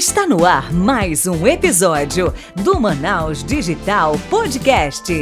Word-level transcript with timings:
Está 0.00 0.26
no 0.26 0.46
ar 0.46 0.72
mais 0.72 1.26
um 1.26 1.46
episódio 1.46 2.32
do 2.56 2.80
Manaus 2.80 3.44
Digital 3.44 4.18
Podcast. 4.30 5.12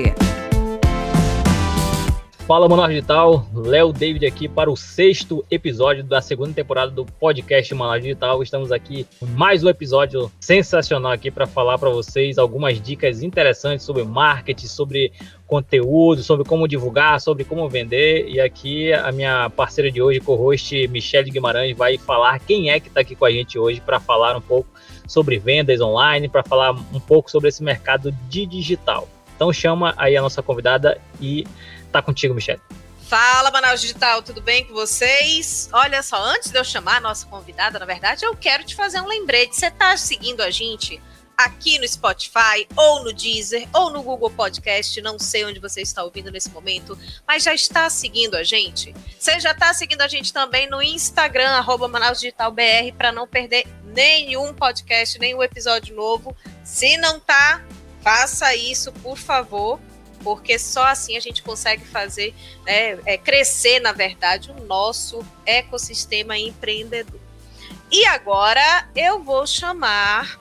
Fala 2.49 2.67
Manaus 2.67 2.89
Digital, 2.89 3.47
Léo 3.55 3.93
David 3.93 4.25
aqui 4.25 4.49
para 4.49 4.71
o 4.71 4.77
sexto 4.77 5.45
episódio 5.51 6.03
da 6.03 6.23
segunda 6.23 6.55
temporada 6.55 6.91
do 6.91 7.05
podcast 7.05 7.75
Manaus 7.75 8.01
Digital. 8.01 8.43
Estamos 8.43 8.73
aqui 8.73 9.07
mais 9.21 9.63
um 9.63 9.69
episódio 9.69 10.33
sensacional 10.41 11.13
aqui 11.13 11.31
para 11.31 11.47
falar 11.47 11.77
para 11.77 11.91
vocês 11.91 12.39
algumas 12.39 12.81
dicas 12.81 13.23
interessantes 13.23 13.85
sobre 13.85 14.03
marketing, 14.03 14.67
sobre 14.67 15.13
conteúdo, 15.47 16.23
sobre 16.23 16.43
como 16.47 16.67
divulgar, 16.67 17.21
sobre 17.21 17.45
como 17.45 17.69
vender. 17.69 18.27
E 18.31 18.41
aqui 18.41 18.95
a 18.95 19.13
minha 19.13 19.51
parceira 19.51 19.91
de 19.91 20.01
hoje, 20.01 20.19
co-host 20.19 20.89
Michelle 20.89 21.31
Guimarães, 21.31 21.77
vai 21.77 21.99
falar 21.99 22.39
quem 22.39 22.71
é 22.71 22.81
que 22.81 22.89
está 22.89 23.03
aqui 23.03 23.15
com 23.15 23.27
a 23.27 23.31
gente 23.31 23.59
hoje 23.59 23.83
para 23.83 24.01
falar 24.01 24.35
um 24.35 24.41
pouco 24.41 24.71
sobre 25.07 25.39
vendas 25.39 25.83
online, 25.83 26.31
para 26.31 26.43
falar 26.43 26.73
um 26.73 27.01
pouco 27.01 27.31
sobre 27.31 27.51
esse 27.51 27.63
mercado 27.63 28.11
de 28.27 28.47
digital. 28.47 29.07
Então 29.37 29.53
chama 29.53 29.95
aí 29.97 30.17
a 30.17 30.23
nossa 30.23 30.43
convidada 30.43 30.99
e 31.21 31.47
Tá 31.93 32.03
contigo, 32.03 32.35
Michelle. 32.35 32.61
Fala, 33.09 33.51
Manaus 33.51 33.81
Digital, 33.81 34.21
tudo 34.23 34.43
bem 34.43 34.67
com 34.67 34.75
vocês? 34.75 35.71
Olha 35.73 36.03
só, 36.03 36.23
antes 36.23 36.51
de 36.51 36.59
eu 36.59 36.65
chamar 36.65 36.97
a 36.97 37.01
nossa 37.01 37.27
convidada, 37.27 37.79
na 37.79 37.87
verdade, 37.87 38.27
eu 38.27 38.37
quero 38.37 38.65
te 38.65 38.75
fazer 38.75 39.01
um 39.01 39.07
lembrete. 39.07 39.57
Você 39.57 39.71
tá 39.71 39.97
seguindo 39.97 40.43
a 40.43 40.51
gente 40.51 41.01
aqui 41.35 41.79
no 41.79 41.89
Spotify, 41.89 42.67
ou 42.77 43.05
no 43.05 43.13
Deezer, 43.13 43.67
ou 43.73 43.91
no 43.91 44.03
Google 44.03 44.29
Podcast, 44.29 45.01
não 45.01 45.19
sei 45.19 45.45
onde 45.45 45.59
você 45.59 45.81
está 45.81 46.03
ouvindo 46.03 46.31
nesse 46.31 46.51
momento, 46.51 46.99
mas 47.27 47.45
já 47.45 47.55
está 47.55 47.89
seguindo 47.89 48.35
a 48.35 48.43
gente? 48.43 48.93
Você 49.19 49.41
já 49.41 49.53
está 49.53 49.73
seguindo 49.73 50.03
a 50.03 50.09
gente 50.09 50.31
também 50.31 50.69
no 50.69 50.83
Instagram, 50.83 51.51
arroba 51.51 51.89
Manaus 51.89 52.21
Digital 52.21 52.51
BR, 52.51 52.93
para 52.97 53.11
não 53.11 53.27
perder 53.27 53.67
nenhum 53.85 54.53
podcast, 54.53 55.19
nenhum 55.19 55.43
episódio 55.43 55.95
novo. 55.95 56.37
Se 56.63 56.99
não 56.99 57.19
tá, 57.19 57.63
faça 58.03 58.55
isso, 58.55 58.93
por 58.95 59.17
favor 59.17 59.81
porque 60.23 60.59
só 60.59 60.85
assim 60.87 61.17
a 61.17 61.21
gente 61.21 61.43
consegue 61.43 61.85
fazer 61.85 62.35
né, 62.67 62.99
é, 63.05 63.17
crescer, 63.17 63.81
na 63.81 63.93
verdade, 63.93 64.51
o 64.51 64.65
nosso 64.65 65.25
ecossistema 65.47 66.37
empreendedor. 66.39 67.21
E 67.91 68.05
agora 68.07 68.89
eu 68.95 69.23
vou 69.23 69.47
chamar 69.47 70.39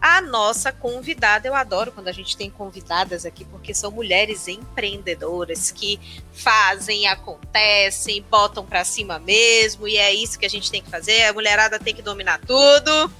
a 0.00 0.20
nossa 0.20 0.72
convidada. 0.72 1.46
Eu 1.46 1.54
adoro 1.54 1.92
quando 1.92 2.08
a 2.08 2.12
gente 2.12 2.36
tem 2.36 2.50
convidadas 2.50 3.24
aqui, 3.24 3.44
porque 3.44 3.74
são 3.74 3.90
mulheres 3.90 4.48
empreendedoras 4.48 5.70
que 5.70 5.98
fazem, 6.32 7.06
acontecem, 7.06 8.24
botam 8.30 8.64
para 8.64 8.84
cima 8.84 9.18
mesmo, 9.18 9.86
e 9.88 9.96
é 9.96 10.12
isso 10.12 10.38
que 10.38 10.46
a 10.46 10.50
gente 10.50 10.70
tem 10.70 10.82
que 10.82 10.90
fazer. 10.90 11.24
A 11.24 11.32
mulherada 11.32 11.78
tem 11.78 11.94
que 11.94 12.02
dominar 12.02 12.40
tudo. 12.46 13.12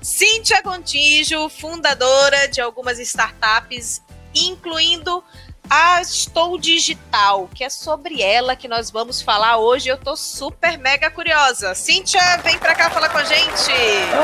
Cíntia 0.00 0.62
Contígio, 0.62 1.48
fundadora 1.48 2.48
de 2.48 2.60
algumas 2.60 2.98
startups, 2.98 4.02
incluindo 4.34 5.22
a 5.68 6.00
Estou 6.00 6.58
Digital, 6.58 7.48
que 7.54 7.64
é 7.64 7.70
sobre 7.70 8.20
ela 8.20 8.56
que 8.56 8.68
nós 8.68 8.90
vamos 8.90 9.22
falar 9.22 9.58
hoje. 9.58 9.88
Eu 9.88 9.96
tô 9.96 10.16
super 10.16 10.78
mega 10.78 11.10
curiosa. 11.10 11.74
Cíntia, 11.74 12.20
vem 12.44 12.58
pra 12.58 12.74
cá 12.74 12.90
falar 12.90 13.08
com 13.08 13.18
a 13.18 13.24
gente. 13.24 13.72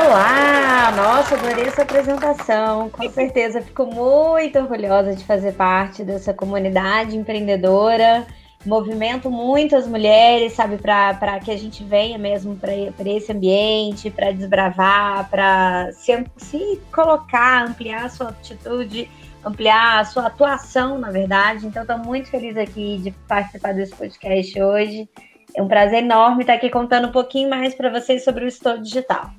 Olá! 0.05 0.91
Nossa, 0.95 1.35
adorei 1.35 1.65
essa 1.65 1.81
apresentação. 1.81 2.89
Com 2.89 3.09
certeza, 3.09 3.61
fico 3.61 3.85
muito 3.85 4.59
orgulhosa 4.59 5.15
de 5.15 5.23
fazer 5.23 5.53
parte 5.53 6.03
dessa 6.03 6.33
comunidade 6.33 7.17
empreendedora. 7.17 8.27
Movimento 8.65 9.31
muitas 9.31 9.87
mulheres, 9.87 10.51
sabe, 10.51 10.77
para 10.77 11.39
que 11.39 11.49
a 11.49 11.57
gente 11.57 11.81
venha 11.81 12.17
mesmo 12.17 12.57
para 12.57 12.73
esse 13.09 13.31
ambiente, 13.31 14.11
para 14.11 14.31
desbravar, 14.31 15.29
para 15.29 15.91
se, 15.93 16.25
se 16.35 16.81
colocar, 16.91 17.65
ampliar 17.65 18.05
a 18.05 18.09
sua 18.09 18.29
atitude 18.29 19.09
ampliar 19.43 19.99
a 19.99 20.05
sua 20.05 20.27
atuação, 20.27 20.97
na 20.97 21.11
verdade. 21.11 21.65
Então, 21.65 21.83
estou 21.83 21.97
muito 21.97 22.29
feliz 22.29 22.57
aqui 22.57 22.99
de 22.99 23.11
participar 23.27 23.73
desse 23.73 23.95
podcast 23.95 24.61
hoje. 24.61 25.09
É 25.55 25.61
um 25.61 25.67
prazer 25.67 26.03
enorme 26.03 26.41
estar 26.41 26.53
aqui 26.53 26.69
contando 26.69 27.07
um 27.07 27.11
pouquinho 27.11 27.49
mais 27.49 27.73
para 27.73 27.89
vocês 27.89 28.23
sobre 28.23 28.45
o 28.45 28.47
Estou 28.47 28.77
Digital. 28.77 29.31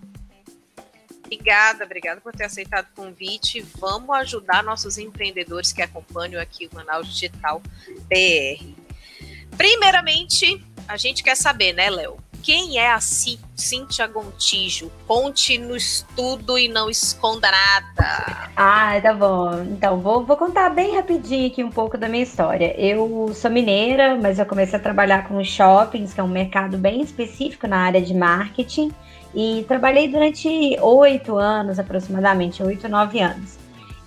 Obrigada, 1.25 1.84
obrigada 1.84 2.21
por 2.21 2.33
ter 2.33 2.44
aceitado 2.44 2.87
o 2.87 3.03
convite. 3.03 3.61
Vamos 3.78 4.11
ajudar 4.16 4.65
nossos 4.65 4.99
empreendedores 4.99 5.72
que 5.72 5.81
acompanham 5.81 6.43
aqui 6.43 6.67
o 6.67 6.75
Manaus 6.75 7.06
Digital 7.06 7.62
BR. 8.09 8.75
Primeiramente, 9.56 10.65
a 10.88 10.97
gente 10.97 11.22
quer 11.22 11.37
saber, 11.37 11.72
né, 11.72 11.88
Léo? 11.88 12.19
Quem 12.42 12.78
é 12.78 12.90
a 12.90 12.98
Cíntia 13.00 14.06
Gontijo? 14.06 14.90
Conte-nos 15.06 16.06
tudo 16.16 16.58
e 16.58 16.68
não 16.68 16.88
esconda 16.88 17.50
nada. 17.50 18.50
Ah, 18.56 18.98
tá 19.00 19.12
bom. 19.12 19.62
Então, 19.64 20.00
vou, 20.00 20.24
vou 20.24 20.36
contar 20.36 20.70
bem 20.70 20.96
rapidinho 20.96 21.46
aqui 21.46 21.62
um 21.62 21.70
pouco 21.70 21.98
da 21.98 22.08
minha 22.08 22.22
história. 22.22 22.74
Eu 22.80 23.32
sou 23.34 23.50
mineira, 23.50 24.16
mas 24.16 24.38
eu 24.38 24.46
comecei 24.46 24.78
a 24.78 24.82
trabalhar 24.82 25.28
com 25.28 25.42
shoppings, 25.44 26.14
que 26.14 26.20
é 26.20 26.22
um 26.22 26.28
mercado 26.28 26.78
bem 26.78 27.02
específico 27.02 27.66
na 27.66 27.78
área 27.78 28.00
de 28.00 28.14
marketing. 28.14 28.90
E 29.34 29.64
trabalhei 29.68 30.08
durante 30.08 30.48
oito 30.80 31.36
anos, 31.36 31.78
aproximadamente, 31.78 32.62
oito, 32.62 32.88
nove 32.88 33.20
anos. 33.20 33.59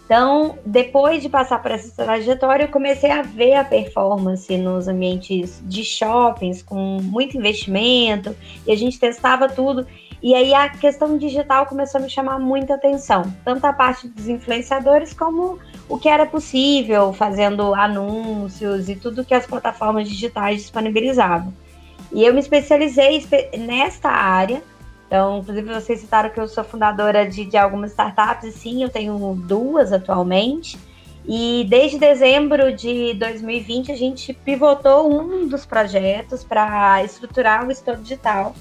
Então, 0.06 0.58
depois 0.66 1.22
de 1.22 1.30
passar 1.30 1.62
por 1.62 1.72
essa 1.72 2.04
trajetória, 2.04 2.66
eu 2.66 2.70
comecei 2.70 3.10
a 3.10 3.22
ver 3.22 3.54
a 3.56 3.64
performance 3.64 4.56
nos 4.58 4.88
ambientes 4.88 5.62
de 5.64 5.84
shoppings 5.84 6.62
com 6.62 7.00
muito 7.02 7.38
investimento 7.38 8.36
e 8.68 8.72
a 8.72 8.76
gente 8.76 9.00
testava 9.00 9.48
tudo. 9.48 9.88
E 10.22 10.36
aí 10.36 10.54
a 10.54 10.70
questão 10.70 11.18
digital 11.18 11.66
começou 11.66 12.00
a 12.00 12.04
me 12.04 12.10
chamar 12.10 12.40
muita 12.40 12.76
atenção, 12.76 13.24
tanto 13.44 13.66
a 13.66 13.74
parte 13.74 14.08
dos 14.08 14.28
influenciadores 14.28 15.14
como 15.14 15.60
o 15.90 15.98
que 15.98 16.08
era 16.08 16.26
possível 16.26 17.12
fazendo 17.12 17.74
anúncios 17.74 18.88
e 18.88 18.96
tudo 18.96 19.26
que 19.26 19.34
as 19.34 19.46
plataformas 19.46 20.08
digitais 20.08 20.62
disponibilizavam. 20.62 21.54
E 22.12 22.24
eu 22.24 22.34
me 22.34 22.40
especializei 22.40 23.26
nesta 23.58 24.10
área 24.10 24.62
então, 25.14 25.38
inclusive, 25.38 25.72
vocês 25.72 26.00
citaram 26.00 26.32
que 26.32 26.40
eu 26.40 26.48
sou 26.48 26.64
fundadora 26.64 27.24
de, 27.30 27.46
de 27.46 27.56
algumas 27.56 27.92
startups, 27.92 28.46
e 28.46 28.52
sim, 28.52 28.82
eu 28.82 28.90
tenho 28.90 29.36
duas 29.46 29.94
atualmente. 29.94 30.76
E 31.24 31.68
desde 31.70 32.00
dezembro 32.00 32.76
de 32.76 33.14
2020, 33.14 33.92
a 33.92 33.96
gente 33.96 34.34
pivotou 34.34 35.14
um 35.14 35.48
dos 35.48 35.68
projetos 35.68 36.44
para 36.44 37.04
estruturar 37.04 37.68
o 37.68 37.72
Estado 37.72 38.02
Digital. 38.02 38.56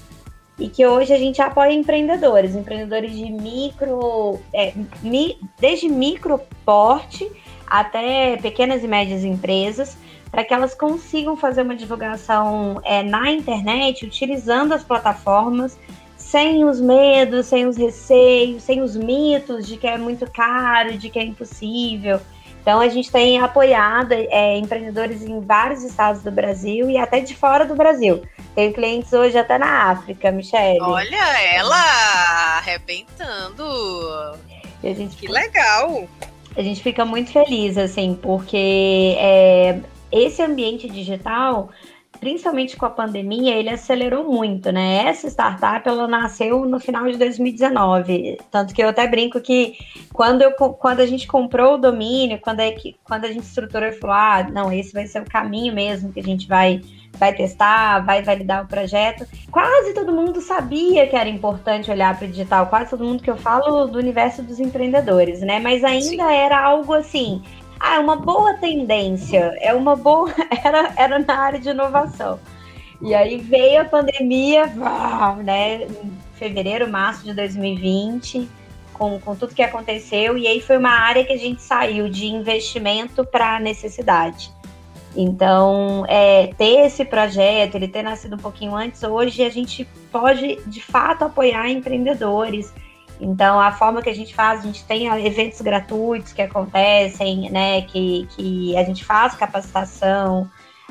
E 0.59 0.69
que 0.69 0.85
hoje 0.85 1.11
a 1.11 1.17
gente 1.17 1.41
apoia 1.41 1.73
empreendedores, 1.73 2.55
empreendedores 2.55 3.17
de 3.17 3.31
micro, 3.31 4.39
é, 4.53 4.73
mi, 5.01 5.39
desde 5.59 5.89
micro 5.89 6.39
porte 6.63 7.31
até 7.65 8.37
pequenas 8.37 8.83
e 8.83 8.87
médias 8.87 9.23
empresas, 9.23 9.97
para 10.29 10.43
que 10.43 10.53
elas 10.53 10.75
consigam 10.75 11.35
fazer 11.35 11.63
uma 11.63 11.75
divulgação 11.75 12.79
é, 12.83 13.01
na 13.01 13.31
internet, 13.31 14.05
utilizando 14.05 14.71
as 14.71 14.83
plataformas 14.83 15.79
sem 16.33 16.65
os 16.65 16.81
medos, 16.81 17.45
sem 17.45 17.67
os 17.67 17.77
receios, 17.77 18.63
sem 18.63 18.81
os 18.81 18.95
mitos 18.95 19.67
de 19.67 19.77
que 19.77 19.85
é 19.85 19.99
muito 19.99 20.27
caro, 20.31 20.97
de 20.97 21.07
que 21.07 21.19
é 21.19 21.23
impossível. 21.23 22.19
Então 22.59 22.79
a 22.79 22.89
gente 22.89 23.11
tem 23.11 23.39
apoiado 23.39 24.13
é, 24.13 24.57
empreendedores 24.57 25.21
em 25.21 25.39
vários 25.41 25.83
estados 25.83 26.23
do 26.23 26.31
Brasil 26.31 26.89
e 26.89 26.97
até 26.97 27.19
de 27.19 27.35
fora 27.35 27.67
do 27.67 27.75
Brasil. 27.75 28.23
Tenho 28.55 28.73
clientes 28.73 29.13
hoje 29.13 29.37
até 29.37 29.59
na 29.59 29.91
África, 29.91 30.31
Michelle. 30.31 30.81
Olha 30.81 31.41
ela 31.53 32.57
arrebentando. 32.57 33.63
que 35.11 35.27
fica, 35.27 35.33
legal. 35.33 36.09
A 36.57 36.63
gente 36.63 36.81
fica 36.81 37.05
muito 37.05 37.31
feliz, 37.31 37.77
assim, 37.77 38.17
porque 38.19 39.15
é, 39.19 39.79
esse 40.11 40.41
ambiente 40.41 40.89
digital 40.89 41.69
principalmente 42.19 42.77
com 42.77 42.85
a 42.85 42.89
pandemia, 42.89 43.55
ele 43.55 43.69
acelerou 43.69 44.23
muito, 44.23 44.71
né? 44.71 45.07
Essa 45.07 45.27
startup, 45.27 45.87
ela 45.87 46.07
nasceu 46.07 46.65
no 46.65 46.79
final 46.79 47.05
de 47.09 47.17
2019, 47.17 48.37
tanto 48.49 48.73
que 48.73 48.81
eu 48.81 48.89
até 48.89 49.07
brinco 49.07 49.41
que 49.41 49.77
quando, 50.13 50.41
eu, 50.41 50.51
quando 50.51 51.01
a 51.01 51.05
gente 51.05 51.27
comprou 51.27 51.75
o 51.75 51.77
domínio, 51.77 52.39
quando, 52.39 52.59
que, 52.75 52.95
quando 53.03 53.25
a 53.25 53.31
gente 53.31 53.43
estruturou 53.43 53.89
e 53.89 53.93
falou, 53.93 54.15
ah, 54.15 54.47
não, 54.51 54.71
esse 54.71 54.93
vai 54.93 55.07
ser 55.07 55.21
o 55.21 55.29
caminho 55.29 55.73
mesmo 55.73 56.11
que 56.11 56.19
a 56.19 56.23
gente 56.23 56.47
vai 56.47 56.81
vai 57.17 57.33
testar, 57.33 57.99
vai 57.99 58.23
validar 58.23 58.63
o 58.63 58.67
projeto. 58.67 59.25
Quase 59.51 59.93
todo 59.93 60.11
mundo 60.11 60.41
sabia 60.41 61.07
que 61.07 61.15
era 61.15 61.29
importante 61.29 61.91
olhar 61.91 62.17
para 62.17 62.25
o 62.25 62.27
digital, 62.27 62.67
quase 62.67 62.89
todo 62.89 63.03
mundo 63.03 63.21
que 63.21 63.29
eu 63.29 63.37
falo 63.37 63.85
do 63.85 63.99
universo 63.99 64.41
dos 64.41 64.59
empreendedores, 64.59 65.41
né? 65.41 65.59
Mas 65.59 65.83
ainda 65.83 66.27
Sim. 66.27 66.33
era 66.33 66.59
algo 66.59 66.93
assim, 66.93 67.41
ah, 67.83 67.95
é 67.95 67.99
uma 67.99 68.15
boa 68.15 68.53
tendência, 68.53 69.57
é 69.59 69.73
uma 69.73 69.93
boa. 69.93 70.33
Era, 70.63 70.93
era 70.95 71.19
na 71.19 71.37
área 71.37 71.59
de 71.59 71.69
inovação. 71.69 72.39
E 73.01 73.13
aí 73.13 73.37
veio 73.37 73.81
a 73.81 73.85
pandemia, 73.85 74.65
né? 75.43 75.85
Fevereiro, 76.35 76.89
março 76.89 77.25
de 77.25 77.33
2020, 77.33 78.49
com, 78.93 79.19
com 79.19 79.35
tudo 79.35 79.53
que 79.53 79.61
aconteceu, 79.61 80.37
e 80.37 80.47
aí 80.47 80.61
foi 80.61 80.77
uma 80.77 80.91
área 80.91 81.25
que 81.25 81.33
a 81.33 81.37
gente 81.37 81.61
saiu 81.61 82.07
de 82.07 82.27
investimento 82.27 83.25
para 83.25 83.59
necessidade. 83.59 84.49
Então, 85.15 86.05
é, 86.07 86.47
ter 86.57 86.85
esse 86.85 87.03
projeto, 87.03 87.75
ele 87.75 87.89
ter 87.89 88.01
nascido 88.01 88.35
um 88.35 88.39
pouquinho 88.39 88.73
antes, 88.73 89.03
hoje 89.03 89.43
a 89.43 89.49
gente 89.49 89.85
pode 90.09 90.55
de 90.65 90.81
fato 90.81 91.25
apoiar 91.25 91.69
empreendedores 91.69 92.73
Então, 93.23 93.59
a 93.59 93.71
forma 93.71 94.01
que 94.01 94.09
a 94.09 94.15
gente 94.15 94.35
faz, 94.35 94.59
a 94.59 94.63
gente 94.63 94.83
tem 94.85 95.07
eventos 95.25 95.61
gratuitos 95.61 96.33
que 96.33 96.41
acontecem, 96.41 97.49
né? 97.49 97.81
Que, 97.83 98.27
que 98.35 98.77
a 98.77 98.83
gente 98.83 99.03
faz 99.03 99.33
capacitação. 99.35 100.49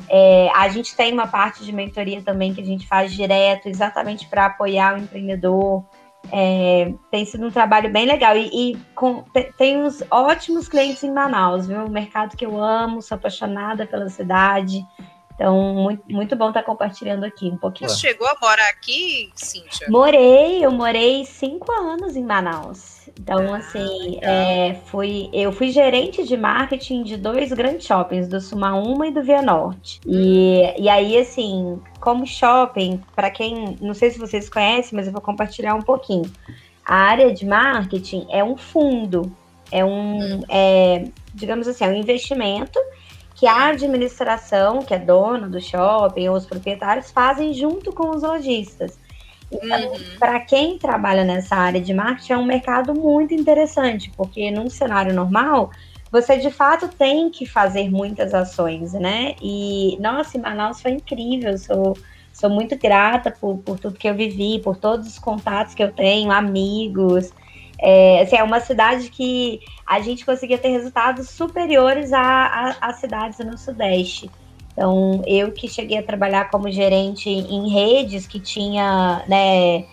É, 0.09 0.49
a 0.53 0.67
gente 0.69 0.95
tem 0.95 1.13
uma 1.13 1.27
parte 1.27 1.63
de 1.63 1.71
mentoria 1.71 2.21
também 2.21 2.53
que 2.53 2.61
a 2.61 2.65
gente 2.65 2.87
faz 2.87 3.13
direto, 3.13 3.67
exatamente 3.67 4.27
para 4.27 4.47
apoiar 4.47 4.95
o 4.95 4.97
empreendedor. 4.97 5.85
É, 6.31 6.93
tem 7.11 7.25
sido 7.25 7.45
um 7.45 7.51
trabalho 7.51 7.91
bem 7.91 8.05
legal 8.05 8.35
e, 8.35 8.49
e 8.53 8.77
com, 8.95 9.23
tem 9.57 9.77
uns 9.77 10.01
ótimos 10.09 10.67
clientes 10.67 11.03
em 11.03 11.11
Manaus, 11.11 11.67
viu? 11.67 11.79
Um 11.79 11.89
mercado 11.89 12.35
que 12.35 12.45
eu 12.45 12.61
amo, 12.61 13.01
sou 13.01 13.15
apaixonada 13.15 13.85
pela 13.85 14.09
cidade. 14.09 14.83
Então, 15.35 15.73
muito, 15.73 16.03
muito 16.07 16.35
bom 16.35 16.49
estar 16.49 16.63
compartilhando 16.63 17.25
aqui 17.25 17.47
um 17.47 17.57
pouquinho. 17.57 17.89
Você 17.89 18.07
chegou 18.07 18.27
a 18.27 18.35
morar 18.39 18.69
aqui, 18.69 19.31
Cíntia? 19.35 19.87
Morei, 19.89 20.63
eu 20.63 20.71
morei 20.71 21.25
cinco 21.25 21.71
anos 21.71 22.15
em 22.15 22.23
Manaus. 22.23 23.09
Então, 23.19 23.53
ah, 23.53 23.57
assim, 23.57 24.19
é, 24.21 24.75
fui, 24.85 25.29
eu 25.33 25.51
fui 25.51 25.71
gerente 25.71 26.23
de 26.23 26.37
marketing 26.37 27.03
de 27.03 27.17
dois 27.17 27.51
grandes 27.51 27.85
shoppings, 27.85 28.27
do 28.27 28.39
Sumaúma 28.39 29.07
e 29.07 29.11
do 29.11 29.23
Via 29.23 29.41
Norte. 29.41 29.99
E, 30.05 30.73
e 30.79 30.87
aí, 30.87 31.17
assim, 31.17 31.81
como 31.99 32.25
shopping, 32.25 33.01
para 33.15 33.29
quem, 33.29 33.77
não 33.81 33.93
sei 33.93 34.11
se 34.11 34.19
vocês 34.19 34.49
conhecem, 34.49 34.95
mas 34.95 35.07
eu 35.07 35.13
vou 35.13 35.21
compartilhar 35.21 35.73
um 35.73 35.81
pouquinho. 35.81 36.31
A 36.85 36.95
área 36.95 37.33
de 37.33 37.45
marketing 37.45 38.27
é 38.29 38.43
um 38.43 38.57
fundo, 38.57 39.31
é 39.71 39.83
um, 39.83 40.19
hum. 40.19 40.43
é, 40.49 41.05
digamos 41.33 41.67
assim, 41.67 41.85
é 41.85 41.87
um 41.87 41.95
investimento 41.95 42.79
que 43.43 43.47
a 43.47 43.65
administração, 43.67 44.83
que 44.83 44.93
é 44.93 44.97
dona 44.97 45.49
do 45.49 45.59
shopping, 45.59 46.29
ou 46.29 46.37
os 46.37 46.45
proprietários, 46.45 47.11
fazem 47.11 47.53
junto 47.53 47.91
com 47.91 48.11
os 48.11 48.23
lojistas. 48.23 48.97
Então, 49.51 49.91
uhum. 49.91 49.99
para 50.17 50.39
quem 50.39 50.77
trabalha 50.77 51.25
nessa 51.25 51.53
área 51.53 51.81
de 51.81 51.93
marketing, 51.93 52.31
é 52.31 52.37
um 52.37 52.45
mercado 52.45 52.93
muito 52.93 53.33
interessante, 53.33 54.09
porque 54.15 54.49
num 54.49 54.69
cenário 54.69 55.13
normal, 55.13 55.71
você 56.09 56.37
de 56.37 56.49
fato 56.49 56.87
tem 56.87 57.29
que 57.29 57.45
fazer 57.45 57.91
muitas 57.91 58.33
ações, 58.33 58.93
né? 58.93 59.35
E, 59.41 59.97
nossa, 59.99 60.37
em 60.37 60.41
Manaus 60.41 60.81
foi 60.81 60.91
incrível, 60.91 61.57
sou, 61.57 61.97
sou 62.31 62.49
muito 62.49 62.77
grata 62.77 63.29
por, 63.29 63.57
por 63.57 63.77
tudo 63.77 63.99
que 63.99 64.07
eu 64.07 64.15
vivi, 64.15 64.61
por 64.63 64.77
todos 64.77 65.05
os 65.05 65.19
contatos 65.19 65.75
que 65.75 65.83
eu 65.83 65.91
tenho, 65.91 66.31
amigos. 66.31 67.33
É, 67.79 68.21
assim, 68.21 68.35
é 68.35 68.43
uma 68.43 68.59
cidade 68.59 69.09
que 69.09 69.59
a 69.85 69.99
gente 69.99 70.25
conseguia 70.25 70.57
ter 70.57 70.69
resultados 70.69 71.29
superiores 71.29 72.11
às 72.13 72.97
cidades 72.97 73.39
no 73.39 73.57
Sudeste. 73.57 74.29
Então, 74.71 75.21
eu 75.27 75.51
que 75.51 75.67
cheguei 75.67 75.97
a 75.97 76.03
trabalhar 76.03 76.49
como 76.49 76.71
gerente 76.71 77.29
em 77.29 77.69
redes 77.69 78.25
que 78.25 78.39
tinha, 78.39 79.23
né, 79.27 79.85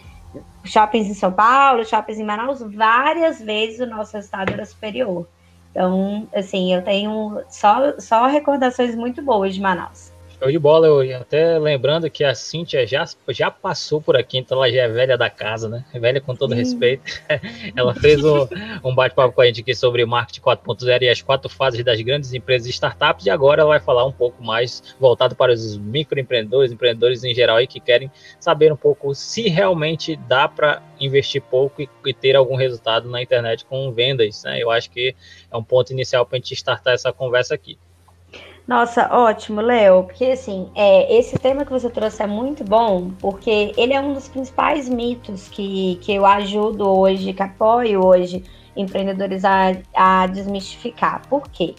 shoppings 0.64 1.08
em 1.08 1.14
São 1.14 1.32
Paulo, 1.32 1.84
shoppings 1.84 2.18
em 2.18 2.24
Manaus, 2.24 2.60
várias 2.60 3.40
vezes 3.40 3.80
o 3.80 3.86
nosso 3.86 4.16
resultado 4.16 4.52
era 4.52 4.64
superior. 4.64 5.28
Então, 5.70 6.28
assim, 6.34 6.74
eu 6.74 6.82
tenho 6.82 7.42
só, 7.48 7.98
só 7.98 8.26
recordações 8.26 8.94
muito 8.94 9.22
boas 9.22 9.54
de 9.54 9.60
Manaus. 9.60 10.09
Show 10.40 10.50
de 10.50 10.58
bola, 10.58 10.86
eu 10.86 11.20
até 11.20 11.58
lembrando 11.58 12.08
que 12.08 12.24
a 12.24 12.34
Cintia 12.34 12.86
já, 12.86 13.04
já 13.28 13.50
passou 13.50 14.00
por 14.00 14.16
aqui, 14.16 14.38
então 14.38 14.56
ela 14.56 14.72
já 14.72 14.84
é 14.84 14.88
velha 14.88 15.18
da 15.18 15.28
casa, 15.28 15.68
né? 15.68 15.84
É 15.92 15.98
velha 15.98 16.18
com 16.18 16.34
todo 16.34 16.54
respeito. 16.54 17.02
ela 17.76 17.94
fez 17.94 18.24
um, 18.24 18.48
um 18.82 18.94
bate-papo 18.94 19.34
com 19.34 19.42
a 19.42 19.44
gente 19.44 19.60
aqui 19.60 19.74
sobre 19.74 20.02
marketing 20.06 20.40
4.0 20.40 21.02
e 21.02 21.08
as 21.10 21.20
quatro 21.20 21.50
fases 21.50 21.84
das 21.84 22.00
grandes 22.00 22.32
empresas 22.32 22.66
e 22.66 22.70
startups, 22.70 23.26
e 23.26 23.30
agora 23.30 23.60
ela 23.60 23.68
vai 23.68 23.80
falar 23.80 24.06
um 24.06 24.12
pouco 24.12 24.42
mais 24.42 24.82
voltado 24.98 25.36
para 25.36 25.52
os 25.52 25.76
microempreendedores, 25.76 26.72
empreendedores 26.72 27.22
em 27.22 27.34
geral 27.34 27.58
aí 27.58 27.66
que 27.66 27.78
querem 27.78 28.10
saber 28.40 28.72
um 28.72 28.76
pouco 28.76 29.14
se 29.14 29.46
realmente 29.46 30.16
dá 30.16 30.48
para 30.48 30.82
investir 30.98 31.42
pouco 31.42 31.82
e, 31.82 31.88
e, 32.06 32.14
ter 32.14 32.34
algum 32.34 32.56
resultado 32.56 33.10
na 33.10 33.20
internet 33.20 33.66
com 33.66 33.92
vendas, 33.92 34.42
né? 34.44 34.58
Eu 34.58 34.70
acho 34.70 34.90
que 34.90 35.14
é 35.52 35.56
um 35.56 35.62
ponto 35.62 35.92
inicial 35.92 36.24
para 36.24 36.38
a 36.38 36.40
gente 36.40 36.54
startar 36.54 36.94
essa 36.94 37.12
conversa 37.12 37.54
aqui. 37.54 37.76
Nossa, 38.70 39.12
ótimo, 39.12 39.60
Léo, 39.60 40.04
porque 40.04 40.26
assim, 40.26 40.70
é, 40.76 41.18
esse 41.18 41.36
tema 41.36 41.64
que 41.64 41.72
você 41.72 41.90
trouxe 41.90 42.22
é 42.22 42.26
muito 42.28 42.62
bom, 42.62 43.10
porque 43.18 43.72
ele 43.76 43.92
é 43.92 44.00
um 44.00 44.12
dos 44.12 44.28
principais 44.28 44.88
mitos 44.88 45.48
que, 45.48 45.98
que 46.00 46.14
eu 46.14 46.24
ajudo 46.24 46.88
hoje, 46.88 47.32
que 47.32 47.42
apoio 47.42 48.06
hoje 48.06 48.44
empreendedores 48.76 49.44
a, 49.44 49.72
a 49.92 50.28
desmistificar. 50.28 51.20
Por 51.28 51.48
quê? 51.48 51.74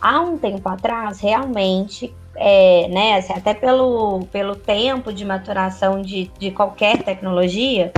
Há 0.00 0.22
um 0.22 0.38
tempo 0.38 0.66
atrás, 0.70 1.20
realmente, 1.20 2.14
é, 2.34 2.88
né, 2.88 3.18
assim, 3.18 3.34
até 3.34 3.52
pelo, 3.52 4.20
pelo 4.32 4.56
tempo 4.56 5.12
de 5.12 5.26
maturação 5.26 6.00
de, 6.00 6.30
de 6.38 6.50
qualquer 6.50 7.02
tecnologia, 7.02 7.92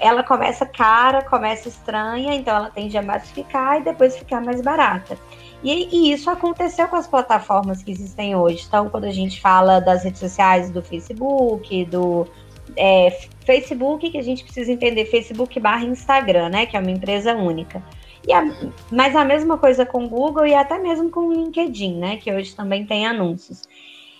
ela 0.00 0.22
começa 0.22 0.64
cara, 0.64 1.22
começa 1.22 1.68
estranha, 1.68 2.36
então 2.36 2.54
ela 2.54 2.70
tende 2.70 2.96
a 2.96 3.02
massificar 3.02 3.80
e 3.80 3.82
depois 3.82 4.16
ficar 4.16 4.40
mais 4.40 4.60
barata. 4.60 5.18
E, 5.64 5.88
e, 5.90 6.12
isso 6.12 6.28
aconteceu 6.28 6.86
com 6.88 6.96
as 6.96 7.06
plataformas 7.06 7.82
que 7.82 7.90
existem 7.90 8.36
hoje. 8.36 8.64
Então, 8.68 8.90
quando 8.90 9.04
a 9.04 9.10
gente 9.10 9.40
fala 9.40 9.80
das 9.80 10.04
redes 10.04 10.20
sociais 10.20 10.70
do 10.70 10.82
Facebook, 10.82 11.86
do 11.86 12.26
é, 12.76 13.18
Facebook, 13.46 14.10
que 14.10 14.18
a 14.18 14.22
gente 14.22 14.44
precisa 14.44 14.70
entender 14.70 15.06
Facebook 15.06 15.58
barra 15.58 15.84
Instagram, 15.84 16.50
né? 16.50 16.66
Que 16.66 16.76
é 16.76 16.80
uma 16.80 16.90
empresa 16.90 17.34
única. 17.34 17.82
E 18.28 18.32
a, 18.32 18.44
mas 18.92 19.16
a 19.16 19.24
mesma 19.24 19.56
coisa 19.56 19.86
com 19.86 20.04
o 20.04 20.08
Google 20.08 20.46
e 20.46 20.54
até 20.54 20.78
mesmo 20.78 21.10
com 21.10 21.28
o 21.28 21.32
LinkedIn, 21.32 21.96
né? 21.96 22.18
Que 22.18 22.30
hoje 22.30 22.54
também 22.54 22.84
tem 22.84 23.06
anúncios. 23.06 23.62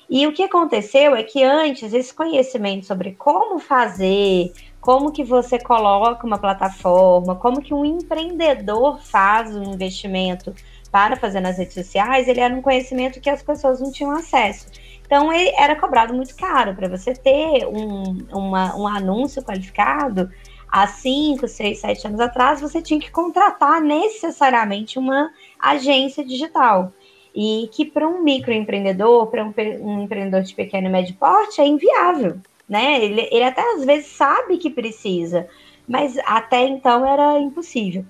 E 0.08 0.26
o 0.26 0.32
que 0.32 0.42
aconteceu 0.42 1.14
é 1.14 1.22
que 1.22 1.42
antes 1.42 1.92
esse 1.92 2.12
conhecimento 2.12 2.86
sobre 2.86 3.12
como 3.12 3.58
fazer, 3.58 4.52
como 4.80 5.10
que 5.10 5.24
você 5.24 5.58
coloca 5.58 6.26
uma 6.26 6.38
plataforma, 6.38 7.34
como 7.36 7.62
que 7.62 7.72
um 7.72 7.84
empreendedor 7.84 9.00
faz 9.00 9.56
um 9.56 9.72
investimento 9.72 10.54
para 10.94 11.16
fazer 11.16 11.40
nas 11.40 11.58
redes 11.58 11.74
sociais, 11.74 12.28
ele 12.28 12.38
era 12.38 12.54
um 12.54 12.62
conhecimento 12.62 13.20
que 13.20 13.28
as 13.28 13.42
pessoas 13.42 13.80
não 13.80 13.90
tinham 13.90 14.12
acesso. 14.12 14.68
Então, 15.04 15.32
ele 15.32 15.52
era 15.58 15.74
cobrado 15.74 16.14
muito 16.14 16.36
caro 16.36 16.72
para 16.72 16.86
você 16.86 17.12
ter 17.12 17.66
um, 17.66 18.18
uma, 18.32 18.76
um 18.76 18.86
anúncio 18.86 19.42
qualificado. 19.42 20.30
Há 20.70 20.86
5, 20.86 21.48
6, 21.48 21.80
7 21.80 22.06
anos 22.06 22.20
atrás, 22.20 22.60
você 22.60 22.80
tinha 22.80 23.00
que 23.00 23.10
contratar 23.10 23.80
necessariamente 23.80 24.96
uma 24.96 25.32
agência 25.58 26.24
digital. 26.24 26.92
E 27.34 27.68
que 27.72 27.84
para 27.84 28.06
um 28.06 28.22
microempreendedor, 28.22 29.26
para 29.26 29.44
um, 29.44 29.52
um, 29.80 30.04
empreendedor 30.04 30.42
de 30.42 30.54
pequeno 30.54 30.86
e 30.86 30.90
médio 30.90 31.16
porte, 31.16 31.60
é 31.60 31.66
inviável. 31.66 32.38
Né? 32.68 33.04
Ele, 33.04 33.28
ele 33.32 33.42
até 33.42 33.68
às 33.74 33.84
vezes 33.84 34.12
sabe 34.12 34.58
que 34.58 34.70
precisa, 34.70 35.48
mas 35.88 36.16
até 36.24 36.64
então 36.64 37.04
era 37.04 37.36
impossível. 37.40 38.04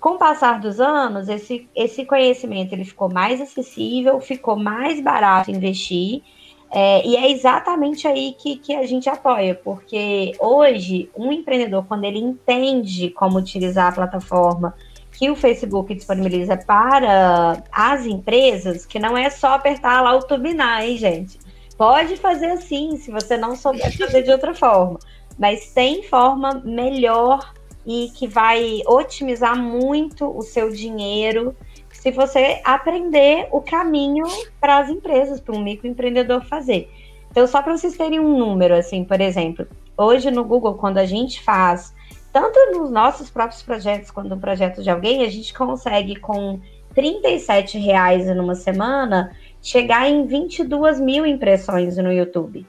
Com 0.00 0.14
o 0.14 0.18
passar 0.18 0.58
dos 0.58 0.80
anos, 0.80 1.28
esse, 1.28 1.68
esse 1.76 2.06
conhecimento 2.06 2.72
ele 2.72 2.84
ficou 2.84 3.12
mais 3.12 3.40
acessível, 3.40 4.18
ficou 4.20 4.56
mais 4.56 5.00
barato 5.00 5.50
investir, 5.50 6.22
é, 6.72 7.06
e 7.06 7.16
é 7.16 7.30
exatamente 7.30 8.06
aí 8.06 8.34
que, 8.38 8.56
que 8.56 8.74
a 8.74 8.86
gente 8.86 9.10
apoia, 9.10 9.54
porque 9.54 10.32
hoje 10.38 11.10
um 11.16 11.32
empreendedor, 11.32 11.84
quando 11.86 12.04
ele 12.04 12.18
entende 12.18 13.10
como 13.10 13.38
utilizar 13.38 13.88
a 13.88 13.92
plataforma 13.92 14.74
que 15.10 15.28
o 15.28 15.36
Facebook 15.36 15.92
disponibiliza 15.94 16.56
para 16.56 17.62
as 17.70 18.06
empresas, 18.06 18.86
que 18.86 18.98
não 18.98 19.18
é 19.18 19.28
só 19.28 19.54
apertar 19.54 20.00
lá 20.00 20.14
o 20.14 20.22
turbinar, 20.22 20.82
hein, 20.82 20.96
gente? 20.96 21.38
Pode 21.76 22.16
fazer 22.16 22.52
assim, 22.52 22.96
se 22.96 23.10
você 23.10 23.36
não 23.36 23.56
souber 23.56 23.94
fazer 23.98 24.22
de 24.22 24.30
outra 24.30 24.54
forma, 24.54 24.98
mas 25.38 25.72
tem 25.74 26.04
forma 26.04 26.62
melhor 26.64 27.52
e 27.92 28.08
que 28.10 28.28
vai 28.28 28.82
otimizar 28.86 29.58
muito 29.58 30.24
o 30.24 30.42
seu 30.42 30.70
dinheiro 30.70 31.56
se 31.90 32.12
você 32.12 32.60
aprender 32.62 33.48
o 33.50 33.60
caminho 33.60 34.24
para 34.60 34.78
as 34.78 34.88
empresas, 34.88 35.40
para 35.40 35.56
um 35.56 35.60
microempreendedor 35.60 36.44
fazer. 36.44 36.88
Então, 37.32 37.44
só 37.48 37.60
para 37.60 37.76
vocês 37.76 37.96
terem 37.96 38.20
um 38.20 38.38
número, 38.38 38.76
assim, 38.76 39.02
por 39.02 39.20
exemplo, 39.20 39.66
hoje 39.96 40.30
no 40.30 40.44
Google, 40.44 40.74
quando 40.74 40.98
a 40.98 41.04
gente 41.04 41.42
faz, 41.42 41.92
tanto 42.32 42.60
nos 42.70 42.92
nossos 42.92 43.28
próprios 43.28 43.60
projetos 43.60 44.12
quanto 44.12 44.28
no 44.28 44.38
projeto 44.38 44.84
de 44.84 44.88
alguém, 44.88 45.24
a 45.24 45.28
gente 45.28 45.52
consegue 45.52 46.14
com 46.14 46.60
37 46.94 47.76
reais 47.76 48.24
numa 48.36 48.54
semana 48.54 49.36
chegar 49.60 50.08
em 50.08 50.26
22 50.26 51.00
mil 51.00 51.26
impressões 51.26 51.96
no 51.96 52.12
YouTube. 52.12 52.64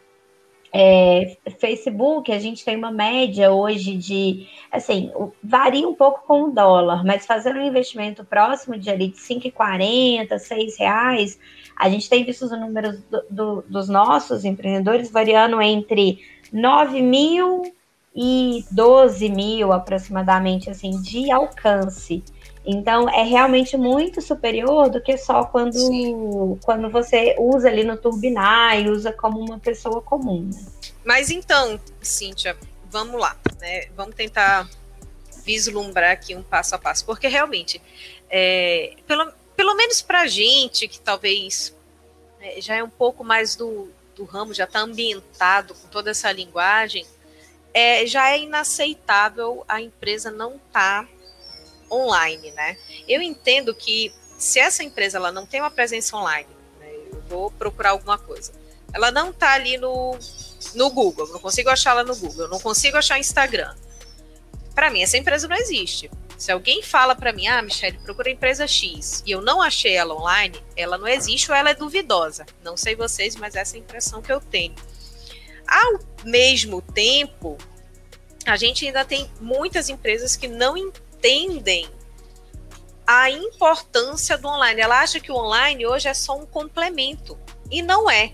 É, 0.74 1.38
Facebook, 1.60 2.32
a 2.32 2.40
gente 2.40 2.64
tem 2.64 2.78
uma 2.78 2.92
média 2.92 3.52
hoje 3.52 3.96
de, 3.96 4.48
assim, 4.72 5.12
varia 5.44 5.88
um 5.88 5.94
pouco 5.94 6.26
com 6.26 6.44
o 6.44 6.52
dólar, 6.52 7.04
mas 7.04 7.26
fazendo 7.26 7.60
um 7.60 7.66
investimento 7.66 8.24
próximo 8.24 8.78
de 8.78 8.90
ali 8.90 9.10
de 9.10 9.18
5,40, 9.18 10.38
6 10.40 10.78
reais, 10.78 11.40
a 11.78 11.90
gente 11.90 12.10
tem 12.10 12.24
visto 12.24 12.44
os 12.46 12.52
números 12.52 13.02
do, 13.10 13.24
do, 13.30 13.62
dos 13.68 13.90
nossos 13.90 14.46
empreendedores 14.46 15.12
variando 15.12 15.62
entre 15.62 16.20
9 16.54 17.02
mil 17.02 17.64
e 18.16 18.64
12 18.72 19.30
mil 19.30 19.72
aproximadamente, 19.74 20.70
assim, 20.70 21.02
de 21.02 21.32
alcance. 21.32 22.24
Então, 22.66 23.10
é 23.10 23.24
realmente 23.24 23.76
muito 23.76 24.22
superior 24.22 24.90
do 24.90 25.02
que 25.02 25.18
só 25.18 25.44
quando, 25.46 26.60
quando 26.64 26.90
você 26.90 27.36
usa 27.40 27.68
ali 27.68 27.84
no 27.84 27.98
turbinar 27.98 28.80
e 28.80 28.88
usa 28.88 29.12
como 29.12 29.40
uma 29.40 29.58
pessoa 29.58 30.02
comum. 30.02 30.44
Né? 30.44 30.64
Mas 31.04 31.32
então, 31.32 31.80
Cíntia, 32.02 32.56
vamos 32.86 33.20
lá, 33.20 33.36
né? 33.60 33.88
Vamos 33.96 34.16
tentar 34.16 34.70
vislumbrar 35.44 36.12
aqui 36.12 36.36
um 36.36 36.44
passo 36.44 36.76
a 36.76 36.78
passo, 36.78 37.04
porque 37.04 37.28
realmente, 37.28 37.82
é, 38.30 38.94
pelo, 39.08 39.32
pelo 39.56 39.76
menos 39.76 40.02
para 40.02 40.22
a 40.22 40.28
gente, 40.28 40.88
que 40.88 41.00
talvez 41.00 41.76
é, 42.40 42.62
já 42.62 42.76
é 42.76 42.84
um 42.84 42.90
pouco 42.90 43.24
mais 43.24 43.56
do, 43.56 43.90
do 44.16 44.24
ramo, 44.24 44.54
já 44.54 44.66
está 44.66 44.82
ambientado 44.82 45.74
com 45.74 45.88
toda 45.88 46.12
essa 46.12 46.32
linguagem, 46.32 47.08
é, 47.74 48.06
já 48.06 48.30
é 48.30 48.42
inaceitável 48.42 49.64
a 49.68 49.82
empresa 49.82 50.30
não 50.30 50.58
estar 50.58 51.06
tá 51.06 51.10
online, 51.92 52.52
né? 52.52 52.78
Eu 53.08 53.22
entendo 53.22 53.76
que 53.76 54.14
se 54.38 54.60
essa 54.60 54.84
empresa 54.84 55.18
ela 55.18 55.32
não 55.32 55.46
tem 55.46 55.62
uma 55.62 55.70
presença 55.70 56.16
online, 56.16 56.50
né, 56.80 56.88
eu 57.12 57.22
vou 57.30 57.52
procurar 57.52 57.92
alguma 57.92 58.18
coisa, 58.18 58.52
ela 58.94 59.12
não 59.12 59.30
está 59.30 59.54
ali 59.54 59.78
no, 59.78 60.18
no 60.74 60.90
Google, 60.90 61.28
não 61.28 61.40
consigo 61.40 61.70
achar 61.70 61.92
ela 61.92 62.04
no 62.04 62.16
Google, 62.16 62.48
não 62.48 62.60
consigo 62.60 62.98
achar 62.98 63.20
Instagram. 63.20 63.76
Para 64.74 64.90
mim, 64.90 65.04
essa 65.04 65.18
empresa 65.18 65.48
não 65.48 65.56
existe. 65.56 66.10
Se 66.38 66.52
alguém 66.52 66.82
fala 66.82 67.16
para 67.16 67.32
mim, 67.32 67.46
ah, 67.48 67.62
Michelle, 67.62 68.00
procura 68.00 68.30
a 68.30 68.32
empresa 68.32 68.68
X, 68.68 69.22
e 69.28 69.32
eu 69.32 69.42
não 69.42 69.62
achei 69.62 69.94
ela 69.94 70.16
online, 70.16 70.60
ela 70.76 70.98
não 70.98 71.08
existe 71.08 71.52
ou 71.52 71.56
ela 71.56 71.70
é 71.70 71.76
duvidosa. 71.76 72.46
Não 72.64 72.76
sei 72.76 72.96
vocês, 72.96 73.36
mas 73.36 73.56
essa 73.56 73.76
é 73.76 73.80
a 73.80 73.84
impressão 73.84 74.22
que 74.22 74.32
eu 74.32 74.42
tenho. 74.42 74.74
Ao 75.68 76.00
mesmo 76.26 76.82
tempo, 76.82 77.58
a 78.46 78.58
gente 78.58 78.88
ainda 78.88 79.06
tem 79.06 79.30
muitas 79.40 79.88
empresas 79.88 80.36
que 80.36 80.48
não 80.48 80.76
entendem 80.76 81.11
a 83.06 83.30
importância 83.30 84.38
do 84.38 84.48
online. 84.48 84.82
Ela 84.82 85.02
acha 85.02 85.20
que 85.20 85.32
o 85.32 85.36
online 85.36 85.86
hoje 85.86 86.08
é 86.08 86.14
só 86.14 86.38
um 86.38 86.46
complemento. 86.46 87.38
E 87.70 87.82
não 87.82 88.10
é. 88.10 88.32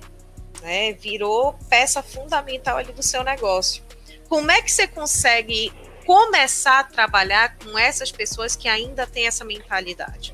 Né? 0.61 0.93
Virou 0.93 1.53
peça 1.69 2.03
fundamental 2.03 2.77
ali 2.77 2.91
do 2.91 3.03
seu 3.03 3.23
negócio. 3.23 3.83
Como 4.29 4.51
é 4.51 4.61
que 4.61 4.71
você 4.71 4.87
consegue 4.87 5.71
começar 6.05 6.79
a 6.79 6.83
trabalhar 6.83 7.57
com 7.57 7.77
essas 7.77 8.11
pessoas 8.11 8.55
que 8.55 8.67
ainda 8.67 9.05
têm 9.07 9.27
essa 9.27 9.43
mentalidade? 9.43 10.33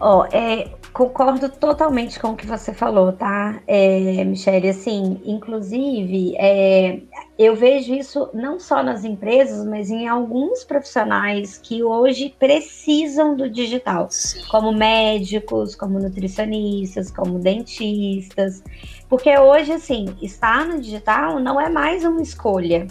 Oh, 0.00 0.24
é, 0.30 0.70
concordo 0.96 1.50
totalmente 1.50 2.18
com 2.18 2.28
o 2.28 2.36
que 2.36 2.46
você 2.46 2.72
falou, 2.72 3.12
tá, 3.12 3.60
é, 3.66 4.24
Michele? 4.24 4.70
Assim, 4.70 5.20
inclusive, 5.26 6.34
é, 6.38 7.00
eu 7.38 7.54
vejo 7.54 7.92
isso 7.92 8.30
não 8.32 8.58
só 8.58 8.82
nas 8.82 9.04
empresas, 9.04 9.66
mas 9.66 9.90
em 9.90 10.08
alguns 10.08 10.64
profissionais 10.64 11.58
que 11.58 11.84
hoje 11.84 12.34
precisam 12.38 13.36
do 13.36 13.50
digital, 13.50 14.06
Sim. 14.10 14.40
como 14.48 14.72
médicos, 14.72 15.74
como 15.74 15.98
nutricionistas, 15.98 17.10
como 17.10 17.38
dentistas, 17.38 18.62
porque 19.06 19.38
hoje, 19.38 19.72
assim, 19.72 20.06
estar 20.22 20.66
no 20.66 20.80
digital 20.80 21.38
não 21.38 21.60
é 21.60 21.68
mais 21.68 22.06
uma 22.06 22.22
escolha. 22.22 22.86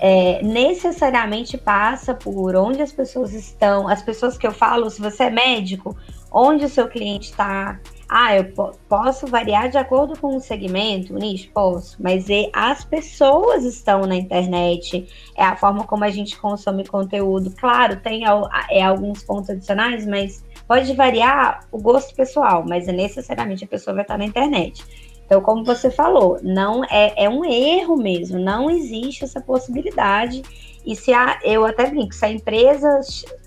É, 0.00 0.42
necessariamente 0.42 1.56
passa 1.56 2.14
por 2.14 2.54
onde 2.56 2.82
as 2.82 2.92
pessoas 2.92 3.32
estão, 3.32 3.88
as 3.88 4.02
pessoas 4.02 4.36
que 4.36 4.46
eu 4.46 4.52
falo, 4.52 4.90
se 4.90 5.00
você 5.00 5.24
é 5.24 5.30
médico, 5.30 5.96
onde 6.30 6.64
o 6.64 6.68
seu 6.68 6.88
cliente 6.88 7.30
está. 7.30 7.78
Ah, 8.08 8.36
eu 8.36 8.52
posso 8.88 9.26
variar 9.26 9.70
de 9.70 9.78
acordo 9.78 10.18
com 10.18 10.36
o 10.36 10.40
segmento, 10.40 11.14
o 11.14 11.18
nicho? 11.18 11.50
Posso, 11.50 11.96
mas 11.98 12.26
as 12.52 12.84
pessoas 12.84 13.64
estão 13.64 14.02
na 14.02 14.14
internet, 14.16 15.08
é 15.34 15.42
a 15.42 15.56
forma 15.56 15.84
como 15.84 16.04
a 16.04 16.10
gente 16.10 16.38
consome 16.38 16.86
conteúdo. 16.86 17.50
Claro, 17.58 17.96
tem 17.96 18.24
é, 18.70 18.82
alguns 18.82 19.22
pontos 19.22 19.48
adicionais, 19.48 20.06
mas 20.06 20.44
pode 20.68 20.92
variar 20.94 21.66
o 21.72 21.80
gosto 21.80 22.14
pessoal, 22.14 22.64
mas 22.68 22.86
é 22.86 22.92
necessariamente 22.92 23.64
a 23.64 23.68
pessoa 23.68 23.94
vai 23.94 24.02
estar 24.02 24.18
na 24.18 24.26
internet. 24.26 24.84
Então, 25.32 25.40
como 25.40 25.64
você 25.64 25.90
falou, 25.90 26.38
não 26.42 26.84
é, 26.84 27.24
é 27.24 27.26
um 27.26 27.42
erro 27.42 27.96
mesmo, 27.96 28.38
não 28.38 28.70
existe 28.70 29.24
essa 29.24 29.40
possibilidade. 29.40 30.42
E 30.84 30.94
se 30.94 31.10
a, 31.14 31.38
eu 31.42 31.64
até 31.64 31.88
brinco, 31.88 32.14
se 32.14 32.26
a 32.26 32.30
empresa 32.30 33.00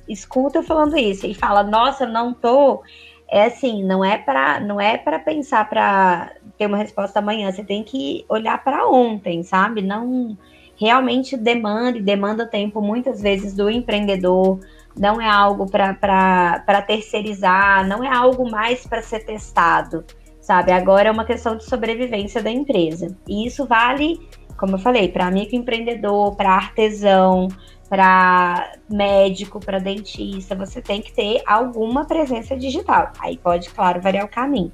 escuta 0.10 0.64
falando 0.64 0.98
isso 0.98 1.28
e 1.28 1.36
fala, 1.36 1.62
nossa, 1.62 2.08
não 2.08 2.34
tô, 2.34 2.82
é 3.30 3.46
assim, 3.46 3.84
não 3.84 4.04
é 4.04 4.18
para 4.18 4.60
não 4.60 4.82
é 4.82 4.98
para 4.98 5.20
pensar 5.20 5.70
para 5.70 6.32
ter 6.58 6.66
uma 6.66 6.78
resposta 6.78 7.20
amanhã, 7.20 7.52
você 7.52 7.64
tem 7.64 7.84
que 7.84 8.26
olhar 8.28 8.64
para 8.64 8.88
ontem, 8.90 9.44
sabe? 9.44 9.84
Não 9.84 10.36
realmente 10.76 11.38
demanda 11.38 12.00
e 12.00 12.02
demanda 12.02 12.48
tempo 12.48 12.82
muitas 12.82 13.22
vezes 13.22 13.54
do 13.54 13.70
empreendedor, 13.70 14.60
não 14.98 15.22
é 15.22 15.30
algo 15.30 15.70
para 15.70 16.82
terceirizar, 16.88 17.88
não 17.88 18.04
é 18.04 18.12
algo 18.12 18.50
mais 18.50 18.88
para 18.88 19.04
ser 19.04 19.20
testado 19.24 20.04
sabe? 20.46 20.72
Agora 20.72 21.10
é 21.10 21.12
uma 21.12 21.26
questão 21.26 21.58
de 21.58 21.66
sobrevivência 21.66 22.42
da 22.42 22.52
empresa. 22.52 23.18
E 23.28 23.48
isso 23.48 23.66
vale, 23.66 24.20
como 24.56 24.76
eu 24.76 24.80
falei, 24.80 25.10
para 25.10 25.32
microempreendedor, 25.32 26.36
para 26.36 26.52
artesão, 26.52 27.48
para 27.90 28.74
médico, 28.88 29.60
para 29.60 29.80
dentista, 29.80 30.54
você 30.54 30.84
tem 30.84 31.02
que 31.02 31.12
ter 31.12 31.42
alguma 31.48 32.06
presença 32.06 32.56
digital. 32.56 33.12
Aí 33.20 33.40
pode, 33.40 33.72
claro, 33.72 34.00
variar 34.00 34.26
o 34.26 34.30
caminho. 34.30 34.72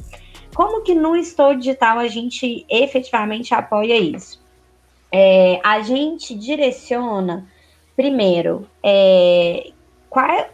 Como 0.53 0.83
que 0.83 0.93
no 0.93 1.15
Estou 1.15 1.55
Digital 1.55 1.99
a 1.99 2.07
gente 2.09 2.65
efetivamente 2.69 3.53
apoia 3.53 3.97
isso? 3.97 4.43
É, 5.09 5.61
a 5.63 5.79
gente 5.79 6.35
direciona, 6.35 7.47
primeiro, 7.95 8.67
é, 8.83 9.71
qual, 10.09 10.25
é 10.25 10.49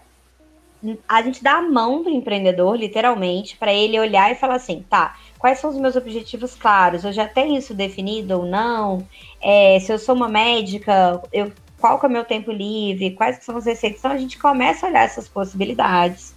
a 1.07 1.21
gente 1.21 1.43
dá 1.43 1.53
a 1.53 1.61
mão 1.61 2.03
do 2.03 2.09
empreendedor, 2.09 2.75
literalmente, 2.75 3.57
para 3.57 3.73
ele 3.73 3.99
olhar 3.99 4.31
e 4.31 4.35
falar 4.35 4.55
assim, 4.55 4.85
tá, 4.89 5.17
quais 5.37 5.59
são 5.59 5.69
os 5.69 5.77
meus 5.77 5.95
objetivos 5.95 6.55
claros? 6.55 7.03
Eu 7.03 7.11
já 7.11 7.27
tenho 7.27 7.57
isso 7.57 7.73
definido 7.73 8.39
ou 8.39 8.45
não? 8.45 9.07
É, 9.41 9.79
se 9.79 9.91
eu 9.91 9.99
sou 9.99 10.15
uma 10.15 10.29
médica, 10.29 11.21
eu, 11.33 11.51
qual 11.79 11.99
que 11.99 12.05
é 12.05 12.09
o 12.09 12.11
meu 12.11 12.25
tempo 12.25 12.51
livre? 12.51 13.11
Quais 13.11 13.43
são 13.43 13.57
as 13.57 13.65
receitas? 13.65 13.99
Então 13.99 14.11
a 14.11 14.17
gente 14.17 14.37
começa 14.37 14.85
a 14.85 14.89
olhar 14.89 15.03
essas 15.03 15.27
possibilidades. 15.27 16.35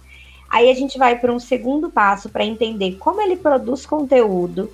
Aí 0.49 0.69
a 0.69 0.73
gente 0.73 0.97
vai 0.97 1.17
para 1.17 1.31
um 1.31 1.39
segundo 1.39 1.89
passo 1.89 2.29
para 2.29 2.43
entender 2.43 2.97
como 2.97 3.21
ele 3.21 3.37
produz 3.37 3.85
conteúdo, 3.85 4.69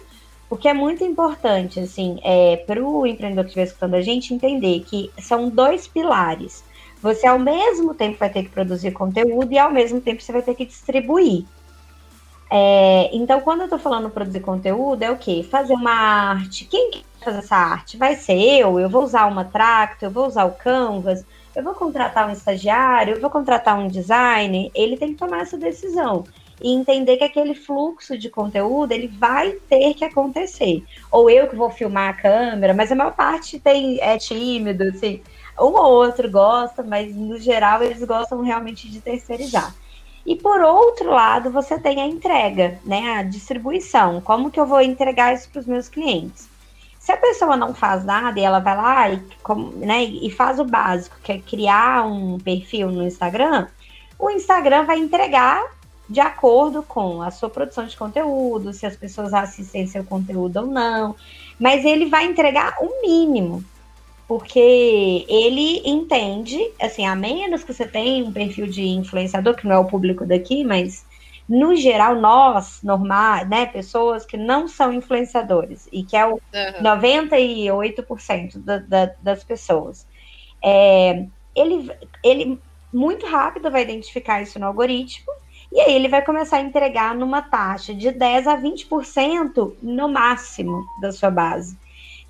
porque 0.49 0.67
é 0.67 0.73
muito 0.73 1.03
importante, 1.03 1.79
assim, 1.79 2.19
é, 2.23 2.57
para 2.57 2.83
o 2.83 3.05
empreendedor 3.05 3.43
que 3.43 3.49
estiver 3.49 3.65
escutando 3.65 3.93
a 3.93 4.01
gente 4.01 4.33
entender 4.33 4.79
que 4.81 5.11
são 5.19 5.49
dois 5.49 5.87
pilares 5.87 6.63
você 7.07 7.25
ao 7.25 7.39
mesmo 7.39 7.93
tempo 7.93 8.17
vai 8.17 8.29
ter 8.29 8.43
que 8.43 8.49
produzir 8.49 8.91
conteúdo 8.91 9.51
e 9.51 9.57
ao 9.57 9.71
mesmo 9.71 10.01
tempo 10.01 10.21
você 10.21 10.31
vai 10.31 10.41
ter 10.41 10.55
que 10.55 10.65
distribuir. 10.65 11.45
É, 12.49 13.09
então, 13.13 13.39
quando 13.41 13.61
eu 13.61 13.65
estou 13.65 13.79
falando 13.79 14.09
produzir 14.09 14.41
conteúdo, 14.41 15.03
é 15.03 15.11
o 15.11 15.17
quê? 15.17 15.45
Fazer 15.49 15.73
uma 15.73 15.91
arte. 15.91 16.65
Quem 16.65 16.91
quer 16.91 17.03
fazer 17.23 17.39
essa 17.39 17.55
arte? 17.55 17.97
Vai 17.97 18.15
ser 18.15 18.37
eu? 18.37 18.79
Eu 18.79 18.89
vou 18.89 19.03
usar 19.03 19.25
uma 19.25 19.45
Tracto, 19.45 20.05
eu 20.05 20.11
vou 20.11 20.27
usar 20.27 20.45
o 20.45 20.51
Canvas, 20.51 21.25
eu 21.55 21.63
vou 21.63 21.73
contratar 21.73 22.27
um 22.27 22.31
estagiário, 22.33 23.15
eu 23.15 23.21
vou 23.21 23.29
contratar 23.29 23.77
um 23.77 23.87
designer. 23.87 24.69
Ele 24.75 24.97
tem 24.97 25.09
que 25.09 25.19
tomar 25.19 25.41
essa 25.41 25.57
decisão 25.57 26.25
e 26.61 26.73
entender 26.73 27.17
que 27.17 27.23
aquele 27.23 27.53
fluxo 27.53 28.17
de 28.17 28.29
conteúdo 28.29 28.91
ele 28.91 29.07
vai 29.07 29.51
ter 29.69 29.93
que 29.93 30.03
acontecer. 30.03 30.83
Ou 31.11 31.29
eu 31.29 31.47
que 31.47 31.55
vou 31.55 31.69
filmar 31.69 32.09
a 32.09 32.13
câmera, 32.13 32.73
mas 32.73 32.91
a 32.91 32.95
maior 32.95 33.13
parte 33.13 33.59
tem 33.59 33.99
é 34.01 34.17
tímido, 34.17 34.83
assim 34.85 35.21
um 35.59 35.73
ou 35.73 35.91
outro 35.91 36.29
gosta, 36.29 36.83
mas 36.83 37.15
no 37.15 37.39
geral 37.39 37.81
eles 37.83 38.03
gostam 38.03 38.41
realmente 38.41 38.89
de 38.89 39.01
terceirizar. 39.01 39.73
E 40.25 40.35
por 40.35 40.59
outro 40.61 41.09
lado, 41.09 41.49
você 41.49 41.79
tem 41.79 42.01
a 42.01 42.05
entrega, 42.05 42.79
né? 42.83 43.15
A 43.15 43.23
distribuição. 43.23 44.19
Como 44.19 44.51
que 44.51 44.59
eu 44.59 44.65
vou 44.65 44.81
entregar 44.81 45.33
isso 45.33 45.49
para 45.49 45.61
os 45.61 45.65
meus 45.65 45.87
clientes? 45.87 46.49
Se 46.99 47.13
a 47.13 47.17
pessoa 47.17 47.55
não 47.55 47.73
faz 47.73 48.03
nada 48.03 48.37
e 48.37 48.43
ela 48.43 48.59
vai 48.59 48.75
lá 48.75 49.09
e, 49.09 49.21
né, 49.77 50.03
e 50.03 50.29
faz 50.29 50.59
o 50.59 50.65
básico, 50.65 51.15
que 51.23 51.31
é 51.31 51.39
criar 51.39 52.05
um 52.05 52.37
perfil 52.37 52.91
no 52.91 53.03
Instagram, 53.03 53.67
o 54.19 54.29
Instagram 54.29 54.83
vai 54.83 54.99
entregar 54.99 55.63
de 56.09 56.19
acordo 56.19 56.83
com 56.83 57.21
a 57.21 57.31
sua 57.31 57.49
produção 57.49 57.85
de 57.85 57.95
conteúdo, 57.95 58.73
se 58.73 58.85
as 58.85 58.97
pessoas 58.97 59.33
assistem 59.33 59.87
seu 59.87 60.03
conteúdo 60.03 60.57
ou 60.57 60.65
não, 60.65 61.15
mas 61.57 61.85
ele 61.85 62.07
vai 62.07 62.25
entregar 62.25 62.75
o 62.81 63.01
mínimo 63.01 63.63
porque 64.27 65.25
ele 65.29 65.81
entende, 65.85 66.59
assim, 66.81 67.05
a 67.05 67.15
menos 67.15 67.63
que 67.63 67.73
você 67.73 67.87
tenha 67.87 68.25
um 68.25 68.33
perfil 68.33 68.67
de 68.67 68.85
influenciador, 68.85 69.55
que 69.55 69.65
não 69.65 69.75
é 69.75 69.79
o 69.79 69.85
público 69.85 70.25
daqui, 70.25 70.65
mas 70.65 71.05
no 71.47 71.75
geral, 71.77 72.15
nós, 72.15 72.83
normais, 72.83 73.47
né, 73.47 73.67
pessoas 73.67 74.25
que 74.25 74.35
não 74.35 74.67
são 74.67 74.91
influenciadores, 74.91 75.87
e 75.93 76.03
que 76.03 76.17
é 76.17 76.25
o 76.25 76.33
uhum. 76.33 76.83
98% 76.83 78.57
da, 78.57 78.79
da, 78.79 79.11
das 79.21 79.45
pessoas, 79.45 80.05
é, 80.61 81.25
ele, 81.55 81.89
ele 82.21 82.59
muito 82.91 83.25
rápido 83.25 83.71
vai 83.71 83.83
identificar 83.83 84.41
isso 84.41 84.59
no 84.59 84.65
algoritmo, 84.65 85.31
e 85.71 85.79
aí 85.79 85.93
ele 85.93 86.09
vai 86.09 86.21
começar 86.21 86.57
a 86.57 86.61
entregar 86.61 87.15
numa 87.15 87.41
taxa 87.41 87.93
de 87.93 88.11
10 88.11 88.47
a 88.47 88.57
20% 88.57 89.73
no 89.81 90.09
máximo 90.09 90.85
da 91.01 91.13
sua 91.13 91.29
base. 91.29 91.77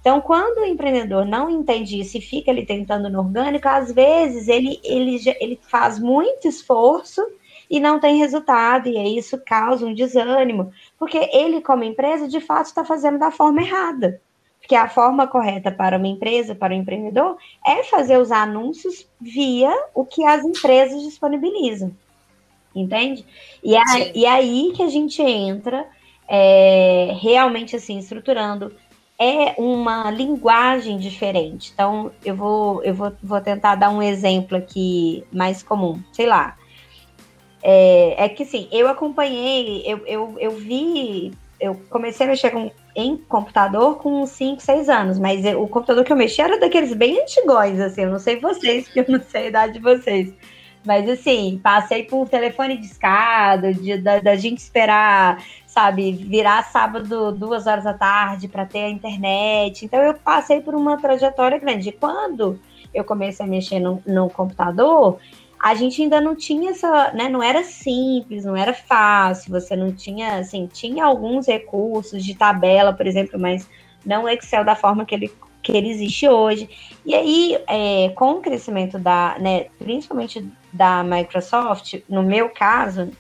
Então, 0.07 0.21
quando 0.21 0.59
o 0.59 0.65
empreendedor 0.65 1.25
não 1.25 1.49
entende 1.49 1.99
isso 1.99 2.17
e 2.17 2.21
fica 2.21 2.49
ali 2.49 2.65
tentando 2.65 3.09
no 3.09 3.19
orgânico, 3.19 3.67
às 3.67 3.91
vezes 3.91 4.47
ele, 4.47 4.79
ele, 4.81 5.21
ele 5.37 5.59
faz 5.61 5.99
muito 5.99 6.47
esforço 6.47 7.21
e 7.69 7.77
não 7.77 7.99
tem 7.99 8.15
resultado, 8.15 8.87
e 8.87 8.97
aí 8.97 9.17
isso 9.17 9.37
causa 9.45 9.85
um 9.85 9.93
desânimo, 9.93 10.71
porque 10.97 11.17
ele, 11.33 11.59
como 11.59 11.83
empresa, 11.83 12.25
de 12.25 12.39
fato 12.39 12.67
está 12.67 12.85
fazendo 12.85 13.19
da 13.19 13.31
forma 13.31 13.61
errada. 13.61 14.21
Porque 14.61 14.75
a 14.75 14.87
forma 14.87 15.27
correta 15.27 15.73
para 15.73 15.97
uma 15.97 16.07
empresa, 16.07 16.55
para 16.55 16.73
o 16.73 16.77
empreendedor, 16.77 17.35
é 17.67 17.83
fazer 17.83 18.17
os 18.17 18.31
anúncios 18.31 19.05
via 19.19 19.77
o 19.93 20.05
que 20.05 20.23
as 20.23 20.41
empresas 20.41 21.03
disponibilizam. 21.03 21.91
Entende? 22.73 23.25
E, 23.61 23.75
é, 23.75 23.81
e 24.15 24.25
aí 24.25 24.71
que 24.73 24.83
a 24.83 24.87
gente 24.87 25.21
entra 25.21 25.85
é, 26.29 27.11
realmente 27.19 27.75
assim, 27.75 27.97
estruturando 27.97 28.73
é 29.19 29.55
uma 29.57 30.11
linguagem 30.11 30.97
diferente. 30.97 31.71
Então, 31.73 32.11
eu 32.23 32.35
vou, 32.35 32.83
eu 32.83 32.93
vou, 32.93 33.11
vou 33.21 33.41
tentar 33.41 33.75
dar 33.75 33.89
um 33.89 34.01
exemplo 34.01 34.57
aqui 34.57 35.23
mais 35.31 35.63
comum. 35.63 35.99
Sei 36.11 36.27
lá. 36.27 36.55
É, 37.63 38.25
é 38.25 38.29
que 38.29 38.45
sim, 38.45 38.67
eu 38.71 38.87
acompanhei, 38.87 39.83
eu, 39.85 40.05
eu, 40.05 40.35
eu 40.39 40.51
vi, 40.51 41.33
eu 41.59 41.75
comecei 41.89 42.25
a 42.25 42.29
mexer 42.29 42.51
com, 42.51 42.71
em 42.95 43.17
computador 43.17 43.97
com 43.97 44.25
5, 44.25 44.61
6 44.61 44.87
anos, 44.87 45.19
mas 45.19 45.43
eu, 45.43 45.63
o 45.63 45.67
computador 45.67 46.05
que 46.05 46.11
eu 46.13 46.15
mexi 46.15 46.39
era 46.39 46.59
daqueles 46.59 46.93
bem 46.93 47.19
antigões, 47.19 47.79
assim, 47.79 48.03
eu 48.03 48.11
não 48.11 48.19
sei 48.19 48.39
vocês, 48.39 48.85
porque 48.87 48.99
eu 48.99 49.05
não 49.09 49.21
sei 49.21 49.45
a 49.45 49.47
idade 49.47 49.73
de 49.73 49.79
vocês. 49.79 50.33
Mas 50.85 51.09
assim, 51.09 51.59
passei 51.61 52.03
por 52.03 52.29
telefone 52.29 52.77
de 52.77 52.85
escada, 52.85 53.73
de, 53.73 53.97
da, 53.97 54.19
da 54.19 54.35
gente 54.37 54.59
esperar 54.59 55.43
sabe, 55.77 56.11
virar 56.11 56.63
sábado 56.63 57.31
duas 57.31 57.67
horas 57.67 57.83
da 57.83 57.93
tarde 57.93 58.47
para 58.47 58.65
ter 58.65 58.79
a 58.79 58.89
internet. 58.89 59.85
Então 59.85 60.01
eu 60.01 60.15
passei 60.15 60.59
por 60.59 60.73
uma 60.73 60.97
trajetória 60.97 61.59
grande. 61.59 61.91
Quando 61.91 62.59
eu 62.91 63.03
comecei 63.03 63.45
a 63.45 63.47
mexer 63.47 63.79
no, 63.79 64.01
no 64.03 64.27
computador, 64.27 65.19
a 65.59 65.75
gente 65.75 66.01
ainda 66.01 66.19
não 66.19 66.35
tinha 66.35 66.71
essa, 66.71 67.11
né? 67.13 67.29
Não 67.29 67.43
era 67.43 67.63
simples, 67.63 68.43
não 68.43 68.55
era 68.55 68.73
fácil. 68.73 69.51
Você 69.51 69.75
não 69.75 69.91
tinha, 69.91 70.39
assim, 70.39 70.65
tinha 70.65 71.05
alguns 71.05 71.45
recursos 71.45 72.25
de 72.25 72.33
tabela, 72.33 72.91
por 72.91 73.05
exemplo, 73.05 73.39
mas 73.39 73.69
não 74.03 74.23
o 74.23 74.29
Excel 74.29 74.65
da 74.65 74.75
forma 74.75 75.05
que 75.05 75.13
ele 75.13 75.31
que 75.61 75.73
ele 75.73 75.89
existe 75.89 76.27
hoje. 76.27 76.69
E 77.05 77.13
aí, 77.13 77.59
é, 77.67 78.09
com 78.15 78.31
o 78.31 78.41
crescimento 78.41 78.97
da, 78.97 79.37
né, 79.37 79.65
principalmente 79.77 80.43
da 80.71 81.03
Microsoft, 81.03 81.95
no 82.07 82.23
meu 82.23 82.49
caso, 82.49 83.11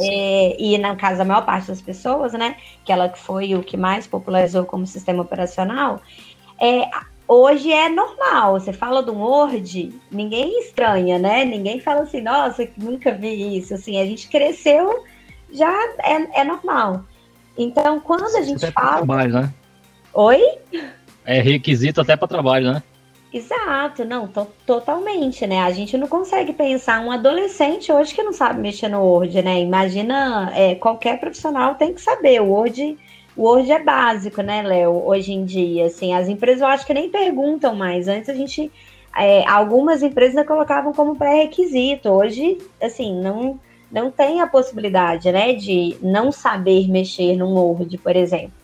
é, 0.00 0.56
e 0.58 0.78
na 0.78 0.96
casa 0.96 1.18
da 1.18 1.24
maior 1.24 1.44
parte 1.44 1.68
das 1.68 1.80
pessoas, 1.80 2.32
né, 2.32 2.56
que 2.84 2.92
ela 2.92 3.08
foi 3.10 3.54
o 3.54 3.62
que 3.62 3.76
mais 3.76 4.06
popularizou 4.06 4.64
como 4.64 4.86
sistema 4.86 5.22
operacional, 5.22 6.00
é, 6.60 6.88
hoje 7.26 7.72
é 7.72 7.88
normal. 7.88 8.58
Você 8.58 8.72
fala 8.72 9.02
do 9.02 9.14
Word, 9.14 9.92
ninguém 10.10 10.60
estranha, 10.60 11.18
né? 11.18 11.44
Ninguém 11.44 11.80
fala 11.80 12.02
assim, 12.02 12.20
nossa, 12.20 12.68
nunca 12.76 13.12
vi 13.12 13.56
isso. 13.56 13.74
Assim, 13.74 14.00
a 14.00 14.04
gente 14.04 14.28
cresceu, 14.28 15.04
já 15.52 15.72
é, 16.00 16.40
é 16.40 16.44
normal. 16.44 17.04
Então, 17.56 18.00
quando 18.00 18.36
a 18.36 18.42
gente 18.42 18.70
fala. 18.72 18.96
Trabalho, 18.96 19.32
né? 19.32 19.54
Oi? 20.12 20.42
É 21.24 21.40
requisito 21.40 22.00
até 22.00 22.16
para 22.16 22.26
trabalho, 22.26 22.72
né? 22.72 22.82
Exato, 23.32 24.04
não, 24.04 24.26
to 24.26 24.46
totalmente, 24.66 25.46
né? 25.46 25.60
A 25.60 25.70
gente 25.70 25.96
não 25.96 26.08
consegue 26.08 26.52
pensar 26.52 27.00
um 27.00 27.12
adolescente 27.12 27.92
hoje 27.92 28.12
que 28.12 28.22
não 28.24 28.32
sabe 28.32 28.60
mexer 28.60 28.88
no 28.88 29.00
Word, 29.04 29.40
né? 29.40 29.60
Imagina, 29.60 30.50
é, 30.52 30.74
qualquer 30.74 31.20
profissional 31.20 31.76
tem 31.76 31.94
que 31.94 32.00
saber. 32.00 32.40
O 32.42 32.46
Word, 32.50 32.98
o 33.36 33.42
Word 33.44 33.70
é 33.70 33.78
básico, 33.80 34.42
né, 34.42 34.62
Léo? 34.62 35.06
Hoje 35.06 35.32
em 35.32 35.44
dia, 35.44 35.86
assim, 35.86 36.12
as 36.12 36.28
empresas 36.28 36.60
eu 36.60 36.66
acho 36.66 36.84
que 36.84 36.92
nem 36.92 37.08
perguntam 37.08 37.72
mais. 37.76 38.08
Antes 38.08 38.28
a 38.28 38.34
gente, 38.34 38.70
é, 39.16 39.46
algumas 39.48 40.02
empresas 40.02 40.44
colocavam 40.44 40.92
como 40.92 41.14
pré-requisito. 41.14 42.08
Hoje, 42.08 42.58
assim, 42.82 43.14
não, 43.14 43.60
não 43.92 44.10
tem 44.10 44.40
a 44.40 44.48
possibilidade, 44.48 45.30
né, 45.30 45.52
de 45.52 45.96
não 46.02 46.32
saber 46.32 46.88
mexer 46.90 47.36
no 47.36 47.48
Word, 47.54 47.96
por 47.98 48.16
exemplo. 48.16 48.59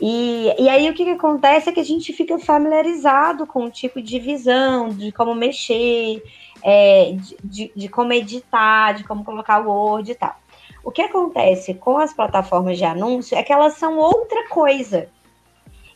E, 0.00 0.54
e 0.58 0.68
aí 0.68 0.88
o 0.88 0.94
que, 0.94 1.04
que 1.04 1.10
acontece 1.10 1.68
é 1.68 1.72
que 1.72 1.80
a 1.80 1.84
gente 1.84 2.12
fica 2.12 2.38
familiarizado 2.38 3.46
com 3.46 3.64
o 3.64 3.70
tipo 3.70 4.00
de 4.00 4.18
visão, 4.18 4.88
de 4.88 5.12
como 5.12 5.34
mexer, 5.34 6.22
é, 6.62 7.14
de, 7.44 7.72
de, 7.74 7.88
como 7.88 8.12
editar, 8.12 8.92
de 8.92 9.04
como 9.04 9.24
colocar 9.24 9.60
o 9.60 9.70
Word 9.70 10.10
e 10.10 10.14
tal. 10.14 10.36
O 10.84 10.90
que 10.90 11.02
acontece 11.02 11.74
com 11.74 11.98
as 11.98 12.12
plataformas 12.12 12.78
de 12.78 12.84
anúncio 12.84 13.36
é 13.36 13.42
que 13.42 13.52
elas 13.52 13.74
são 13.74 13.98
outra 13.98 14.48
coisa. 14.48 15.08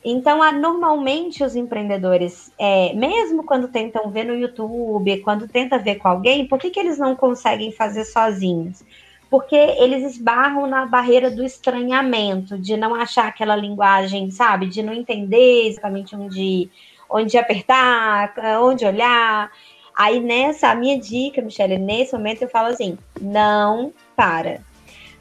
Então, 0.04 0.38
normalmente 0.52 1.42
os 1.42 1.56
empreendedores, 1.56 2.52
é, 2.56 2.92
mesmo 2.92 3.42
quando 3.42 3.66
tentam 3.66 4.08
ver 4.08 4.24
no 4.24 4.36
YouTube, 4.36 5.20
quando 5.22 5.48
tentam 5.48 5.82
ver 5.82 5.96
com 5.96 6.06
alguém, 6.06 6.46
por 6.46 6.60
que, 6.60 6.70
que 6.70 6.78
eles 6.78 6.96
não 6.96 7.16
conseguem 7.16 7.72
fazer 7.72 8.04
sozinhos? 8.04 8.84
Porque 9.30 9.56
eles 9.56 10.04
esbarram 10.04 10.66
na 10.66 10.86
barreira 10.86 11.30
do 11.30 11.44
estranhamento, 11.44 12.58
de 12.58 12.76
não 12.76 12.94
achar 12.94 13.26
aquela 13.26 13.56
linguagem, 13.56 14.30
sabe, 14.30 14.66
de 14.66 14.82
não 14.82 14.92
entender 14.92 15.68
exatamente 15.68 16.14
onde, 16.14 16.70
onde 17.10 17.36
apertar, 17.36 18.34
onde 18.62 18.84
olhar. 18.84 19.50
Aí 19.96 20.20
nessa, 20.20 20.68
a 20.68 20.74
minha 20.74 20.98
dica, 20.98 21.42
Michelle, 21.42 21.78
nesse 21.78 22.12
momento 22.12 22.42
eu 22.42 22.48
falo 22.48 22.68
assim, 22.68 22.96
não 23.20 23.92
para. 24.14 24.60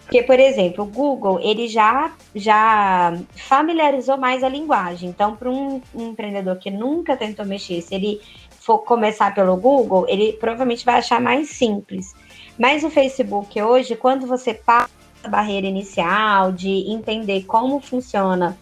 Porque, 0.05 0.21
por 0.21 0.39
exemplo, 0.39 0.83
o 0.83 0.87
Google, 0.87 1.39
ele 1.41 1.67
já, 1.67 2.13
já 2.35 3.17
familiarizou 3.35 4.17
mais 4.17 4.43
a 4.43 4.49
linguagem. 4.49 5.09
Então, 5.09 5.35
para 5.35 5.49
um, 5.49 5.81
um 5.95 6.09
empreendedor 6.09 6.57
que 6.57 6.69
nunca 6.69 7.17
tentou 7.17 7.43
mexer, 7.43 7.81
se 7.81 7.95
ele 7.95 8.21
for 8.51 8.79
começar 8.79 9.33
pelo 9.33 9.57
Google, 9.57 10.05
ele 10.07 10.33
provavelmente 10.33 10.85
vai 10.85 10.99
achar 10.99 11.19
mais 11.19 11.49
simples. 11.49 12.13
Mas 12.57 12.83
o 12.83 12.89
Facebook 12.89 13.61
hoje, 13.61 13.95
quando 13.95 14.25
você 14.25 14.53
passa 14.53 14.89
a 15.23 15.27
barreira 15.27 15.67
inicial 15.67 16.51
de 16.51 16.89
entender 16.89 17.43
como 17.43 17.79
funciona 17.79 18.57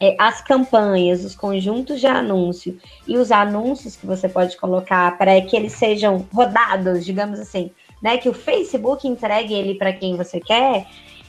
é, 0.00 0.16
as 0.18 0.40
campanhas, 0.40 1.24
os 1.24 1.34
conjuntos 1.34 2.00
de 2.00 2.06
anúncio 2.06 2.78
e 3.06 3.16
os 3.18 3.30
anúncios 3.30 3.96
que 3.96 4.06
você 4.06 4.28
pode 4.28 4.56
colocar 4.56 5.16
para 5.18 5.40
que 5.42 5.54
eles 5.54 5.74
sejam 5.74 6.26
rodados, 6.32 7.04
digamos 7.04 7.38
assim, 7.38 7.70
né? 8.02 8.16
Que 8.16 8.28
o 8.28 8.34
Facebook 8.34 9.06
entregue 9.06 9.54
ele 9.54 9.74
para 9.74 9.92
quem 9.92 10.16
você 10.16 10.40
quer, 10.40 10.86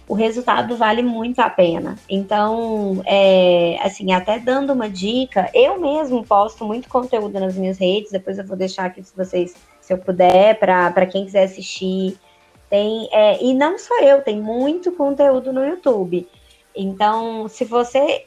o 0.07 0.13
resultado 0.13 0.75
vale 0.75 1.01
muito 1.01 1.39
a 1.39 1.49
pena. 1.49 1.97
Então, 2.09 3.01
é, 3.05 3.77
assim, 3.81 4.13
até 4.13 4.39
dando 4.39 4.73
uma 4.73 4.89
dica, 4.89 5.49
eu 5.53 5.79
mesmo 5.79 6.23
posto 6.25 6.65
muito 6.65 6.89
conteúdo 6.89 7.39
nas 7.39 7.55
minhas 7.55 7.77
redes, 7.77 8.11
depois 8.11 8.37
eu 8.37 8.47
vou 8.47 8.57
deixar 8.57 8.85
aqui 8.85 9.03
se 9.03 9.15
vocês 9.15 9.53
eu 9.93 9.97
puder, 9.97 10.57
para 10.59 11.05
quem 11.05 11.25
quiser 11.25 11.43
assistir. 11.43 12.17
Tem, 12.69 13.09
é, 13.11 13.43
e 13.43 13.53
não 13.53 13.77
só 13.77 13.99
eu, 14.01 14.21
tem 14.21 14.39
muito 14.39 14.91
conteúdo 14.93 15.51
no 15.51 15.65
YouTube. 15.65 16.27
Então, 16.75 17.47
se 17.47 17.65
você, 17.65 18.25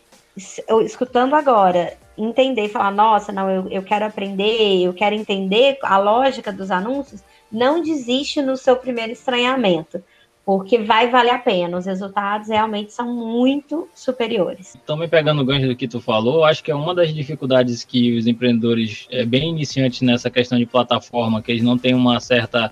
escutando 0.84 1.34
agora, 1.34 1.96
entender 2.16 2.68
falar, 2.68 2.90
nossa, 2.90 3.32
não, 3.32 3.50
eu, 3.50 3.68
eu 3.68 3.82
quero 3.82 4.04
aprender, 4.04 4.82
eu 4.82 4.92
quero 4.92 5.14
entender 5.14 5.78
a 5.82 5.98
lógica 5.98 6.52
dos 6.52 6.70
anúncios, 6.70 7.22
não 7.50 7.80
desiste 7.80 8.42
no 8.42 8.56
seu 8.56 8.76
primeiro 8.76 9.12
estranhamento 9.12 10.02
porque 10.44 10.78
vai 10.78 11.08
valer 11.08 11.30
a 11.30 11.38
pena. 11.38 11.78
Os 11.78 11.86
resultados 11.86 12.48
realmente 12.48 12.92
são 12.92 13.12
muito 13.12 13.88
superiores. 13.94 14.76
Também 14.86 15.08
pegando 15.08 15.40
o 15.40 15.44
gancho 15.44 15.66
do 15.66 15.76
que 15.76 15.88
tu 15.88 16.00
falou, 16.00 16.44
acho 16.44 16.62
que 16.62 16.70
é 16.70 16.74
uma 16.74 16.94
das 16.94 17.14
dificuldades 17.14 17.82
que 17.82 18.16
os 18.16 18.26
empreendedores, 18.26 19.06
é, 19.10 19.24
bem 19.24 19.50
iniciantes 19.50 20.02
nessa 20.02 20.30
questão 20.30 20.58
de 20.58 20.66
plataforma, 20.66 21.40
que 21.40 21.50
eles 21.50 21.62
não 21.62 21.78
têm 21.78 21.94
uma 21.94 22.20
certa 22.20 22.70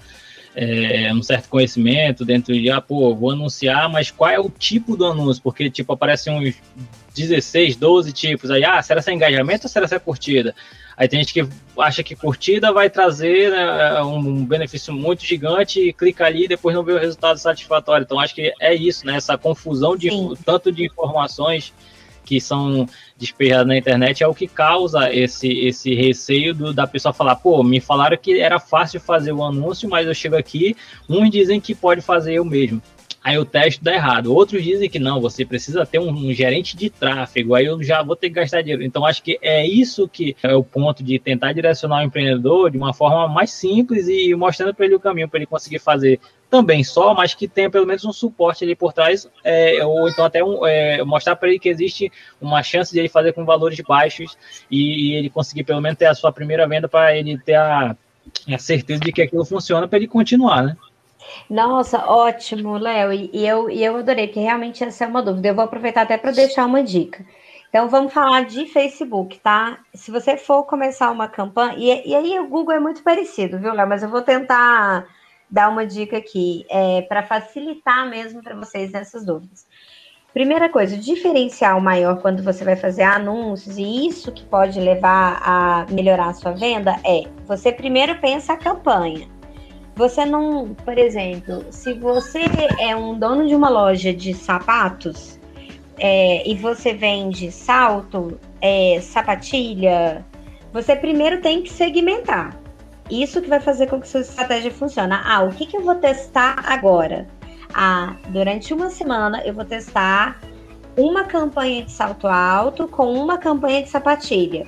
é, 0.54 1.12
um 1.14 1.22
certo 1.22 1.48
conhecimento 1.48 2.24
dentro 2.24 2.52
de, 2.52 2.70
ah, 2.70 2.80
pô, 2.80 3.14
vou 3.14 3.30
anunciar, 3.30 3.88
mas 3.88 4.10
qual 4.10 4.30
é 4.30 4.38
o 4.38 4.50
tipo 4.50 4.96
do 4.96 5.06
anúncio? 5.06 5.42
Porque, 5.42 5.70
tipo, 5.70 5.92
aparecem 5.94 6.32
uns 6.34 6.54
16, 7.14 7.76
12 7.76 8.12
tipos. 8.12 8.50
Aí, 8.50 8.62
ah, 8.64 8.82
será 8.82 9.00
ser 9.00 9.12
engajamento 9.12 9.64
ou 9.64 9.70
será 9.70 9.88
ser 9.88 10.00
curtida? 10.00 10.54
Aí 10.96 11.08
tem 11.08 11.20
gente 11.20 11.32
que 11.32 11.48
acha 11.78 12.02
que 12.02 12.14
curtida 12.14 12.72
vai 12.72 12.90
trazer 12.90 13.50
né, 13.50 14.02
um 14.02 14.44
benefício 14.44 14.92
muito 14.92 15.24
gigante 15.24 15.80
e 15.80 15.92
clica 15.92 16.26
ali 16.26 16.44
e 16.44 16.48
depois 16.48 16.74
não 16.74 16.82
vê 16.82 16.92
o 16.92 16.98
resultado 16.98 17.38
satisfatório. 17.38 18.04
Então 18.04 18.20
acho 18.20 18.34
que 18.34 18.52
é 18.60 18.74
isso, 18.74 19.06
né? 19.06 19.16
Essa 19.16 19.38
confusão 19.38 19.96
de 19.96 20.10
Sim. 20.10 20.34
tanto 20.44 20.70
de 20.70 20.84
informações 20.84 21.72
que 22.24 22.40
são 22.40 22.88
despejadas 23.16 23.66
na 23.66 23.76
internet 23.76 24.22
é 24.22 24.26
o 24.26 24.34
que 24.34 24.46
causa 24.46 25.12
esse, 25.12 25.48
esse 25.48 25.94
receio 25.94 26.54
do, 26.54 26.72
da 26.72 26.86
pessoa 26.86 27.12
falar, 27.12 27.36
pô, 27.36 27.62
me 27.62 27.80
falaram 27.80 28.16
que 28.16 28.40
era 28.40 28.58
fácil 28.58 29.00
fazer 29.00 29.32
o 29.32 29.42
anúncio, 29.42 29.88
mas 29.88 30.06
eu 30.06 30.14
chego 30.14 30.36
aqui, 30.36 30.76
uns 31.08 31.30
dizem 31.30 31.60
que 31.60 31.74
pode 31.74 32.00
fazer 32.00 32.34
eu 32.34 32.44
mesmo 32.44 32.80
aí 33.22 33.38
o 33.38 33.44
teste 33.44 33.82
dá 33.82 33.94
errado. 33.94 34.34
Outros 34.34 34.62
dizem 34.62 34.88
que 34.88 34.98
não, 34.98 35.20
você 35.20 35.44
precisa 35.44 35.86
ter 35.86 35.98
um, 35.98 36.10
um, 36.10 36.32
gerente 36.32 36.76
de 36.76 36.90
tráfego, 36.90 37.54
aí 37.54 37.66
eu 37.66 37.82
já 37.82 38.02
vou 38.02 38.16
ter 38.16 38.28
que 38.28 38.34
gastar 38.34 38.62
dinheiro. 38.62 38.82
Então, 38.82 39.06
acho 39.06 39.22
que 39.22 39.38
é 39.40 39.66
isso 39.66 40.08
que 40.08 40.36
é 40.42 40.54
o 40.54 40.62
ponto 40.62 41.02
de 41.02 41.18
tentar 41.18 41.52
direcionar 41.52 42.00
o 42.00 42.04
empreendedor 42.04 42.70
de 42.70 42.78
uma 42.78 42.92
forma 42.92 43.28
mais 43.28 43.50
simples 43.52 44.08
e 44.08 44.34
mostrando 44.34 44.74
para 44.74 44.86
ele 44.86 44.94
o 44.94 45.00
caminho 45.00 45.28
para 45.28 45.38
ele 45.38 45.46
conseguir 45.46 45.78
fazer 45.78 46.20
também 46.50 46.84
só, 46.84 47.14
mas 47.14 47.32
que 47.32 47.48
tenha 47.48 47.70
pelo 47.70 47.86
menos 47.86 48.04
um 48.04 48.12
suporte 48.12 48.62
ali 48.62 48.76
por 48.76 48.92
trás, 48.92 49.26
é, 49.42 49.82
ou 49.86 50.06
então 50.06 50.22
até 50.22 50.44
um, 50.44 50.66
é, 50.66 51.02
mostrar 51.02 51.34
para 51.34 51.48
ele 51.48 51.58
que 51.58 51.68
existe 51.70 52.12
uma 52.38 52.62
chance 52.62 52.92
de 52.92 52.98
ele 52.98 53.08
fazer 53.08 53.32
com 53.32 53.42
valores 53.42 53.80
baixos 53.80 54.36
e, 54.70 55.12
e 55.12 55.14
ele 55.14 55.30
conseguir 55.30 55.64
pelo 55.64 55.80
menos 55.80 55.96
ter 55.96 56.04
a 56.04 56.14
sua 56.14 56.30
primeira 56.30 56.68
venda 56.68 56.86
para 56.88 57.16
ele 57.16 57.38
ter 57.38 57.54
a, 57.54 57.96
a 58.52 58.58
certeza 58.58 59.00
de 59.00 59.12
que 59.12 59.22
aquilo 59.22 59.46
funciona 59.46 59.88
para 59.88 59.96
ele 59.96 60.06
continuar, 60.06 60.62
né? 60.62 60.76
Nossa, 61.48 62.06
ótimo, 62.06 62.76
Léo. 62.76 63.12
E, 63.12 63.30
e, 63.32 63.46
eu, 63.46 63.70
e 63.70 63.84
eu 63.84 63.96
adorei, 63.96 64.26
porque 64.26 64.40
realmente 64.40 64.82
essa 64.84 65.04
é 65.04 65.08
uma 65.08 65.22
dúvida. 65.22 65.48
Eu 65.48 65.54
vou 65.54 65.64
aproveitar 65.64 66.02
até 66.02 66.16
para 66.16 66.30
deixar 66.30 66.66
uma 66.66 66.82
dica. 66.82 67.24
Então 67.68 67.88
vamos 67.88 68.12
falar 68.12 68.44
de 68.44 68.66
Facebook, 68.66 69.38
tá? 69.40 69.78
Se 69.94 70.10
você 70.10 70.36
for 70.36 70.64
começar 70.64 71.10
uma 71.10 71.26
campanha, 71.26 71.74
e, 71.78 72.10
e 72.10 72.14
aí 72.14 72.38
o 72.38 72.46
Google 72.46 72.74
é 72.74 72.80
muito 72.80 73.02
parecido, 73.02 73.58
viu, 73.58 73.72
Léo? 73.72 73.88
Mas 73.88 74.02
eu 74.02 74.10
vou 74.10 74.20
tentar 74.20 75.06
dar 75.50 75.68
uma 75.68 75.86
dica 75.86 76.18
aqui 76.18 76.66
é, 76.70 77.02
para 77.02 77.22
facilitar 77.22 78.08
mesmo 78.08 78.42
para 78.42 78.54
vocês 78.54 78.92
nessas 78.92 79.24
dúvidas. 79.24 79.66
Primeira 80.32 80.70
coisa, 80.70 80.96
o 80.96 80.98
diferencial 80.98 81.78
maior 81.78 82.22
quando 82.22 82.42
você 82.42 82.64
vai 82.64 82.74
fazer 82.74 83.02
anúncios, 83.02 83.76
e 83.76 84.06
isso 84.06 84.32
que 84.32 84.44
pode 84.44 84.80
levar 84.80 85.42
a 85.42 85.86
melhorar 85.90 86.28
a 86.28 86.34
sua 86.34 86.52
venda, 86.52 86.96
é 87.04 87.24
você 87.46 87.70
primeiro 87.70 88.18
pensa 88.18 88.54
a 88.54 88.56
campanha. 88.56 89.28
Você 89.94 90.24
não, 90.24 90.74
por 90.74 90.96
exemplo, 90.96 91.64
se 91.70 91.92
você 91.94 92.44
é 92.78 92.96
um 92.96 93.18
dono 93.18 93.46
de 93.46 93.54
uma 93.54 93.68
loja 93.68 94.12
de 94.12 94.32
sapatos, 94.32 95.38
é, 95.98 96.48
e 96.48 96.54
você 96.54 96.94
vende 96.94 97.52
salto, 97.52 98.38
é, 98.60 98.98
sapatilha, 99.00 100.24
você 100.72 100.96
primeiro 100.96 101.40
tem 101.40 101.62
que 101.62 101.70
segmentar. 101.70 102.56
Isso 103.10 103.42
que 103.42 103.48
vai 103.48 103.60
fazer 103.60 103.88
com 103.88 104.00
que 104.00 104.08
sua 104.08 104.20
estratégia 104.20 104.70
funcione. 104.70 105.12
Ah, 105.12 105.42
o 105.42 105.50
que, 105.50 105.66
que 105.66 105.76
eu 105.76 105.82
vou 105.82 105.96
testar 105.96 106.64
agora? 106.66 107.26
Ah, 107.74 108.16
durante 108.28 108.72
uma 108.72 108.88
semana 108.88 109.42
eu 109.44 109.52
vou 109.52 109.64
testar 109.64 110.40
uma 110.96 111.24
campanha 111.24 111.84
de 111.84 111.92
salto 111.92 112.26
alto 112.26 112.88
com 112.88 113.12
uma 113.12 113.38
campanha 113.38 113.82
de 113.82 113.90
sapatilha. 113.90 114.66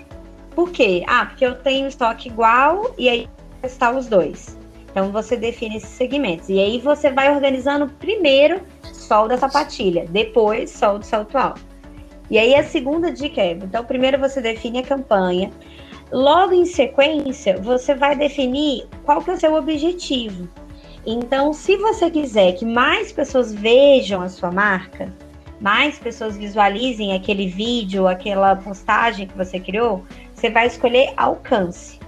Por 0.54 0.70
quê? 0.70 1.04
Ah, 1.06 1.26
porque 1.26 1.44
eu 1.44 1.54
tenho 1.56 1.86
estoque 1.86 2.28
igual 2.28 2.94
e 2.98 3.08
aí 3.08 3.28
testar 3.62 3.96
os 3.96 4.06
dois. 4.06 4.58
Então 4.94 5.10
você 5.10 5.36
define 5.36 5.78
esses 5.78 5.90
segmentos. 5.90 6.48
E 6.48 6.60
aí 6.60 6.78
você 6.78 7.10
vai 7.10 7.28
organizando 7.34 7.88
primeiro 7.98 8.60
sol 8.92 9.26
da 9.26 9.36
sapatilha, 9.36 10.06
depois 10.08 10.70
sol 10.70 11.00
do 11.00 11.04
salto 11.04 11.36
alto. 11.36 11.60
E 12.30 12.38
aí 12.38 12.54
a 12.54 12.62
segunda 12.62 13.10
dica 13.10 13.40
é, 13.40 13.50
então 13.50 13.84
primeiro 13.84 14.20
você 14.20 14.40
define 14.40 14.78
a 14.78 14.82
campanha, 14.84 15.50
logo 16.12 16.54
em 16.54 16.64
sequência 16.64 17.58
você 17.60 17.92
vai 17.92 18.14
definir 18.14 18.86
qual 19.02 19.20
que 19.20 19.30
é 19.30 19.34
o 19.34 19.36
seu 19.36 19.54
objetivo. 19.54 20.48
Então, 21.04 21.52
se 21.52 21.76
você 21.76 22.08
quiser 22.08 22.52
que 22.52 22.64
mais 22.64 23.12
pessoas 23.12 23.52
vejam 23.52 24.22
a 24.22 24.28
sua 24.28 24.50
marca, 24.50 25.12
mais 25.60 25.98
pessoas 25.98 26.36
visualizem 26.36 27.14
aquele 27.14 27.48
vídeo, 27.48 28.06
aquela 28.06 28.54
postagem 28.54 29.26
que 29.26 29.36
você 29.36 29.58
criou, 29.58 30.04
você 30.32 30.48
vai 30.48 30.66
escolher 30.66 31.12
alcance. 31.16 31.98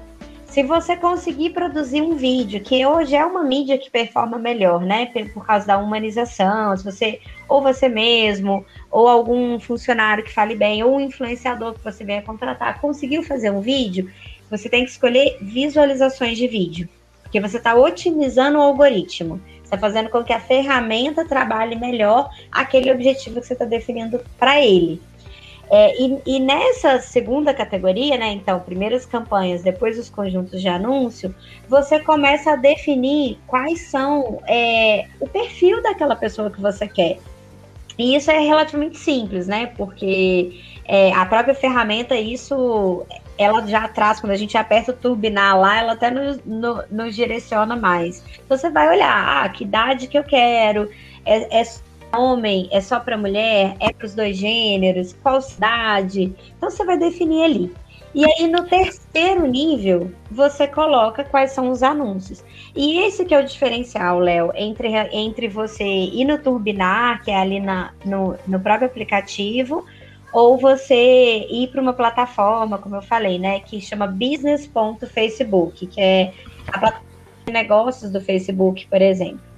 Se 0.57 0.63
você 0.63 0.97
conseguir 0.97 1.51
produzir 1.51 2.01
um 2.01 2.17
vídeo, 2.17 2.63
que 2.63 2.87
hoje 2.87 3.15
é 3.15 3.23
uma 3.23 3.45
mídia 3.45 3.77
que 3.77 3.91
performa 3.91 4.39
melhor, 4.39 4.81
né? 4.81 5.05
Por 5.35 5.45
causa 5.45 5.67
da 5.67 5.77
humanização, 5.77 6.75
se 6.75 6.83
você, 6.83 7.21
ou 7.47 7.61
você 7.61 7.91
mesmo, 7.91 8.65
ou 8.91 9.07
algum 9.07 9.61
funcionário 9.61 10.25
que 10.25 10.33
fale 10.33 10.57
bem, 10.57 10.83
ou 10.83 10.97
um 10.97 11.01
influenciador 11.03 11.75
que 11.75 11.85
você 11.85 12.05
venha 12.05 12.23
contratar, 12.23 12.81
conseguiu 12.81 13.23
fazer 13.23 13.51
um 13.51 13.61
vídeo, 13.61 14.11
você 14.51 14.67
tem 14.67 14.83
que 14.83 14.93
escolher 14.93 15.37
visualizações 15.43 16.39
de 16.39 16.49
vídeo. 16.49 16.89
Porque 17.23 17.39
você 17.39 17.59
está 17.59 17.75
otimizando 17.75 18.57
o 18.57 18.63
algoritmo. 18.63 19.39
Está 19.63 19.77
fazendo 19.77 20.09
com 20.09 20.25
que 20.25 20.33
a 20.33 20.41
ferramenta 20.41 21.29
trabalhe 21.29 21.77
melhor 21.77 22.31
aquele 22.51 22.91
objetivo 22.91 23.43
que 23.43 23.47
você 23.47 23.53
está 23.53 23.67
definindo 23.67 24.25
para 24.39 24.59
ele. 24.65 25.03
É, 25.69 26.01
e, 26.01 26.23
e, 26.25 26.39
nessa 26.39 27.01
segunda 27.01 27.53
categoria, 27.53 28.17
né? 28.17 28.33
Então, 28.33 28.61
primeiro 28.61 28.95
as 28.95 29.05
campanhas, 29.05 29.63
depois 29.63 29.99
os 29.99 30.09
conjuntos 30.09 30.61
de 30.61 30.69
anúncio, 30.69 31.35
você 31.69 31.99
começa 31.99 32.53
a 32.53 32.57
definir 32.57 33.39
quais 33.47 33.89
são 33.91 34.41
é, 34.47 35.07
o 35.19 35.29
perfil 35.29 35.83
daquela 35.83 36.15
pessoa 36.15 36.51
que 36.51 36.61
você 36.61 36.87
quer. 36.87 37.19
E 37.99 38.15
isso 38.15 38.31
é 38.31 38.39
relativamente 38.39 38.99
simples, 38.99 39.49
né? 39.49 39.67
Porque 39.77 40.61
é, 40.85 41.13
a 41.13 41.27
própria 41.27 41.55
ferramenta, 41.55 42.15
isso 42.15 43.05
ela 43.39 43.67
já 43.67 43.87
traz, 43.89 44.21
quando 44.21 44.33
a 44.33 44.37
gente 44.37 44.57
aperta 44.57 44.93
o 44.93 44.95
turbinar 44.95 45.59
lá, 45.59 45.79
ela 45.79 45.93
até 45.93 46.11
nos, 46.11 46.39
no, 46.45 47.11
direciona 47.11 47.77
mais. 47.77 48.25
Você 48.49 48.71
vai 48.71 48.89
olhar, 48.89 49.45
ah, 49.45 49.49
que 49.49 49.65
idade 49.65 50.07
que 50.07 50.19
eu 50.19 50.25
quero, 50.25 50.89
é, 51.25 51.61
é 51.61 51.65
homem, 52.19 52.69
é 52.73 52.81
só 52.81 53.01
para 53.01 53.17
mulher, 53.17 53.77
é 53.81 53.93
para 53.93 54.07
os 54.07 54.15
dois 54.15 54.37
gêneros, 54.37 55.15
qual 55.23 55.41
cidade. 55.41 56.35
Então 56.57 56.71
você 56.71 56.85
vai 56.85 56.99
definir 56.99 57.45
ali. 57.45 57.75
E 58.15 58.25
aí 58.25 58.49
no 58.49 58.65
terceiro 58.65 59.47
nível, 59.47 60.11
você 60.31 60.67
coloca 60.67 61.23
quais 61.23 61.53
são 61.53 61.71
os 61.71 61.83
anúncios. 61.83 62.43
E 62.75 62.99
esse 63.01 63.25
que 63.25 63.35
é 63.35 63.39
o 63.39 63.45
diferencial, 63.45 64.19
Léo, 64.19 64.53
entre, 64.55 64.89
entre 65.13 65.49
você 65.49 65.85
ir 65.85 66.25
no 66.25 66.39
Turbinar, 66.39 67.23
que 67.23 67.31
é 67.31 67.37
ali 67.37 67.61
na, 67.61 67.93
no, 68.05 68.35
no 68.47 68.59
próprio 68.59 68.89
aplicativo, 68.89 69.85
ou 70.33 70.57
você 70.57 71.47
ir 71.51 71.69
para 71.69 71.81
uma 71.81 71.93
plataforma, 71.93 72.79
como 72.79 72.97
eu 72.97 73.03
falei, 73.03 73.39
né, 73.39 73.61
que 73.61 73.81
chama 73.81 74.07
business.facebook, 74.07 75.87
que 75.87 76.01
é 76.01 76.33
a 76.69 76.79
plataforma 76.79 77.07
de 77.47 77.53
negócios 77.53 78.11
do 78.11 78.21
Facebook, 78.21 78.87
por 78.87 79.03
exemplo 79.03 79.56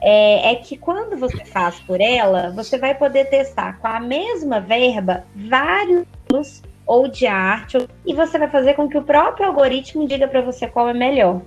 é, 0.00 0.52
é, 0.52 0.54
que 0.56 0.76
quando 0.76 1.16
você 1.16 1.44
faz 1.44 1.78
por 1.80 2.00
ela, 2.00 2.50
você 2.50 2.78
vai 2.78 2.94
poder 2.94 3.26
testar 3.30 3.78
com 3.78 3.86
a 3.86 4.00
mesma 4.00 4.60
verba 4.60 5.24
vários 5.34 6.62
ou 6.86 7.08
de 7.08 7.26
arte, 7.26 7.78
e 8.04 8.12
você 8.12 8.38
vai 8.38 8.48
fazer 8.48 8.74
com 8.74 8.88
que 8.88 8.98
o 8.98 9.02
próprio 9.02 9.46
algoritmo 9.46 10.06
diga 10.06 10.28
para 10.28 10.42
você 10.42 10.66
qual 10.66 10.88
é 10.88 10.94
melhor. 10.94 11.40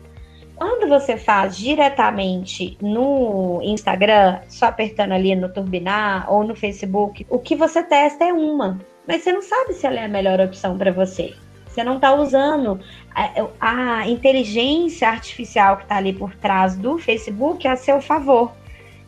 Quando 0.55 0.89
você 0.89 1.17
faz 1.17 1.55
diretamente 1.55 2.75
no 2.81 3.60
Instagram, 3.62 4.39
só 4.47 4.65
apertando 4.65 5.12
ali 5.12 5.36
no 5.36 5.53
turbinar 5.53 6.25
ou 6.33 6.43
no 6.43 6.55
Facebook, 6.55 7.27
o 7.29 7.38
que 7.38 7.55
você 7.55 7.83
testa 7.83 8.25
é 8.25 8.33
uma, 8.33 8.79
mas 9.07 9.21
você 9.21 9.31
não 9.31 9.43
sabe 9.43 9.73
se 9.73 9.86
ela 9.86 9.99
é 9.99 10.05
a 10.05 10.10
melhor 10.10 10.39
opção 10.39 10.75
para 10.75 10.91
você. 10.91 11.36
Você 11.78 11.84
não 11.84 11.98
está 11.98 12.12
usando 12.12 12.80
a, 13.13 14.00
a, 14.00 14.08
inteligência 14.08 15.08
artificial 15.08 15.78
que 15.78 15.84
está 15.84 15.98
ali 15.98 16.12
por 16.12 16.34
trás 16.34 16.76
do 16.76 16.98
Facebook 16.98 17.68
a 17.68 17.76
seu 17.76 18.02
favor. 18.02 18.52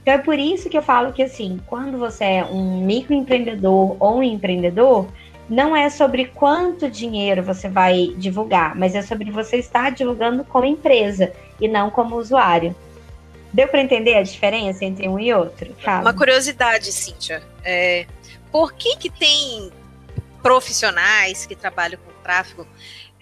Então 0.03 0.13
é 0.13 0.19
por 0.19 0.37
isso 0.37 0.69
que 0.69 0.77
eu 0.77 0.83
falo 0.83 1.11
que 1.11 1.23
assim, 1.23 1.59
quando 1.65 1.97
você 1.97 2.25
é 2.25 2.45
um 2.45 2.85
microempreendedor 2.85 3.97
ou 3.99 4.17
um 4.19 4.23
empreendedor, 4.23 5.07
não 5.49 5.75
é 5.75 5.89
sobre 5.89 6.25
quanto 6.25 6.87
dinheiro 6.91 7.41
você 7.41 7.67
vai 7.67 8.13
divulgar, 8.17 8.75
mas 8.75 8.93
é 8.93 9.01
sobre 9.01 9.31
você 9.31 9.57
estar 9.57 9.89
divulgando 9.89 10.43
como 10.43 10.63
empresa 10.65 11.33
e 11.59 11.67
não 11.67 11.89
como 11.89 12.17
usuário. 12.17 12.75
Deu 13.51 13.67
para 13.67 13.81
entender 13.81 14.13
a 14.13 14.21
diferença 14.21 14.85
entre 14.85 15.09
um 15.09 15.19
e 15.19 15.33
outro? 15.33 15.73
Fala. 15.79 16.01
Uma 16.01 16.13
curiosidade, 16.13 16.91
Cíntia. 16.91 17.41
É, 17.63 18.05
por 18.51 18.73
que, 18.73 18.95
que 18.95 19.09
tem 19.09 19.71
profissionais 20.43 21.47
que 21.47 21.55
trabalham 21.55 21.99
com 22.05 22.08
tráfego. 22.29 22.67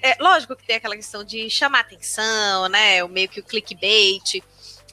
É, 0.02 0.16
lógico 0.20 0.56
que 0.56 0.68
tem 0.68 0.76
aquela 0.76 0.96
questão 0.96 1.24
de 1.24 1.50
chamar 1.50 1.80
atenção, 1.80 2.68
né? 2.68 3.04
O 3.04 3.08
meio 3.08 3.30
que 3.30 3.40
o 3.40 3.44
clickbait. 3.44 4.44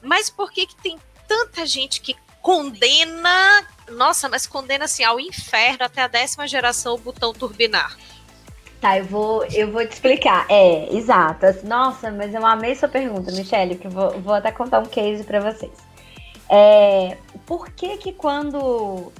Mas 0.01 0.29
por 0.29 0.51
que, 0.51 0.65
que 0.65 0.75
tem 0.77 0.97
tanta 1.27 1.65
gente 1.65 1.99
que 1.99 2.15
condena, 2.41 3.67
nossa, 3.89 4.29
mas 4.29 4.47
condena 4.47 4.85
assim 4.85 5.03
ao 5.03 5.19
inferno 5.19 5.83
até 5.83 6.01
a 6.01 6.07
décima 6.07 6.47
geração 6.47 6.95
o 6.95 6.97
botão 6.97 7.33
turbinar? 7.33 7.97
Tá, 8.79 8.97
eu 8.97 9.05
vou, 9.05 9.43
eu 9.45 9.71
vou 9.71 9.85
te 9.85 9.93
explicar. 9.93 10.45
É, 10.49 10.95
exato. 10.95 11.45
Nossa, 11.63 12.11
mas 12.11 12.33
eu 12.33 12.45
amei 12.45 12.75
sua 12.75 12.87
pergunta, 12.87 13.31
Michelle, 13.31 13.75
que 13.75 13.87
eu 13.87 13.91
vou, 13.91 14.21
vou 14.21 14.33
até 14.33 14.51
contar 14.51 14.79
um 14.79 14.85
case 14.85 15.23
para 15.23 15.39
vocês. 15.39 15.73
É, 16.49 17.17
por 17.45 17.69
que 17.71 17.97
que 17.97 18.13
quando 18.13 19.11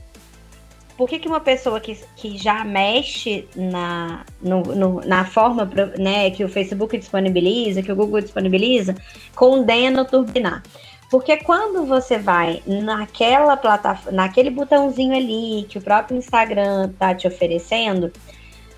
por 0.97 1.09
que, 1.09 1.19
que 1.19 1.27
uma 1.27 1.39
pessoa 1.39 1.79
que, 1.79 1.99
que 2.15 2.37
já 2.37 2.63
mexe 2.63 3.47
na, 3.55 4.25
no, 4.41 4.61
no, 4.61 5.01
na 5.01 5.25
forma 5.25 5.69
né, 5.97 6.31
que 6.31 6.43
o 6.43 6.49
Facebook 6.49 6.97
disponibiliza, 6.97 7.81
que 7.81 7.91
o 7.91 7.95
Google 7.95 8.21
disponibiliza, 8.21 8.95
condena 9.35 10.03
o 10.03 10.05
turbinar? 10.05 10.63
Porque 11.11 11.37
quando 11.37 11.85
você 11.85 12.17
vai 12.17 12.63
naquela 12.65 13.55
plataforma, 13.57 14.11
naquele 14.11 14.49
botãozinho 14.49 15.15
ali 15.15 15.65
que 15.69 15.77
o 15.77 15.81
próprio 15.81 16.17
Instagram 16.17 16.91
tá 16.97 17.13
te 17.13 17.27
oferecendo, 17.27 18.11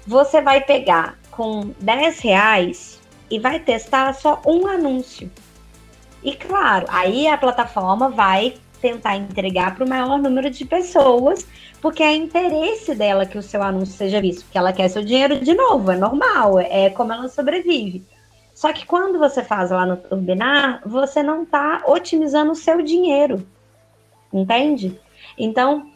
você 0.05 0.41
vai 0.41 0.61
pegar 0.61 1.17
com 1.31 1.71
10 1.79 2.19
reais 2.19 2.99
e 3.29 3.39
vai 3.39 3.59
testar 3.59 4.13
só 4.13 4.41
um 4.45 4.67
anúncio. 4.67 5.31
E 6.23 6.33
claro, 6.33 6.87
aí 6.89 7.27
a 7.27 7.37
plataforma 7.37 8.09
vai 8.09 8.55
tentar 8.81 9.15
entregar 9.15 9.75
para 9.75 9.85
o 9.85 9.89
maior 9.89 10.19
número 10.19 10.49
de 10.49 10.65
pessoas, 10.65 11.47
porque 11.81 12.03
é 12.03 12.15
interesse 12.15 12.95
dela 12.95 13.25
que 13.25 13.37
o 13.37 13.43
seu 13.43 13.61
anúncio 13.61 13.95
seja 13.95 14.19
visto, 14.19 14.43
porque 14.43 14.57
ela 14.57 14.73
quer 14.73 14.89
seu 14.89 15.03
dinheiro 15.03 15.39
de 15.39 15.53
novo, 15.53 15.91
é 15.91 15.97
normal, 15.97 16.59
é 16.59 16.89
como 16.89 17.13
ela 17.13 17.29
sobrevive. 17.29 18.05
Só 18.53 18.73
que 18.73 18.85
quando 18.85 19.19
você 19.19 19.43
faz 19.43 19.69
lá 19.69 19.85
no 19.85 19.97
Turbinar, 19.97 20.81
você 20.85 21.21
não 21.21 21.43
está 21.43 21.83
otimizando 21.85 22.51
o 22.51 22.55
seu 22.55 22.81
dinheiro, 22.81 23.45
entende? 24.33 24.99
Então, 25.37 25.91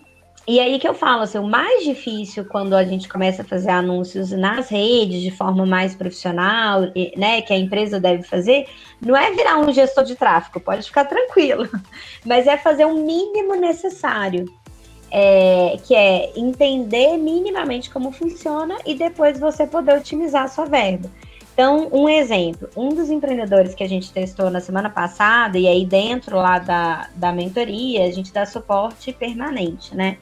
e 0.48 0.60
aí 0.60 0.80
que 0.80 0.88
eu 0.88 0.94
falo, 0.94 1.24
assim, 1.24 1.38
o 1.38 1.48
mais 1.48 1.84
difícil 1.84 2.46
quando 2.46 2.76
a 2.76 2.84
gente 2.84 3.08
começa 3.08 3.42
a 3.42 3.46
fazer 3.46 3.70
anúncios 3.70 4.32
nas 4.32 4.70
redes 4.70 5.22
de 5.22 5.32
forma 5.32 5.66
mais 5.66 5.96
profissional, 5.96 6.82
né, 7.16 7.42
que 7.42 7.54
a 7.54 7.58
empresa 7.58 8.00
deve 8.00 8.24
fazer, 8.24 8.68
não 9.00 9.16
é 9.16 9.32
virar 9.32 9.58
um 9.60 9.72
gestor 9.72 10.04
de 10.04 10.16
tráfego, 10.16 10.60
pode 10.60 10.84
ficar 10.84 11.06
tranquilo, 11.06 11.68
mas 12.26 12.48
é 12.48 12.58
fazer 12.58 12.86
o 12.86 12.96
mínimo 12.96 13.56
necessário. 13.56 14.46
É, 15.12 15.78
que 15.84 15.94
é 15.94 16.32
entender 16.36 17.18
minimamente 17.18 17.90
como 17.90 18.12
funciona 18.12 18.78
e 18.86 18.96
depois 18.96 19.40
você 19.40 19.68
poder 19.68 19.98
otimizar 19.98 20.44
a 20.44 20.48
sua 20.48 20.66
verba. 20.66 21.10
Então, 21.54 21.90
um 21.92 22.08
exemplo, 22.08 22.70
um 22.78 22.90
dos 22.90 23.10
empreendedores 23.10 23.76
que 23.76 23.84
a 23.84 23.90
gente 23.90 24.12
testou 24.12 24.50
na 24.50 24.62
semana 24.62 24.90
passada, 24.90 25.60
e 25.60 25.68
aí 25.68 25.86
dentro 25.86 26.38
lá 26.38 26.58
da, 26.58 27.10
da 27.14 27.34
mentoria, 27.34 28.06
a 28.06 28.12
gente 28.12 28.32
dá 28.32 28.46
suporte 28.46 29.12
permanente, 29.12 29.96
né? 29.96 30.18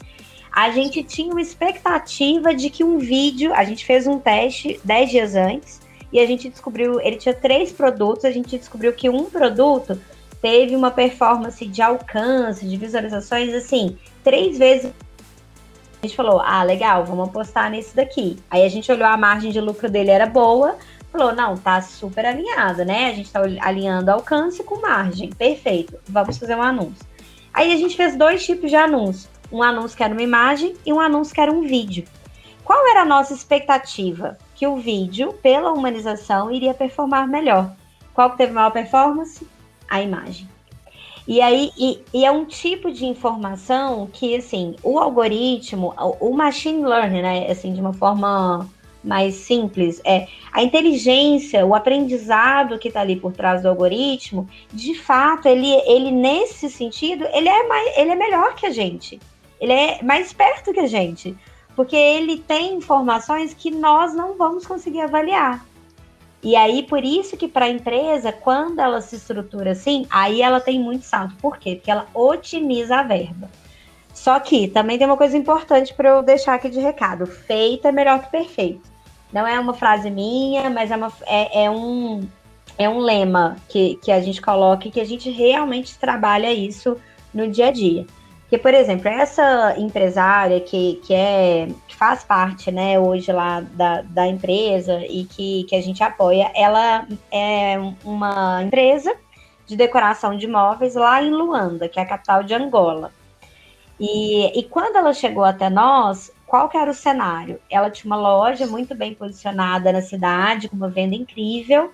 A 0.51 0.71
gente 0.71 1.03
tinha 1.03 1.31
uma 1.31 1.41
expectativa 1.41 2.53
de 2.55 2.71
que 2.71 2.83
um 2.83 2.97
vídeo, 2.97 3.53
a 3.53 3.63
gente 3.63 3.85
fez 3.85 4.07
um 4.07 4.17
teste 4.17 4.79
10 4.83 5.09
dias 5.09 5.35
antes, 5.35 5.79
e 6.11 6.19
a 6.19 6.25
gente 6.25 6.49
descobriu, 6.49 6.99
ele 6.99 7.17
tinha 7.17 7.35
três 7.35 7.71
produtos, 7.71 8.25
a 8.25 8.31
gente 8.31 8.57
descobriu 8.57 8.91
que 8.91 9.07
um 9.07 9.25
produto 9.25 10.01
teve 10.41 10.75
uma 10.75 10.91
performance 10.91 11.65
de 11.65 11.81
alcance, 11.81 12.67
de 12.67 12.77
visualizações, 12.77 13.53
assim, 13.53 13.97
três 14.23 14.57
vezes. 14.57 14.91
A 16.01 16.05
gente 16.05 16.15
falou, 16.15 16.39
ah, 16.39 16.63
legal, 16.63 17.05
vamos 17.05 17.27
apostar 17.27 17.69
nesse 17.69 17.95
daqui. 17.95 18.37
Aí 18.49 18.63
a 18.63 18.69
gente 18.69 18.91
olhou 18.91 19.07
a 19.07 19.17
margem 19.17 19.51
de 19.51 19.59
lucro 19.59 19.89
dele 19.89 20.11
era 20.11 20.25
boa, 20.25 20.77
falou, 21.11 21.35
não, 21.35 21.57
tá 21.57 21.81
super 21.81 22.25
alinhado, 22.25 22.85
né? 22.85 23.07
A 23.07 23.13
gente 23.13 23.31
tá 23.31 23.41
alinhando 23.61 24.09
alcance 24.09 24.63
com 24.63 24.81
margem, 24.81 25.29
perfeito, 25.29 25.99
vamos 26.07 26.37
fazer 26.37 26.55
um 26.55 26.61
anúncio. 26.61 27.05
Aí 27.53 27.73
a 27.73 27.77
gente 27.77 27.97
fez 27.97 28.15
dois 28.15 28.45
tipos 28.45 28.69
de 28.69 28.77
anúncio, 28.77 29.29
um 29.51 29.61
anúncio 29.61 29.97
que 29.97 30.03
era 30.03 30.13
uma 30.13 30.21
imagem 30.21 30.75
e 30.85 30.93
um 30.93 30.99
anúncio 30.99 31.33
que 31.33 31.41
era 31.41 31.51
um 31.51 31.63
vídeo. 31.63 32.05
Qual 32.63 32.87
era 32.87 33.01
a 33.01 33.05
nossa 33.05 33.33
expectativa? 33.33 34.37
Que 34.55 34.67
o 34.67 34.77
vídeo, 34.77 35.33
pela 35.41 35.71
humanização, 35.71 36.51
iria 36.51 36.73
performar 36.73 37.27
melhor. 37.27 37.73
Qual 38.13 38.29
que 38.29 38.37
teve 38.37 38.53
maior 38.53 38.69
performance? 38.69 39.45
A 39.89 40.01
imagem. 40.01 40.47
E 41.27 41.41
aí, 41.41 41.71
e, 41.77 42.01
e, 42.13 42.25
é 42.25 42.31
um 42.31 42.45
tipo 42.45 42.91
de 42.91 43.05
informação 43.05 44.09
que, 44.11 44.35
assim, 44.35 44.75
o 44.81 44.97
algoritmo, 44.97 45.93
o, 45.97 46.29
o 46.29 46.33
machine 46.35 46.83
learning, 46.83 47.21
né, 47.21 47.51
assim, 47.51 47.71
de 47.71 47.79
uma 47.79 47.93
forma 47.93 48.67
mais 49.03 49.35
simples, 49.35 50.01
é 50.03 50.27
a 50.51 50.63
inteligência, 50.63 51.65
o 51.65 51.75
aprendizado 51.75 52.79
que 52.79 52.87
está 52.87 53.01
ali 53.01 53.15
por 53.15 53.31
trás 53.31 53.61
do 53.61 53.69
algoritmo, 53.69 54.49
de 54.73 54.95
fato, 54.95 55.47
ele, 55.47 55.71
ele 55.85 56.11
nesse 56.11 56.67
sentido, 56.69 57.25
ele 57.31 57.47
é, 57.47 57.67
mais, 57.67 57.97
ele 57.97 58.11
é 58.11 58.15
melhor 58.15 58.55
que 58.55 58.65
a 58.65 58.71
gente. 58.71 59.19
Ele 59.61 59.71
é 59.71 60.01
mais 60.01 60.27
esperto 60.27 60.73
que 60.73 60.79
a 60.79 60.87
gente 60.87 61.37
porque 61.79 61.95
ele 61.95 62.39
tem 62.39 62.75
informações 62.75 63.53
que 63.53 63.71
nós 63.71 64.13
não 64.13 64.35
vamos 64.35 64.67
conseguir 64.67 64.99
avaliar. 64.99 65.65
E 66.41 66.55
aí, 66.55 66.83
por 66.83 67.03
isso 67.03 67.35
que 67.35 67.47
para 67.47 67.65
a 67.65 67.69
empresa, 67.69 68.31
quando 68.31 68.79
ela 68.79 69.01
se 69.01 69.17
estrutura 69.17 69.71
assim, 69.71 70.05
aí 70.09 70.41
ela 70.41 70.61
tem 70.61 70.79
muito 70.79 71.03
salto. 71.03 71.35
Por 71.35 71.57
quê? 71.57 71.75
Porque 71.75 71.91
ela 71.91 72.07
otimiza 72.13 72.97
a 72.97 73.03
verba. 73.03 73.49
Só 74.13 74.39
que 74.39 74.67
também 74.67 74.97
tem 74.97 75.05
uma 75.05 75.17
coisa 75.17 75.37
importante 75.37 75.93
para 75.93 76.09
eu 76.09 76.23
deixar 76.23 76.55
aqui 76.55 76.69
de 76.69 76.79
recado: 76.79 77.25
feito 77.25 77.87
é 77.87 77.91
melhor 77.91 78.21
que 78.21 78.31
perfeito. 78.31 78.81
Não 79.31 79.45
é 79.45 79.59
uma 79.59 79.73
frase 79.73 80.09
minha, 80.09 80.69
mas 80.69 80.91
é, 80.91 80.95
uma, 80.95 81.11
é, 81.25 81.65
é 81.65 81.69
um, 81.69 82.27
é 82.77 82.89
um 82.89 82.99
lema 82.99 83.57
que, 83.67 83.95
que 84.01 84.11
a 84.11 84.19
gente 84.21 84.41
coloca 84.41 84.87
e 84.87 84.91
que 84.91 84.99
a 84.99 85.05
gente 85.05 85.29
realmente 85.29 85.97
trabalha 85.99 86.51
isso 86.51 86.97
no 87.33 87.47
dia 87.47 87.67
a 87.67 87.71
dia. 87.71 88.07
Porque, 88.49 88.57
por 88.57 88.73
exemplo, 88.73 89.07
essa 89.07 89.75
empresária 89.77 90.59
que, 90.59 90.99
que, 91.05 91.13
é, 91.13 91.67
que 91.87 91.95
faz 91.95 92.23
parte 92.23 92.71
né, 92.71 92.99
hoje 92.99 93.31
lá 93.31 93.61
da, 93.61 94.01
da 94.01 94.25
empresa 94.25 95.05
e 95.05 95.25
que, 95.25 95.65
que 95.65 95.75
a 95.75 95.81
gente 95.81 96.01
apoia, 96.01 96.51
ela 96.55 97.07
é 97.31 97.77
uma 98.03 98.63
empresa 98.63 99.15
de 99.67 99.75
decoração 99.75 100.35
de 100.35 100.47
móveis 100.47 100.95
lá 100.95 101.21
em 101.21 101.29
Luanda, 101.29 101.87
que 101.87 101.99
é 101.99 102.01
a 102.01 102.07
capital 102.07 102.41
de 102.41 102.55
Angola. 102.55 103.13
E, 103.99 104.59
e 104.59 104.63
quando 104.63 104.95
ela 104.95 105.13
chegou 105.13 105.43
até 105.43 105.69
nós, 105.69 106.31
qual 106.47 106.67
que 106.69 106.77
era 106.77 106.89
o 106.89 106.95
cenário? 106.95 107.59
Ela 107.69 107.91
tinha 107.91 108.11
uma 108.11 108.19
loja 108.19 108.65
muito 108.65 108.95
bem 108.95 109.13
posicionada 109.13 109.91
na 109.91 110.01
cidade, 110.01 110.69
com 110.69 110.75
uma 110.75 110.89
venda 110.89 111.13
incrível, 111.13 111.93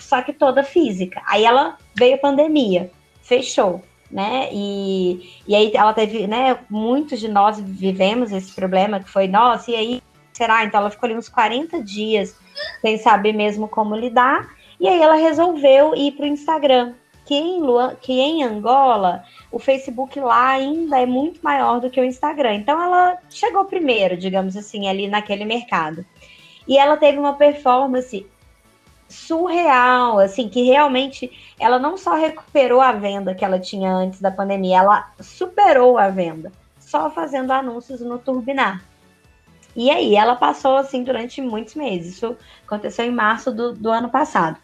só 0.00 0.20
que 0.20 0.34
toda 0.34 0.62
física. 0.62 1.22
Aí 1.26 1.46
ela 1.46 1.78
veio 1.96 2.16
a 2.16 2.18
pandemia, 2.18 2.90
fechou 3.22 3.82
né? 4.10 4.48
E, 4.52 5.42
e 5.46 5.54
aí 5.54 5.72
ela 5.74 5.92
teve, 5.92 6.26
né? 6.26 6.58
Muitos 6.68 7.20
de 7.20 7.28
nós 7.28 7.58
vivemos 7.60 8.32
esse 8.32 8.52
problema 8.52 9.00
que 9.00 9.10
foi, 9.10 9.26
nossa, 9.26 9.70
e 9.70 9.76
aí 9.76 10.02
será? 10.32 10.64
Então 10.64 10.80
ela 10.80 10.90
ficou 10.90 11.06
ali 11.06 11.16
uns 11.16 11.28
40 11.28 11.82
dias 11.82 12.36
sem 12.80 12.98
saber 12.98 13.32
mesmo 13.32 13.68
como 13.68 13.96
lidar. 13.96 14.48
E 14.78 14.88
aí 14.88 15.00
ela 15.00 15.14
resolveu 15.14 15.94
ir 15.94 16.12
para 16.12 16.24
o 16.24 16.28
Instagram, 16.28 16.94
que 17.24 17.34
em, 17.34 17.60
Luan, 17.60 17.96
que 18.00 18.12
em 18.12 18.42
Angola 18.42 19.24
o 19.50 19.58
Facebook 19.58 20.18
lá 20.18 20.48
ainda 20.48 21.00
é 21.00 21.06
muito 21.06 21.40
maior 21.42 21.80
do 21.80 21.88
que 21.88 22.00
o 22.00 22.04
Instagram. 22.04 22.54
Então 22.54 22.82
ela 22.82 23.18
chegou 23.30 23.64
primeiro, 23.64 24.16
digamos 24.16 24.56
assim, 24.56 24.88
ali 24.88 25.08
naquele 25.08 25.44
mercado. 25.44 26.04
E 26.66 26.76
ela 26.76 26.96
teve 26.96 27.18
uma 27.18 27.34
performance 27.34 28.26
surreal, 29.14 30.18
assim, 30.18 30.48
que 30.48 30.62
realmente 30.62 31.30
ela 31.58 31.78
não 31.78 31.96
só 31.96 32.14
recuperou 32.14 32.80
a 32.80 32.92
venda 32.92 33.34
que 33.34 33.44
ela 33.44 33.58
tinha 33.58 33.92
antes 33.92 34.20
da 34.20 34.30
pandemia, 34.30 34.78
ela 34.78 35.12
superou 35.20 35.96
a 35.96 36.08
venda, 36.08 36.52
só 36.78 37.10
fazendo 37.10 37.52
anúncios 37.52 38.00
no 38.00 38.18
Turbinar. 38.18 38.84
E 39.76 39.90
aí, 39.90 40.14
ela 40.14 40.36
passou 40.36 40.76
assim 40.76 41.02
durante 41.02 41.40
muitos 41.40 41.74
meses. 41.74 42.14
Isso 42.14 42.36
aconteceu 42.64 43.04
em 43.04 43.10
março 43.10 43.52
do, 43.52 43.72
do 43.72 43.90
ano 43.90 44.08
passado. 44.08 44.56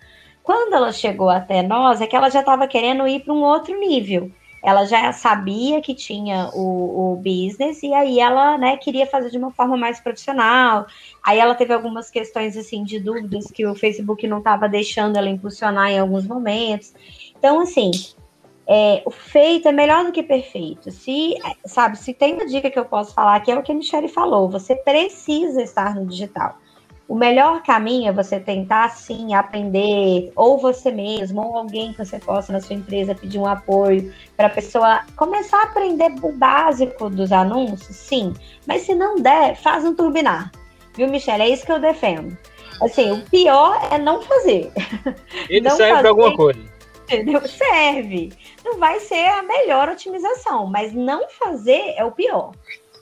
Quando 0.42 0.72
ela 0.72 0.92
chegou 0.92 1.28
até 1.28 1.62
nós, 1.62 2.00
é 2.00 2.06
que 2.06 2.14
ela 2.14 2.30
já 2.30 2.40
estava 2.40 2.66
querendo 2.68 3.06
ir 3.08 3.20
para 3.20 3.34
um 3.34 3.42
outro 3.42 3.78
nível 3.78 4.30
ela 4.62 4.84
já 4.84 5.12
sabia 5.12 5.80
que 5.80 5.94
tinha 5.94 6.50
o, 6.52 7.12
o 7.12 7.16
business 7.16 7.82
e 7.82 7.92
aí 7.94 8.20
ela, 8.20 8.58
né, 8.58 8.76
queria 8.76 9.06
fazer 9.06 9.30
de 9.30 9.38
uma 9.38 9.50
forma 9.50 9.76
mais 9.76 10.00
profissional. 10.00 10.86
Aí 11.22 11.38
ela 11.38 11.54
teve 11.54 11.72
algumas 11.72 12.10
questões 12.10 12.56
assim 12.56 12.84
de 12.84 13.00
dúvidas 13.00 13.46
que 13.46 13.66
o 13.66 13.74
Facebook 13.74 14.26
não 14.26 14.38
estava 14.38 14.68
deixando 14.68 15.16
ela 15.16 15.28
impulsionar 15.28 15.90
em 15.90 15.98
alguns 15.98 16.26
momentos. 16.26 16.92
Então, 17.38 17.60
assim, 17.60 17.90
é, 18.68 19.02
o 19.06 19.10
feito 19.10 19.66
é 19.66 19.72
melhor 19.72 20.04
do 20.04 20.12
que 20.12 20.22
perfeito. 20.22 20.90
Se, 20.90 21.34
sabe, 21.64 21.98
se 21.98 22.12
tem 22.12 22.34
uma 22.34 22.46
dica 22.46 22.70
que 22.70 22.78
eu 22.78 22.84
posso 22.84 23.14
falar, 23.14 23.40
que 23.40 23.50
é 23.50 23.58
o 23.58 23.62
que 23.62 23.72
a 23.72 23.74
Michelle 23.74 24.08
falou, 24.08 24.48
você 24.48 24.76
precisa 24.76 25.62
estar 25.62 25.94
no 25.94 26.06
digital. 26.06 26.56
O 27.10 27.16
melhor 27.16 27.64
caminho 27.64 28.08
é 28.08 28.12
você 28.12 28.38
tentar, 28.38 28.88
sim, 28.90 29.34
aprender, 29.34 30.30
ou 30.36 30.58
você 30.58 30.92
mesmo, 30.92 31.44
ou 31.44 31.56
alguém 31.56 31.90
que 31.90 31.98
você 31.98 32.20
possa 32.20 32.52
na 32.52 32.60
sua 32.60 32.76
empresa 32.76 33.16
pedir 33.16 33.36
um 33.36 33.48
apoio 33.48 34.14
para 34.36 34.46
a 34.46 34.50
pessoa 34.50 35.00
começar 35.16 35.58
a 35.58 35.64
aprender 35.64 36.12
o 36.22 36.30
básico 36.30 37.10
dos 37.10 37.32
anúncios, 37.32 37.96
sim. 37.96 38.32
Mas 38.64 38.82
se 38.82 38.94
não 38.94 39.16
der, 39.16 39.56
faz 39.56 39.84
um 39.84 39.92
turbinar. 39.92 40.52
Viu, 40.94 41.08
Michelle? 41.08 41.42
É 41.42 41.48
isso 41.48 41.66
que 41.66 41.72
eu 41.72 41.80
defendo. 41.80 42.38
Assim, 42.80 43.10
o 43.10 43.28
pior 43.28 43.76
é 43.90 43.98
não 43.98 44.22
fazer. 44.22 44.70
Ele 45.50 45.68
não 45.68 45.76
serve 45.76 45.98
para 45.98 46.10
alguma 46.10 46.36
coisa. 46.36 46.60
Entendeu? 47.08 47.40
Serve. 47.48 48.32
Não 48.64 48.78
vai 48.78 49.00
ser 49.00 49.26
a 49.26 49.42
melhor 49.42 49.88
otimização, 49.88 50.64
mas 50.66 50.92
não 50.92 51.28
fazer 51.28 51.92
é 51.96 52.04
o 52.04 52.12
pior. 52.12 52.52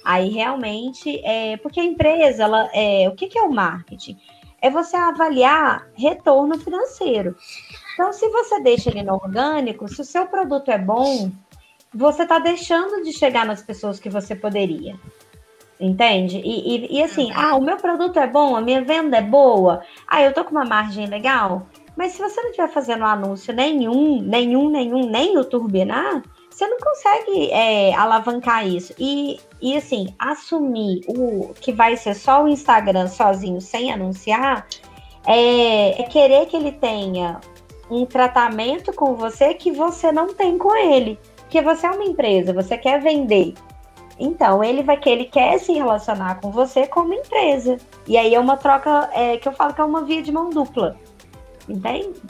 Aí 0.05 0.31
realmente, 0.31 1.21
é, 1.25 1.57
porque 1.59 1.81
a 1.81 1.85
empresa, 1.85 2.45
ela, 2.45 2.69
é, 2.73 3.09
o 3.09 3.15
que, 3.15 3.27
que 3.27 3.39
é 3.39 3.43
o 3.43 3.53
marketing? 3.53 4.17
É 4.61 4.71
você 4.71 4.97
avaliar 4.97 5.87
retorno 5.95 6.59
financeiro. 6.59 7.37
Então, 7.95 8.13
se 8.13 8.29
você 8.29 8.61
deixa 8.61 8.91
ele 8.91 9.03
no 9.03 9.15
orgânico, 9.15 9.89
se 9.89 10.01
o 10.01 10.05
seu 10.05 10.27
produto 10.27 10.71
é 10.71 10.79
bom, 10.79 11.31
você 11.93 12.23
está 12.23 12.39
deixando 12.39 13.03
de 13.03 13.13
chegar 13.13 13.45
nas 13.47 13.63
pessoas 13.63 13.99
que 13.99 14.09
você 14.09 14.35
poderia. 14.35 14.97
Entende? 15.81 16.39
E, 16.39 16.77
e, 16.77 16.99
e, 16.99 17.03
assim, 17.03 17.31
ah, 17.33 17.55
o 17.55 17.63
meu 17.63 17.77
produto 17.77 18.19
é 18.19 18.27
bom, 18.27 18.57
a 18.57 18.61
minha 18.61 18.83
venda 18.83 19.19
é 19.19 19.23
boa, 19.23 19.83
ah, 20.09 20.21
eu 20.21 20.33
tô 20.33 20.45
com 20.45 20.51
uma 20.51 20.65
margem 20.65 21.07
legal. 21.07 21.69
Mas 21.97 22.13
se 22.13 22.21
você 22.21 22.41
não 22.41 22.51
estiver 22.51 22.69
fazendo 22.69 23.05
anúncio 23.05 23.55
nenhum, 23.55 24.21
nenhum, 24.21 24.71
nenhum, 24.71 25.09
nem 25.09 25.37
o 25.39 25.45
turbinar, 25.45 26.23
você 26.59 26.67
não 26.67 26.79
consegue 26.79 27.53
é, 27.53 27.95
alavancar 27.95 28.67
isso. 28.67 28.93
E, 28.99 29.39
e 29.63 29.77
assim, 29.77 30.13
assumir 30.19 31.03
o 31.07 31.55
que 31.55 31.73
vai 31.73 31.97
ser 31.97 32.15
só 32.15 32.43
o 32.43 32.49
Instagram 32.49 33.07
sozinho, 33.07 33.61
sem 33.61 33.93
anunciar, 33.93 34.67
é, 35.25 36.03
é 36.03 36.03
querer 36.05 36.47
que 36.47 36.57
ele 36.57 36.73
tenha 36.73 37.41
um 37.89 38.05
tratamento 38.05 38.93
com 38.93 39.15
você 39.15 39.55
que 39.55 39.71
você 39.71 40.11
não 40.11 40.35
tem 40.35 40.59
com 40.59 40.75
ele. 40.75 41.17
Porque 41.37 41.63
você 41.63 41.87
é 41.87 41.91
uma 41.91 42.05
empresa, 42.05 42.53
você 42.53 42.77
quer 42.77 43.01
vender. 43.01 43.55
Então, 44.19 44.65
ele 44.65 44.83
vai 44.83 44.97
que 44.97 45.09
ele 45.09 45.27
quer 45.27 45.61
se 45.61 45.73
relacionar 45.73 46.41
com 46.41 46.51
você 46.51 46.89
como 46.89 47.15
empresa. 47.15 47.77
E 48.05 48.19
aí 48.19 48.35
é 48.35 48.41
uma 48.41 48.57
troca 48.57 49.09
é, 49.13 49.37
que 49.37 49.47
eu 49.47 49.53
falo 49.53 49.73
que 49.73 49.81
é 49.81 49.85
uma 49.85 50.05
via 50.05 50.23
de 50.23 50.33
mão 50.33 50.51
dupla. 50.51 50.97
Entende? 51.69 52.21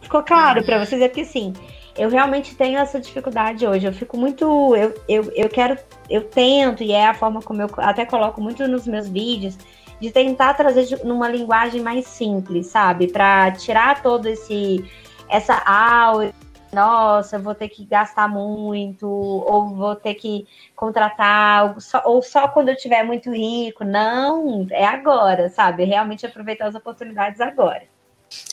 Ficou 0.00 0.22
claro 0.22 0.64
para 0.64 0.84
vocês? 0.84 1.02
É 1.02 1.08
porque 1.08 1.22
assim, 1.22 1.52
eu 1.96 2.08
realmente 2.08 2.54
tenho 2.54 2.78
essa 2.78 3.00
dificuldade 3.00 3.66
hoje. 3.66 3.86
Eu 3.86 3.92
fico 3.92 4.16
muito. 4.16 4.74
Eu, 4.76 4.94
eu, 5.08 5.32
eu 5.34 5.48
quero. 5.48 5.78
Eu 6.08 6.24
tento, 6.24 6.82
e 6.82 6.92
é 6.92 7.06
a 7.06 7.14
forma 7.14 7.40
como 7.42 7.62
eu 7.62 7.68
até 7.78 8.04
coloco 8.04 8.40
muito 8.40 8.66
nos 8.68 8.86
meus 8.86 9.08
vídeos, 9.08 9.58
de 10.00 10.10
tentar 10.10 10.54
trazer 10.54 11.04
numa 11.04 11.28
linguagem 11.28 11.80
mais 11.82 12.06
simples, 12.06 12.66
sabe? 12.66 13.08
Para 13.08 13.50
tirar 13.52 14.02
todo 14.02 14.26
esse. 14.26 14.84
Essa 15.28 15.56
aula 15.66 16.32
nossa, 16.72 17.38
vou 17.38 17.54
ter 17.54 17.68
que 17.68 17.84
gastar 17.86 18.28
muito, 18.28 19.08
ou 19.08 19.74
vou 19.74 19.96
ter 19.96 20.14
que 20.14 20.46
contratar, 20.74 21.74
ou 22.04 22.20
só 22.20 22.48
quando 22.48 22.68
eu 22.68 22.74
estiver 22.74 23.02
muito 23.02 23.30
rico. 23.30 23.84
Não, 23.84 24.66
é 24.70 24.84
agora, 24.84 25.48
sabe? 25.48 25.84
Realmente 25.84 26.26
aproveitar 26.26 26.66
as 26.66 26.74
oportunidades 26.74 27.40
agora. 27.40 27.84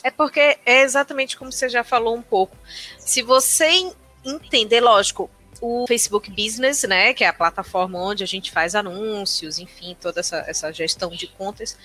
É 0.02 0.10
porque 0.10 0.58
é 0.64 0.82
exatamente 0.82 1.36
como 1.36 1.50
você 1.50 1.68
já 1.68 1.82
falou 1.82 2.14
um 2.14 2.22
pouco. 2.22 2.56
Se 2.98 3.22
você 3.22 3.92
entender, 4.24 4.80
lógico, 4.80 5.30
o 5.60 5.86
Facebook 5.86 6.30
Business, 6.30 6.82
né, 6.82 7.14
que 7.14 7.24
é 7.24 7.28
a 7.28 7.32
plataforma 7.32 7.98
onde 7.98 8.22
a 8.22 8.26
gente 8.26 8.52
faz 8.52 8.74
anúncios, 8.74 9.58
enfim, 9.58 9.96
toda 9.98 10.20
essa, 10.20 10.44
essa 10.46 10.70
gestão 10.72 11.10
de 11.10 11.26
contas, 11.26 11.78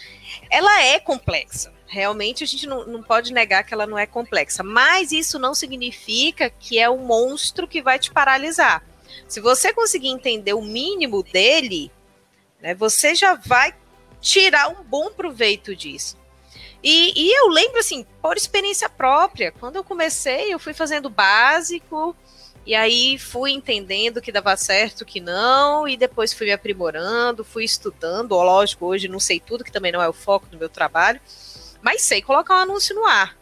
ela 0.50 0.84
é 0.84 1.00
complexa. 1.00 1.74
Realmente 1.88 2.44
a 2.44 2.48
gente 2.48 2.68
não, 2.68 2.86
não 2.86 3.02
pode 3.02 3.34
negar 3.34 3.64
que 3.64 3.74
ela 3.74 3.88
não 3.88 3.98
é 3.98 4.06
complexa, 4.06 4.64
mas 4.64 5.12
isso 5.12 5.40
não 5.40 5.56
significa 5.56 6.50
que 6.50 6.78
é 6.78 6.90
um 6.90 7.06
monstro 7.06 7.68
que 7.68 7.82
vai 7.82 7.98
te 7.98 8.12
paralisar. 8.12 8.84
Se 9.28 9.40
você 9.40 9.74
conseguir 9.74 10.10
entender 10.10 10.54
o 10.54 10.62
mínimo 10.62 11.24
dele, 11.24 11.92
né, 12.62 12.76
você 12.76 13.16
já 13.16 13.36
vai 13.36 13.74
tirar 14.20 14.68
um 14.68 14.84
bom 14.84 15.10
proveito 15.10 15.76
disso. 15.76 16.19
E, 16.82 17.14
e, 17.16 17.38
eu 17.38 17.50
lembro, 17.50 17.80
assim, 17.80 18.06
por 18.22 18.38
experiência 18.38 18.90
própria, 18.90 19.52
quando 19.52 19.76
eu 19.76 19.84
comecei, 19.84 20.54
eu 20.54 20.60
fui 20.60 20.74
fazendo 20.74 21.10
básico, 21.10 22.16
e 22.66 22.74
aí 22.74 23.18
fui 23.18 23.52
entendendo 23.52 24.22
que 24.22 24.32
dava 24.32 24.56
certo, 24.56 25.06
que 25.06 25.20
não, 25.20 25.88
e 25.88 25.98
depois 25.98 26.34
fui 26.34 26.48
me 26.48 26.54
aprimorando, 26.54 27.44
fui 27.44 27.64
estudando. 27.64 28.34
Ó, 28.34 28.44
lógico, 28.44 28.86
hoje 28.86 29.08
não 29.08 29.20
sei 29.20 29.40
tudo, 29.40 29.64
que 29.64 29.72
também 29.72 29.92
não 29.92 30.02
é 30.02 30.08
o 30.08 30.14
foco 30.14 30.48
do 30.48 30.58
meu 30.58 30.70
trabalho, 30.70 31.20
mas 31.82 32.02
sei 32.02 32.22
colocar 32.22 32.56
um 32.56 32.62
anúncio 32.62 32.96
no 32.96 33.06
ar. 33.06 33.38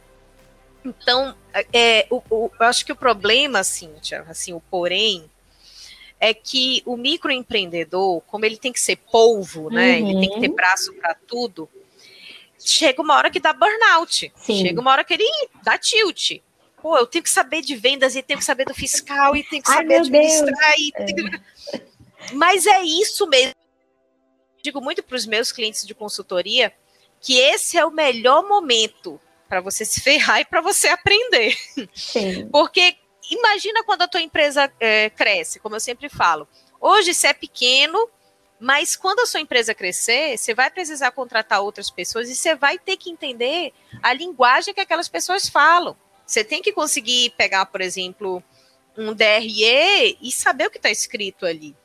Então, 0.84 1.36
é, 1.74 2.08
o, 2.10 2.22
o, 2.30 2.52
eu 2.60 2.66
acho 2.66 2.86
que 2.86 2.92
o 2.92 2.96
problema, 2.96 3.64
Cíntia, 3.64 4.26
assim, 4.30 4.54
o 4.54 4.62
porém, 4.62 5.30
é 6.20 6.34
que 6.34 6.82
o 6.86 6.98
microempreendedor, 6.98 8.22
como 8.22 8.46
ele 8.46 8.58
tem 8.58 8.72
que 8.72 8.80
ser 8.80 8.96
polvo, 8.96 9.70
né? 9.70 10.00
Uhum. 10.00 10.10
Ele 10.10 10.20
tem 10.22 10.30
que 10.30 10.40
ter 10.40 10.50
uhum. 10.50 10.56
braço 10.56 10.94
para 10.94 11.14
tudo. 11.14 11.70
Chega 12.60 13.02
uma 13.02 13.16
hora 13.16 13.30
que 13.30 13.40
dá 13.40 13.54
burnout. 13.54 14.32
Sim. 14.36 14.62
Chega 14.62 14.82
uma 14.82 14.92
hora 14.92 15.04
que 15.04 15.14
ele 15.14 15.26
dá 15.64 15.78
tilt 15.78 16.42
pô, 16.88 16.98
eu 16.98 17.06
tenho 17.06 17.24
que 17.24 17.30
saber 17.30 17.62
de 17.62 17.76
vendas 17.76 18.16
e 18.16 18.24
tenho 18.24 18.40
que 18.40 18.46
saber 18.46 18.66
do 18.66 18.74
fiscal 18.74 19.36
e 19.36 19.44
tenho 19.44 19.62
que 19.62 19.70
Ai, 19.70 19.78
saber 19.78 19.96
administrar. 19.96 20.74
E 20.78 20.92
é. 20.96 21.82
Mas 22.34 22.66
é 22.66 22.82
isso 22.82 23.28
mesmo. 23.28 23.54
Digo 24.62 24.80
muito 24.80 25.04
para 25.04 25.16
os 25.16 25.26
meus 25.26 25.52
clientes 25.52 25.86
de 25.86 25.94
consultoria 25.94 26.74
que 27.20 27.38
esse 27.38 27.78
é 27.78 27.86
o 27.86 27.92
melhor 27.92 28.48
momento 28.48 29.20
para 29.50 29.60
você 29.60 29.84
se 29.84 30.00
ferrar 30.00 30.40
e 30.42 30.46
para 30.46 30.62
você 30.62 30.88
aprender. 30.88 31.58
Sim. 31.94 32.48
Porque 32.50 32.96
imagina 33.30 33.84
quando 33.84 34.04
a 34.04 34.08
tua 34.08 34.22
empresa 34.22 34.72
é, 34.80 35.10
cresce, 35.10 35.60
como 35.60 35.76
eu 35.76 35.80
sempre 35.82 36.08
falo. 36.08 36.48
Hoje 36.80 37.14
você 37.14 37.28
é 37.28 37.34
pequeno, 37.34 38.10
mas 38.60 38.96
quando 38.96 39.20
a 39.20 39.26
sua 39.26 39.40
empresa 39.40 39.74
crescer, 39.74 40.38
você 40.38 40.54
vai 40.54 40.70
precisar 40.70 41.12
contratar 41.12 41.62
outras 41.62 41.90
pessoas 41.90 42.30
e 42.30 42.36
você 42.36 42.56
vai 42.56 42.80
ter 42.80 42.98
que 42.98 43.10
entender 43.10 43.72
a 44.02 44.14
linguagem 44.14 44.74
que 44.74 44.82
aquelas 44.82 45.08
pessoas 45.08 45.48
falam. 45.48 45.96
Você 46.26 46.44
tem 46.44 46.62
que 46.62 46.74
conseguir 46.74 47.30
pegar, 47.38 47.66
por 47.68 47.82
exemplo, 47.82 48.44
um 48.98 49.14
DRE 49.14 50.18
e 50.22 50.32
saber 50.32 50.68
o 50.68 50.72
que 50.72 50.78
está 50.78 50.90
escrito 50.90 51.46
ali. 51.46 51.76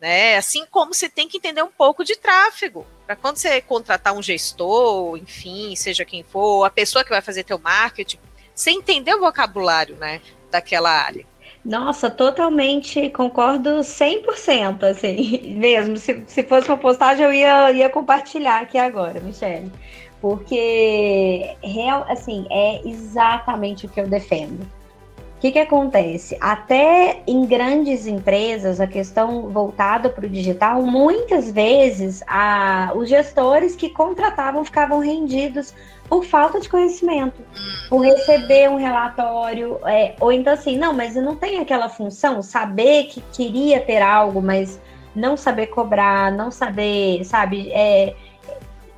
Né? 0.00 0.36
Assim 0.36 0.66
como 0.66 0.92
você 0.94 1.08
tem 1.08 1.28
que 1.28 1.36
entender 1.36 1.62
um 1.62 1.70
pouco 1.70 2.04
de 2.04 2.16
tráfego. 2.16 2.86
Para 3.06 3.16
quando 3.16 3.36
você 3.36 3.60
contratar 3.60 4.14
um 4.14 4.22
gestor, 4.22 5.16
enfim, 5.16 5.76
seja 5.76 6.04
quem 6.04 6.22
for, 6.22 6.64
a 6.64 6.70
pessoa 6.70 7.04
que 7.04 7.10
vai 7.10 7.20
fazer 7.20 7.44
teu 7.44 7.58
marketing, 7.58 8.18
você 8.54 8.70
entender 8.70 9.14
o 9.14 9.20
vocabulário 9.20 9.96
né, 9.96 10.20
daquela 10.50 10.90
área. 10.90 11.26
Nossa, 11.64 12.10
totalmente 12.10 13.08
concordo 13.10 13.80
100%, 13.80 14.82
assim, 14.84 15.54
mesmo. 15.56 15.96
Se, 15.96 16.22
se 16.26 16.42
fosse 16.42 16.68
uma 16.68 16.76
postagem, 16.76 17.24
eu 17.24 17.32
ia, 17.32 17.72
ia 17.72 17.88
compartilhar 17.88 18.60
aqui 18.60 18.76
agora, 18.76 19.18
Michelle 19.20 19.70
porque 20.24 21.54
real, 21.62 22.06
assim, 22.08 22.46
é 22.50 22.80
exatamente 22.88 23.84
o 23.84 23.90
que 23.90 24.00
eu 24.00 24.08
defendo. 24.08 24.62
O 24.62 25.40
que, 25.44 25.52
que 25.52 25.58
acontece? 25.58 26.34
Até 26.40 27.20
em 27.26 27.44
grandes 27.44 28.06
empresas, 28.06 28.80
a 28.80 28.86
questão 28.86 29.50
voltada 29.50 30.08
para 30.08 30.24
o 30.24 30.28
digital, 30.30 30.80
muitas 30.80 31.50
vezes 31.50 32.22
a, 32.26 32.90
os 32.94 33.10
gestores 33.10 33.76
que 33.76 33.90
contratavam 33.90 34.64
ficavam 34.64 35.00
rendidos 35.00 35.74
por 36.08 36.24
falta 36.24 36.60
de 36.60 36.68
conhecimento, 36.68 37.42
por 37.88 38.00
receber 38.00 38.68
um 38.68 38.76
relatório, 38.76 39.78
é, 39.86 40.14
ou 40.20 40.30
então 40.30 40.52
assim, 40.52 40.76
não, 40.76 40.92
mas 40.92 41.14
não 41.16 41.34
tem 41.34 41.60
aquela 41.60 41.88
função, 41.88 42.42
saber 42.42 43.04
que 43.04 43.22
queria 43.32 43.80
ter 43.80 44.02
algo, 44.02 44.42
mas 44.42 44.80
não 45.14 45.36
saber 45.36 45.68
cobrar, 45.68 46.30
não 46.30 46.50
saber, 46.50 47.24
sabe, 47.24 47.70
é, 47.72 48.14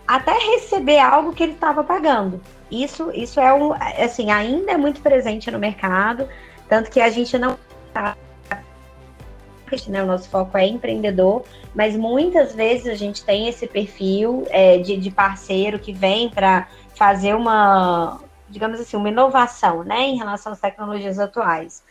até 0.07 0.33
receber 0.33 0.99
algo 0.99 1.33
que 1.33 1.43
ele 1.43 1.53
estava 1.53 1.85
pagando. 1.85 2.41
Isso, 2.71 3.11
isso 3.15 3.39
é 3.39 3.53
um, 3.53 3.73
assim, 3.73 4.31
ainda 4.31 4.73
é 4.73 4.77
muito 4.77 5.01
presente 5.01 5.51
no 5.51 5.59
mercado, 5.59 6.29
tanto 6.69 6.91
que 6.91 7.01
a 7.01 7.11
gente 7.11 7.39
não 7.39 7.57
né, 9.89 10.03
o 10.03 10.07
nosso 10.07 10.29
foco 10.29 10.57
é 10.57 10.67
empreendedor, 10.67 11.45
mas 11.75 11.97
muitas 11.97 12.55
vezes 12.55 12.87
a 12.87 12.95
gente 12.95 13.25
tem 13.25 13.49
esse 13.49 13.67
perfil 13.67 14.47
é, 14.51 14.79
de, 14.79 14.97
de 14.97 15.11
parceiro 15.11 15.79
que 15.79 15.93
vem 15.93 16.29
para 16.31 16.69
fazer 16.95 17.35
uma, 17.35 18.21
digamos 18.49 18.81
assim, 18.81 18.97
uma 18.97 19.09
inovação, 19.09 19.85
né, 19.85 20.01
em 20.03 20.17
relação 20.17 20.53
às 20.53 20.61
tecnologias 20.61 21.19
atuais. 21.19 21.83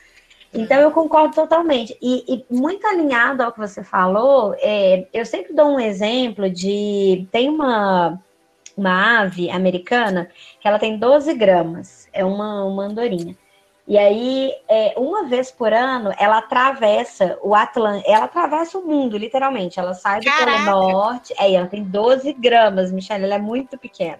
Então 0.53 0.79
eu 0.79 0.89
concordo 0.91 1.35
totalmente. 1.35 1.97
E, 2.01 2.33
e, 2.33 2.45
muito 2.49 2.88
alinhado 2.88 3.43
ao 3.43 3.51
que 3.51 3.59
você 3.59 3.83
falou, 3.83 4.55
é, 4.59 5.05
eu 5.13 5.25
sempre 5.25 5.53
dou 5.53 5.67
um 5.67 5.79
exemplo 5.79 6.49
de. 6.49 7.27
Tem 7.31 7.49
uma, 7.49 8.21
uma 8.77 9.21
ave 9.21 9.49
americana 9.49 10.29
que 10.59 10.67
ela 10.67 10.79
tem 10.79 10.97
12 10.97 11.33
gramas, 11.33 12.07
é 12.13 12.23
uma, 12.23 12.63
uma 12.63 12.85
andorinha. 12.85 13.35
E 13.88 14.00
aí, 14.00 14.52
é, 14.67 14.95
uma 14.98 15.26
vez 15.26 15.52
por 15.52 15.71
ano, 15.71 16.12
ela 16.17 16.39
atravessa 16.39 17.38
o 17.43 17.54
Atlântico, 17.54 18.10
ela 18.10 18.26
atravessa 18.26 18.80
o 18.80 18.86
mundo, 18.86 19.15
literalmente. 19.15 19.80
Ela 19.80 19.93
sai 19.93 20.21
do 20.21 20.26
Caraca. 20.26 20.71
Polo 20.71 20.91
Norte, 20.91 21.34
é, 21.38 21.54
ela 21.54 21.67
tem 21.67 21.84
12 21.84 22.34
gramas, 22.34 22.91
Michelle, 22.91 23.24
ela 23.24 23.36
é 23.36 23.39
muito 23.39 23.78
pequena. 23.78 24.19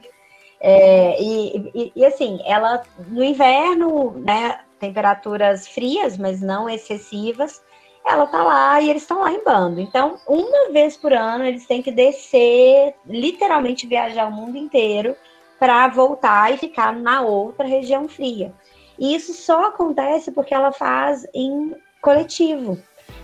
É, 0.60 1.22
e, 1.22 1.72
e, 1.74 1.92
e, 1.96 2.06
assim, 2.06 2.40
ela 2.46 2.84
no 3.08 3.24
inverno, 3.24 4.12
né, 4.20 4.60
temperaturas 4.80 5.68
frias, 5.68 6.16
mas 6.18 6.42
não 6.42 6.70
excessivas, 6.70 7.62
ela 8.06 8.28
tá 8.28 8.44
lá 8.44 8.80
e 8.82 8.90
eles 8.90 9.02
estão 9.02 9.22
lá 9.22 9.32
em 9.32 9.44
bando. 9.44 9.82
Então, 9.82 10.18
uma 10.28 10.72
vez 10.72 10.96
por 10.96 11.12
ano, 11.12 11.44
eles 11.44 11.66
têm 11.66 11.82
que 11.82 11.92
descer, 11.92 12.94
literalmente 13.06 13.88
viajar 13.88 14.28
o 14.28 14.32
mundo 14.32 14.58
inteiro 14.58 15.16
para 15.60 15.88
voltar 15.88 16.54
e 16.54 16.58
ficar 16.58 16.94
na 16.94 17.22
outra 17.22 17.66
região 17.66 18.08
fria. 18.08 18.54
E 18.98 19.16
isso 19.16 19.34
só 19.34 19.68
acontece 19.68 20.32
porque 20.32 20.54
ela 20.54 20.72
faz 20.72 21.26
em 21.34 21.76
coletivo, 22.02 22.78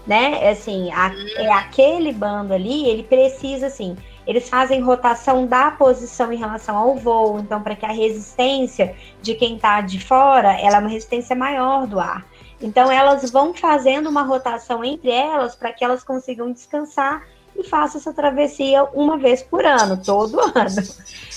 né? 0.06 0.50
Assim, 0.50 0.92
a, 0.92 1.12
é 1.38 1.52
aquele 1.52 2.12
bando 2.12 2.54
ali, 2.54 2.88
ele 2.90 3.04
precisa 3.04 3.68
assim, 3.68 3.96
eles 4.26 4.50
fazem 4.50 4.82
rotação 4.82 5.46
da 5.46 5.72
posição 5.72 6.32
em 6.32 6.38
relação 6.38 6.78
ao 6.78 6.96
voo, 6.96 7.40
então 7.40 7.62
para 7.62 7.76
que 7.76 7.86
a 7.86 7.92
resistência 7.92 8.96
de 9.22 9.34
quem 9.36 9.56
está 9.56 9.82
de 9.82 10.00
fora, 10.00 10.60
ela 10.60 10.78
é 10.78 10.80
uma 10.80 10.90
resistência 10.90 11.36
maior 11.36 11.88
do 11.88 12.00
ar. 12.00 12.26
Então 12.62 12.92
elas 12.92 13.30
vão 13.32 13.54
fazendo 13.54 14.10
uma 14.10 14.22
rotação 14.22 14.84
entre 14.84 15.10
elas 15.10 15.56
para 15.56 15.74
que 15.74 15.84
elas 15.84 16.04
consigam 16.04 16.52
descansar 16.52 17.24
e 17.62 17.64
façam 17.64 18.00
essa 18.00 18.14
travessia 18.14 18.84
uma 18.94 19.18
vez 19.18 19.42
por 19.42 19.66
ano, 19.66 20.02
todo 20.04 20.40
ano. 20.40 20.84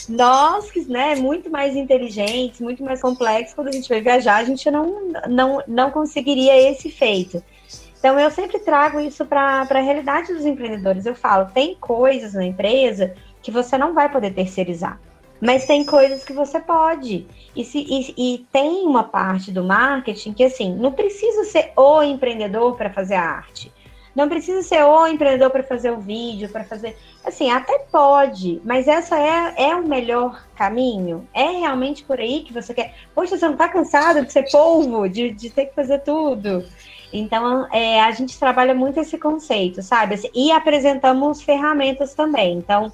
Nós, 0.09 0.71
né, 0.89 1.15
muito 1.15 1.51
mais 1.51 1.77
inteligentes, 1.77 2.61
muito 2.61 2.83
mais 2.83 3.01
complexos, 3.01 3.55
quando 3.55 3.69
a 3.69 3.73
gente 3.73 3.89
vai 3.89 4.01
viajar, 4.01 4.37
a 4.37 4.45
gente 4.45 4.71
não, 4.71 5.13
não, 5.29 5.63
não 5.67 5.91
conseguiria 5.91 6.71
esse 6.71 6.91
feito. 6.91 7.43
Então, 7.99 8.21
eu 8.21 8.31
sempre 8.31 8.59
trago 8.59 9.01
isso 9.01 9.25
para 9.25 9.67
a 9.69 9.81
realidade 9.81 10.35
dos 10.35 10.45
empreendedores. 10.45 11.07
Eu 11.07 11.15
falo, 11.15 11.51
tem 11.55 11.75
coisas 11.75 12.35
na 12.35 12.45
empresa 12.45 13.15
que 13.41 13.51
você 13.51 13.79
não 13.79 13.95
vai 13.95 14.11
poder 14.11 14.35
terceirizar, 14.35 15.01
mas 15.41 15.65
tem 15.65 15.87
coisas 15.87 16.23
que 16.23 16.35
você 16.35 16.61
pode. 16.61 17.27
E, 17.57 17.65
se, 17.65 17.79
e, 17.79 18.35
e 18.35 18.47
tem 18.53 18.87
uma 18.87 19.05
parte 19.05 19.51
do 19.51 19.65
marketing 19.65 20.35
que, 20.35 20.45
assim, 20.45 20.75
não 20.75 20.93
precisa 20.93 21.45
ser 21.45 21.73
o 21.77 22.03
empreendedor 22.03 22.77
para 22.77 22.91
fazer 22.91 23.15
a 23.15 23.23
arte. 23.23 23.73
Não 24.15 24.29
precisa 24.29 24.63
ser 24.63 24.85
o 24.85 25.07
empreendedor 25.07 25.51
para 25.51 25.63
fazer 25.63 25.91
o 25.91 25.99
vídeo, 25.99 26.49
para 26.49 26.65
fazer. 26.65 26.97
Assim, 27.25 27.51
até 27.51 27.79
pode, 27.91 28.61
mas 28.65 28.87
essa 28.87 29.19
é, 29.19 29.71
é 29.71 29.77
o 29.77 29.87
melhor 29.87 30.45
caminho? 30.55 31.27
É 31.35 31.49
realmente 31.49 32.05
por 32.05 32.21
aí 32.21 32.43
que 32.43 32.53
você 32.53 32.73
quer. 32.73 32.95
Poxa, 33.15 33.37
você 33.37 33.45
não 33.45 33.55
está 33.55 33.69
cansado 33.69 34.25
de 34.25 34.33
ser 34.33 34.49
polvo, 34.51 35.09
de, 35.09 35.31
de 35.31 35.51
ter 35.51 35.67
que 35.67 35.75
fazer 35.75 35.99
tudo? 36.01 36.65
Então, 37.13 37.67
é, 37.73 38.01
a 38.03 38.11
gente 38.11 38.39
trabalha 38.39 38.75
muito 38.75 39.01
esse 39.01 39.17
conceito, 39.19 39.83
sabe? 39.83 40.15
Assim, 40.15 40.29
e 40.35 40.51
apresentamos 40.53 41.43
ferramentas 41.43 42.15
também. 42.15 42.59
Então, 42.59 42.93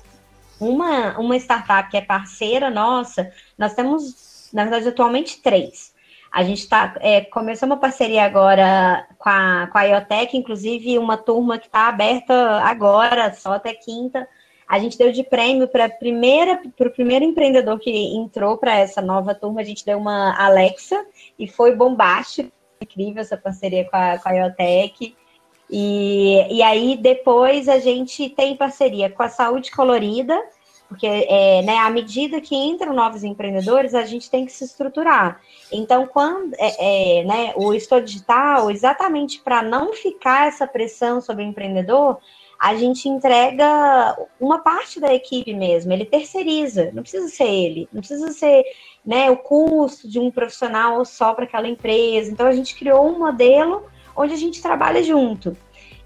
uma, 0.61 1.18
uma 1.18 1.37
startup 1.37 1.91
que 1.91 1.97
é 1.97 2.03
parceira 2.03 2.71
nossa, 2.71 3.31
nós 3.57 3.75
temos, 3.75 4.51
na 4.53 4.64
verdade, 4.64 4.89
atualmente 4.89 5.41
três. 5.41 5.93
A 6.31 6.45
gente 6.45 6.68
tá, 6.68 6.95
é, 7.01 7.22
começou 7.22 7.66
uma 7.66 7.76
parceria 7.76 8.24
agora 8.24 9.07
com 9.18 9.28
a, 9.28 9.68
com 9.70 9.78
a 9.78 9.83
IoTech, 9.83 10.37
inclusive 10.37 10.97
uma 10.99 11.16
turma 11.16 11.59
que 11.59 11.66
está 11.66 11.89
aberta 11.89 12.35
agora, 12.62 13.33
só 13.35 13.55
até 13.55 13.74
quinta. 13.74 14.28
A 14.68 14.78
gente 14.78 14.97
deu 14.97 15.11
de 15.11 15.24
prêmio 15.24 15.66
para 15.66 15.89
primeira 15.89 16.62
para 16.76 16.87
o 16.87 16.93
primeiro 16.93 17.24
empreendedor 17.24 17.81
que 17.81 17.91
entrou 17.91 18.57
para 18.57 18.76
essa 18.76 19.03
nova 19.03 19.35
turma, 19.35 19.61
a 19.61 19.64
gente 19.64 19.85
deu 19.85 19.99
uma 19.99 20.33
Alexa 20.41 21.05
e 21.37 21.49
foi 21.49 21.74
bombástico, 21.74 22.53
incrível 22.81 23.20
essa 23.20 23.37
parceria 23.37 23.85
com 23.91 23.97
a, 23.97 24.16
com 24.18 24.28
a 24.28 24.33
IoTech. 24.33 25.16
E, 25.68 26.57
e 26.57 26.62
aí 26.62 26.97
depois 26.97 27.68
a 27.68 27.81
gente 27.81 28.28
tem 28.31 28.57
parceria 28.57 29.11
com 29.11 29.24
a 29.24 29.28
Saúde 29.28 29.72
Colorida, 29.72 30.41
porque 30.91 31.07
é, 31.07 31.62
né, 31.62 31.78
à 31.78 31.88
medida 31.88 32.41
que 32.41 32.53
entram 32.53 32.93
novos 32.93 33.22
empreendedores, 33.22 33.95
a 33.95 34.05
gente 34.05 34.28
tem 34.28 34.45
que 34.45 34.51
se 34.51 34.64
estruturar. 34.64 35.41
Então, 35.70 36.05
quando 36.05 36.53
é, 36.59 37.20
é, 37.20 37.24
né, 37.24 37.53
o 37.55 37.72
Estou 37.72 38.01
Digital, 38.01 38.72
exatamente 38.72 39.41
para 39.41 39.62
não 39.62 39.93
ficar 39.93 40.49
essa 40.49 40.66
pressão 40.66 41.20
sobre 41.20 41.45
o 41.45 41.47
empreendedor, 41.47 42.18
a 42.59 42.74
gente 42.74 43.09
entrega 43.09 44.16
uma 44.41 44.59
parte 44.59 44.99
da 44.99 45.14
equipe 45.14 45.55
mesmo, 45.55 45.93
ele 45.93 46.05
terceiriza, 46.05 46.91
não 46.93 47.03
precisa 47.03 47.28
ser 47.28 47.49
ele, 47.49 47.88
não 47.93 48.01
precisa 48.01 48.32
ser 48.32 48.64
né, 49.07 49.30
o 49.30 49.36
custo 49.36 50.09
de 50.09 50.18
um 50.18 50.28
profissional 50.28 51.05
só 51.05 51.32
para 51.34 51.45
aquela 51.45 51.68
empresa. 51.68 52.32
Então, 52.32 52.49
a 52.49 52.53
gente 52.53 52.74
criou 52.74 53.07
um 53.07 53.16
modelo 53.16 53.84
onde 54.16 54.34
a 54.34 54.36
gente 54.36 54.61
trabalha 54.61 55.05
junto. 55.05 55.57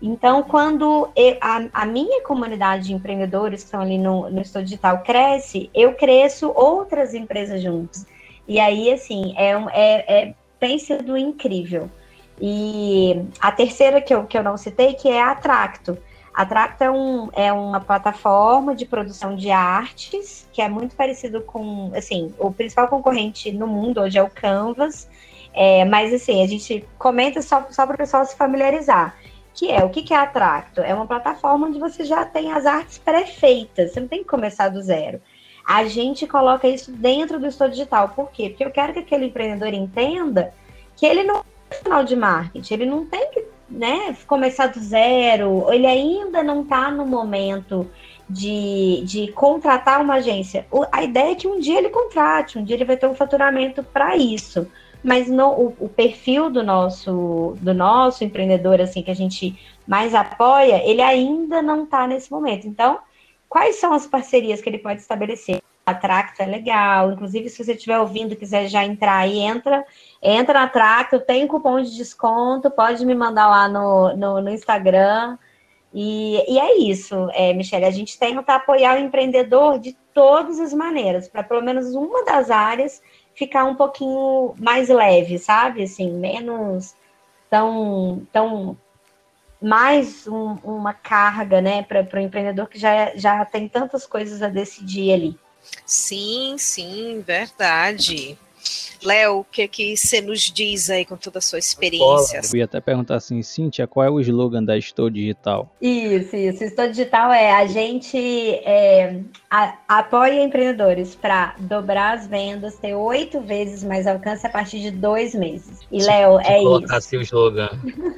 Então, 0.06 0.42
quando 0.42 1.08
eu, 1.16 1.38
a, 1.40 1.64
a, 1.72 1.86
minha 1.86 2.22
comunidade 2.24 2.88
de 2.88 2.92
empreendedores 2.92 3.62
que 3.62 3.68
estão 3.68 3.80
ali 3.80 3.96
no, 3.96 4.28
no 4.28 4.42
Estúdio 4.42 4.66
Digital 4.66 4.98
cresce, 4.98 5.70
eu 5.72 5.94
cresço 5.94 6.52
outras 6.54 7.14
empresas 7.14 7.62
juntos. 7.62 8.04
E 8.46 8.60
aí, 8.60 8.92
assim, 8.92 9.32
é, 9.34 9.52
é, 9.72 10.14
é, 10.14 10.34
tem 10.60 10.78
sido 10.78 11.16
incrível. 11.16 11.90
E 12.38 13.24
a 13.40 13.50
terceira 13.50 13.98
que 14.02 14.14
eu, 14.14 14.26
que 14.26 14.36
eu 14.36 14.42
não 14.42 14.58
citei, 14.58 14.92
que 14.92 15.08
é 15.08 15.22
a 15.22 15.34
Tracto. 15.34 15.96
A 16.34 16.44
Tracto 16.44 16.84
é, 16.84 16.90
um, 16.90 17.30
é 17.32 17.50
uma 17.50 17.80
plataforma 17.80 18.74
de 18.74 18.84
produção 18.84 19.34
de 19.34 19.50
artes, 19.50 20.46
que 20.52 20.60
é 20.60 20.68
muito 20.68 20.94
parecido 20.94 21.40
com, 21.40 21.90
assim, 21.96 22.34
o 22.38 22.52
principal 22.52 22.88
concorrente 22.88 23.50
no 23.52 23.66
mundo 23.66 24.02
hoje 24.02 24.18
é 24.18 24.22
o 24.22 24.28
Canvas, 24.28 25.08
é, 25.54 25.82
mas, 25.86 26.12
assim, 26.12 26.42
a 26.42 26.46
gente 26.46 26.86
comenta 26.98 27.40
só, 27.40 27.66
só 27.70 27.86
para 27.86 27.94
o 27.94 27.98
pessoal 27.98 28.22
se 28.26 28.36
familiarizar 28.36 29.16
que 29.54 29.70
é 29.70 29.84
o 29.84 29.88
que, 29.88 30.12
é 30.12 30.16
a? 30.16 30.82
É 30.82 30.92
uma 30.92 31.06
plataforma 31.06 31.68
onde 31.68 31.78
você 31.78 32.04
já 32.04 32.24
tem 32.24 32.52
as 32.52 32.66
artes 32.66 32.98
pré-feitas, 32.98 33.92
você 33.92 34.00
não 34.00 34.08
tem 34.08 34.18
que 34.22 34.28
começar 34.28 34.68
do 34.68 34.82
zero. 34.82 35.22
A 35.64 35.84
gente 35.84 36.26
coloca 36.26 36.68
isso 36.68 36.90
dentro 36.90 37.38
do 37.38 37.46
Estou 37.46 37.68
Digital. 37.68 38.10
Por 38.10 38.30
quê? 38.30 38.50
Porque 38.50 38.64
eu 38.64 38.70
quero 38.70 38.92
que 38.92 38.98
aquele 38.98 39.26
empreendedor 39.26 39.72
entenda 39.72 40.52
que 40.96 41.06
ele 41.06 41.22
não 41.22 41.44
é 41.70 41.74
final 41.74 42.04
de 42.04 42.16
marketing, 42.16 42.74
ele 42.74 42.86
não 42.86 43.06
tem 43.06 43.30
que 43.30 43.44
né, 43.70 44.14
começar 44.26 44.66
do 44.66 44.80
zero, 44.80 45.72
ele 45.72 45.86
ainda 45.86 46.42
não 46.42 46.62
está 46.62 46.90
no 46.90 47.06
momento 47.06 47.88
de, 48.28 49.02
de 49.04 49.32
contratar 49.32 50.00
uma 50.00 50.14
agência. 50.14 50.66
A 50.92 51.02
ideia 51.02 51.32
é 51.32 51.34
que 51.34 51.48
um 51.48 51.60
dia 51.60 51.78
ele 51.78 51.88
contrate, 51.88 52.58
um 52.58 52.64
dia 52.64 52.76
ele 52.76 52.84
vai 52.84 52.96
ter 52.96 53.06
um 53.06 53.14
faturamento 53.14 53.82
para 53.82 54.16
isso 54.16 54.68
mas 55.04 55.28
no, 55.28 55.50
o, 55.50 55.76
o, 55.80 55.88
perfil 55.88 56.48
do 56.48 56.62
nosso 56.62 57.58
do 57.60 57.74
nosso 57.74 58.24
empreendedor 58.24 58.80
assim 58.80 59.02
que 59.02 59.10
a 59.10 59.14
gente 59.14 59.54
mais 59.86 60.14
apoia, 60.14 60.82
ele 60.82 61.02
ainda 61.02 61.60
não 61.60 61.84
está 61.84 62.06
nesse 62.06 62.32
momento. 62.32 62.66
Então, 62.66 62.98
quais 63.46 63.76
são 63.76 63.92
as 63.92 64.06
parcerias 64.06 64.62
que 64.62 64.68
ele 64.70 64.78
pode 64.78 65.02
estabelecer? 65.02 65.60
A 65.86 65.92
Tracto 65.92 66.42
é 66.42 66.46
legal, 66.46 67.12
inclusive 67.12 67.50
se 67.50 67.62
você 67.62 67.74
estiver 67.74 67.98
ouvindo 68.00 68.34
quiser 68.34 68.66
já 68.68 68.82
entrar 68.82 69.18
aí, 69.18 69.38
entra, 69.38 69.84
entra 70.22 70.60
na 70.60 70.68
Tracto, 70.68 71.20
tem 71.20 71.46
cupom 71.46 71.82
de 71.82 71.94
desconto, 71.94 72.70
pode 72.70 73.04
me 73.04 73.14
mandar 73.14 73.46
lá 73.48 73.68
no, 73.68 74.16
no, 74.16 74.40
no 74.40 74.48
Instagram. 74.48 75.36
E, 75.92 76.42
e, 76.50 76.58
é 76.58 76.78
isso, 76.78 77.28
é, 77.34 77.52
Michelle, 77.52 77.84
a 77.84 77.90
gente 77.90 78.18
tenta 78.18 78.54
apoiar 78.54 78.96
o 78.96 79.00
empreendedor 79.00 79.78
de 79.78 79.94
todas 80.14 80.58
as 80.58 80.72
maneiras, 80.72 81.28
para 81.28 81.42
pelo 81.42 81.62
menos 81.62 81.94
uma 81.94 82.24
das 82.24 82.50
áreas 82.50 83.02
ficar 83.34 83.64
um 83.64 83.74
pouquinho 83.74 84.54
mais 84.58 84.88
leve, 84.88 85.38
sabe? 85.38 85.82
Assim, 85.82 86.10
menos 86.12 86.94
tão, 87.50 88.26
tão 88.32 88.76
mais 89.60 90.26
um, 90.26 90.58
uma 90.62 90.92
carga, 90.92 91.60
né, 91.60 91.82
para 91.82 92.06
o 92.12 92.20
empreendedor 92.20 92.68
que 92.68 92.78
já, 92.78 93.16
já 93.16 93.44
tem 93.44 93.68
tantas 93.68 94.06
coisas 94.06 94.42
a 94.42 94.48
decidir 94.48 95.12
ali. 95.12 95.38
Sim, 95.86 96.56
sim, 96.58 97.22
verdade. 97.26 98.38
Léo, 99.04 99.40
o 99.40 99.44
que 99.44 99.68
que 99.68 99.96
você 99.96 100.20
nos 100.20 100.40
diz 100.50 100.88
aí 100.88 101.04
com 101.04 101.16
toda 101.16 101.38
a 101.38 101.42
sua 101.42 101.58
experiência? 101.58 102.40
Eu 102.52 102.58
ia 102.58 102.64
até 102.64 102.80
perguntar 102.80 103.16
assim, 103.16 103.42
Cíntia, 103.42 103.86
qual 103.86 104.06
é 104.06 104.10
o 104.10 104.18
slogan 104.20 104.64
da 104.64 104.76
Estou 104.76 105.10
Digital? 105.10 105.70
Isso, 105.80 106.34
isso. 106.34 106.64
Estou 106.64 106.88
Digital 106.88 107.32
é 107.32 107.52
a 107.52 107.66
gente 107.66 108.16
é, 108.18 109.20
a, 109.50 109.74
apoia 109.88 110.42
empreendedores 110.42 111.14
para 111.14 111.54
dobrar 111.58 112.18
as 112.18 112.26
vendas, 112.26 112.76
ter 112.76 112.94
oito 112.94 113.40
vezes 113.40 113.84
mais 113.84 114.06
alcance 114.06 114.46
a 114.46 114.50
partir 114.50 114.80
de 114.80 114.90
dois 114.90 115.34
meses. 115.34 115.80
E, 115.92 116.02
Léo, 116.02 116.40
é 116.40 116.58
isso. 116.58 116.64
Colocar 116.64 116.96
assim 116.96 117.16
o 117.18 117.22
slogan. 117.22 117.70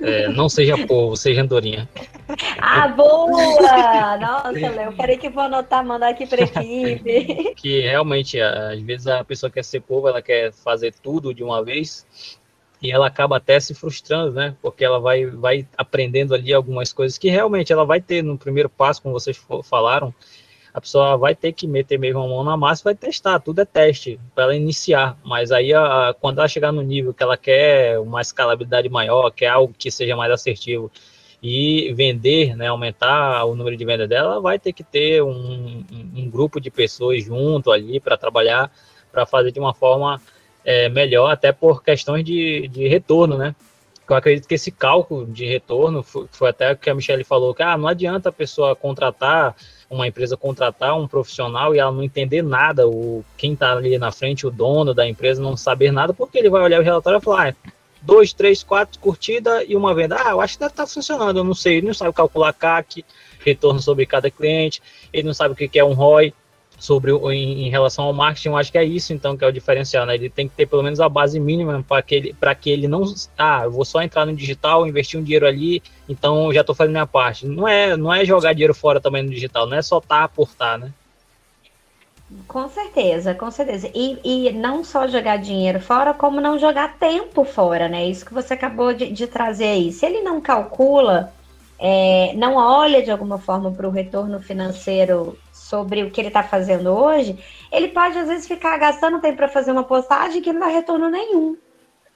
É, 0.03 0.29
não 0.29 0.49
seja 0.49 0.87
povo, 0.87 1.17
seja 1.17 1.43
andorinha. 1.43 1.89
Ah, 2.61 2.89
boa! 2.89 4.17
Nossa, 4.19 4.51
Léo, 4.51 4.97
peraí 4.97 5.17
que 5.17 5.29
eu 5.29 5.31
vou 5.31 5.45
anotar, 5.45 5.85
mandar 5.85 6.11
aqui 6.11 6.27
para 6.27 6.43
equipe. 6.45 7.55
que 7.57 7.81
realmente, 7.81 8.41
às 8.41 8.81
vezes 8.81 9.07
a 9.07 9.25
pessoa 9.25 9.51
quer 9.51 9.65
ser 9.65 9.81
povo, 9.81 10.09
ela 10.09 10.23
quer 10.23 10.36
fazer 10.53 10.95
tudo 11.03 11.35
de 11.35 11.43
uma 11.43 11.65
vez 11.65 12.07
e 12.83 12.91
ela 12.93 13.07
acaba 13.07 13.37
até 13.39 13.59
se 13.59 13.75
frustrando, 13.75 14.33
né? 14.33 14.55
Porque 14.61 14.85
ela 14.85 15.01
vai, 15.01 15.27
vai 15.27 15.67
aprendendo 15.77 16.35
ali 16.35 16.53
algumas 16.53 16.93
coisas 16.93 17.17
que 17.19 17.31
realmente 17.31 17.73
ela 17.73 17.85
vai 17.85 18.01
ter 18.01 18.23
no 18.23 18.37
primeiro 18.37 18.69
passo, 18.69 19.03
como 19.03 19.15
vocês 19.15 19.41
falaram, 19.65 20.15
a 20.77 20.81
pessoa 20.81 21.17
vai 21.17 21.35
ter 21.35 21.53
que 21.53 21.67
meter 21.67 21.99
mesmo 21.99 22.21
a 22.21 22.29
mão 22.29 22.45
na 22.45 22.55
massa, 22.55 22.85
vai 22.85 22.95
testar, 22.95 23.41
tudo 23.41 23.63
é 23.63 23.65
teste 23.65 24.21
para 24.35 24.45
ela 24.45 24.55
iniciar. 24.55 25.19
Mas 25.25 25.51
aí, 25.51 25.73
a, 25.73 26.15
quando 26.21 26.39
ela 26.39 26.49
chegar 26.49 26.71
no 26.71 26.83
nível 26.83 27.15
que 27.15 27.23
ela 27.23 27.37
quer 27.37 27.99
uma 27.99 28.21
escalabilidade 28.21 28.87
maior, 28.91 29.31
quer 29.31 29.49
algo 29.49 29.73
que 29.77 29.91
seja 29.91 30.15
mais 30.15 30.31
assertivo 30.31 30.91
e 31.43 31.95
vender, 31.95 32.55
né, 32.57 32.67
aumentar 32.67 33.45
o 33.45 33.55
número 33.55 33.75
de 33.75 33.85
vendas 33.87 34.07
dela, 34.07 34.39
vai 34.39 34.59
ter 34.59 34.75
que 34.75 34.85
ter 34.85 35.23
um, 35.23 35.83
um 36.15 36.29
grupo 36.29 36.61
de 36.61 36.71
pessoas 36.71 37.25
junto 37.25 37.71
ali 37.71 37.99
para 37.99 38.19
trabalhar, 38.19 38.71
para 39.17 39.25
fazer 39.25 39.51
de 39.51 39.59
uma 39.59 39.73
forma 39.73 40.21
é, 40.63 40.91
melhor, 40.91 41.31
até 41.31 41.53
por 41.53 41.83
questões 41.83 42.23
de, 42.23 42.69
de 42.69 42.87
retorno, 42.87 43.39
né? 43.39 43.55
Eu 44.09 44.15
acredito 44.15 44.47
que 44.47 44.55
esse 44.55 44.71
cálculo 44.71 45.27
de 45.27 45.47
retorno 45.47 46.03
foi, 46.03 46.27
foi 46.31 46.51
até 46.51 46.73
o 46.73 46.77
que 46.77 46.91
a 46.91 46.95
Michelle 46.95 47.25
falou, 47.25 47.55
que 47.55 47.63
ah, 47.63 47.79
não 47.79 47.89
adianta 47.89 48.29
a 48.29 48.33
pessoa 48.33 48.77
contratar, 48.77 49.57
uma 49.89 50.07
empresa 50.07 50.37
contratar 50.37 50.97
um 50.99 51.09
profissional 51.09 51.75
e 51.75 51.79
ela 51.79 51.91
não 51.91 52.03
entender 52.03 52.43
nada, 52.43 52.87
o 52.87 53.25
quem 53.39 53.55
está 53.55 53.73
ali 53.73 53.97
na 53.99 54.13
frente, 54.13 54.47
o 54.47 54.51
dono 54.51 54.93
da 54.93 55.09
empresa, 55.09 55.43
não 55.43 55.57
saber 55.57 55.91
nada, 55.91 56.13
porque 56.13 56.39
ele 56.39 56.51
vai 56.51 56.63
olhar 56.63 56.81
o 56.81 56.85
relatório 56.85 57.19
e 57.19 57.23
falar, 57.23 57.49
ah, 57.49 57.71
dois, 58.03 58.35
três, 58.35 58.63
quatro 58.63 59.01
curtida 59.01 59.65
e 59.65 59.75
uma 59.75 59.95
venda. 59.95 60.17
Ah, 60.21 60.33
eu 60.33 60.41
acho 60.43 60.55
que 60.55 60.61
deve 60.61 60.73
estar 60.73 60.85
tá 60.85 60.93
funcionando, 60.93 61.39
eu 61.39 61.45
não 61.45 61.55
sei, 61.55 61.79
ele 61.79 61.87
não 61.87 61.95
sabe 61.95 62.13
calcular 62.13 62.53
CAC, 62.53 63.05
retorno 63.41 63.81
sobre 63.81 64.05
cada 64.05 64.31
cliente, 64.31 64.83
ele 65.13 65.27
não 65.27 65.35
sabe 65.35 65.55
o 65.55 65.57
que 65.57 65.79
é 65.79 65.85
um 65.85 65.95
ROI 65.95 66.35
sobre 66.79 67.11
em, 67.11 67.67
em, 67.67 67.71
relação 67.71 68.05
ao 68.05 68.13
marketing, 68.13 68.49
eu 68.49 68.57
acho 68.57 68.71
que 68.71 68.79
é 68.79 68.85
isso 68.85 69.13
então 69.13 69.37
que 69.37 69.45
é 69.45 69.49
o 69.49 69.53
diferencial, 69.53 70.05
né? 70.05 70.15
Ele 70.15 70.29
tem 70.29 70.49
que 70.49 70.55
ter 70.55 70.67
pelo 70.67 70.83
menos 70.83 71.01
a 71.01 71.09
base 71.09 71.41
mínima 71.41 71.85
para 71.87 72.03
que 72.03 72.15
ele 72.15 72.35
para 72.35 72.55
que 72.55 72.71
ele 72.71 72.87
não, 72.87 73.03
ah, 73.37 73.63
eu 73.65 73.71
vou 73.71 73.85
só 73.85 74.03
entrar 74.03 74.27
no 74.27 74.35
digital, 74.35 74.87
investir 74.87 75.19
um 75.19 75.23
dinheiro 75.23 75.47
ali, 75.47 75.83
então 76.09 76.53
já 76.53 76.61
estou 76.61 76.75
fazendo 76.75 76.93
minha 76.93 77.07
parte. 77.07 77.47
Não 77.47 77.67
é, 77.67 77.97
não 77.97 78.13
é 78.13 78.25
jogar 78.25 78.53
dinheiro 78.53 78.75
fora 78.75 79.01
também 79.01 79.23
no 79.23 79.31
digital, 79.31 79.67
não 79.67 79.77
é 79.77 79.83
só 79.83 80.01
tá 80.01 80.25
aportar, 80.25 80.79
né? 80.79 80.93
Com 82.49 82.69
certeza, 82.69 83.35
com 83.35 83.51
certeza. 83.51 83.89
E, 83.95 84.19
e 84.25 84.53
não 84.53 84.83
só 84.83 85.07
jogar 85.07 85.37
dinheiro 85.37 85.81
fora, 85.81 86.13
como 86.13 86.41
não 86.41 86.59
jogar 86.59 86.99
tempo 86.99 87.45
fora, 87.45 87.89
né? 87.89 88.05
Isso 88.07 88.27
que 88.27 88.35
você 88.35 88.55
acabou 88.55 88.93
de, 88.93 89.13
de 89.13 89.27
trazer 89.29 89.67
aí. 89.67 89.93
Se 89.93 90.05
ele 90.05 90.23
não 90.23 90.41
calcula, 90.41 91.33
é, 91.79 92.33
não 92.35 92.57
olha 92.57 93.03
de 93.03 93.13
alguma 93.13 93.39
forma 93.39 93.71
para 93.71 93.87
o 93.87 93.93
retorno 93.93 94.41
financeiro 94.41 95.39
sobre 95.69 96.03
o 96.03 96.11
que 96.11 96.21
ele 96.21 96.29
está 96.29 96.43
fazendo 96.43 96.91
hoje, 96.91 97.39
ele 97.73 97.89
pode 97.89 98.17
às 98.19 98.29
vezes 98.29 98.47
ficar 98.47 98.77
gastando 98.79 99.21
tempo 99.21 99.37
para 99.37 99.49
fazer 99.49 99.73
uma 99.73 99.85
postagem 99.85 100.41
que 100.41 100.53
não 100.53 100.61
dá 100.61 100.67
retorno 100.67 101.09
nenhum. 101.09 101.57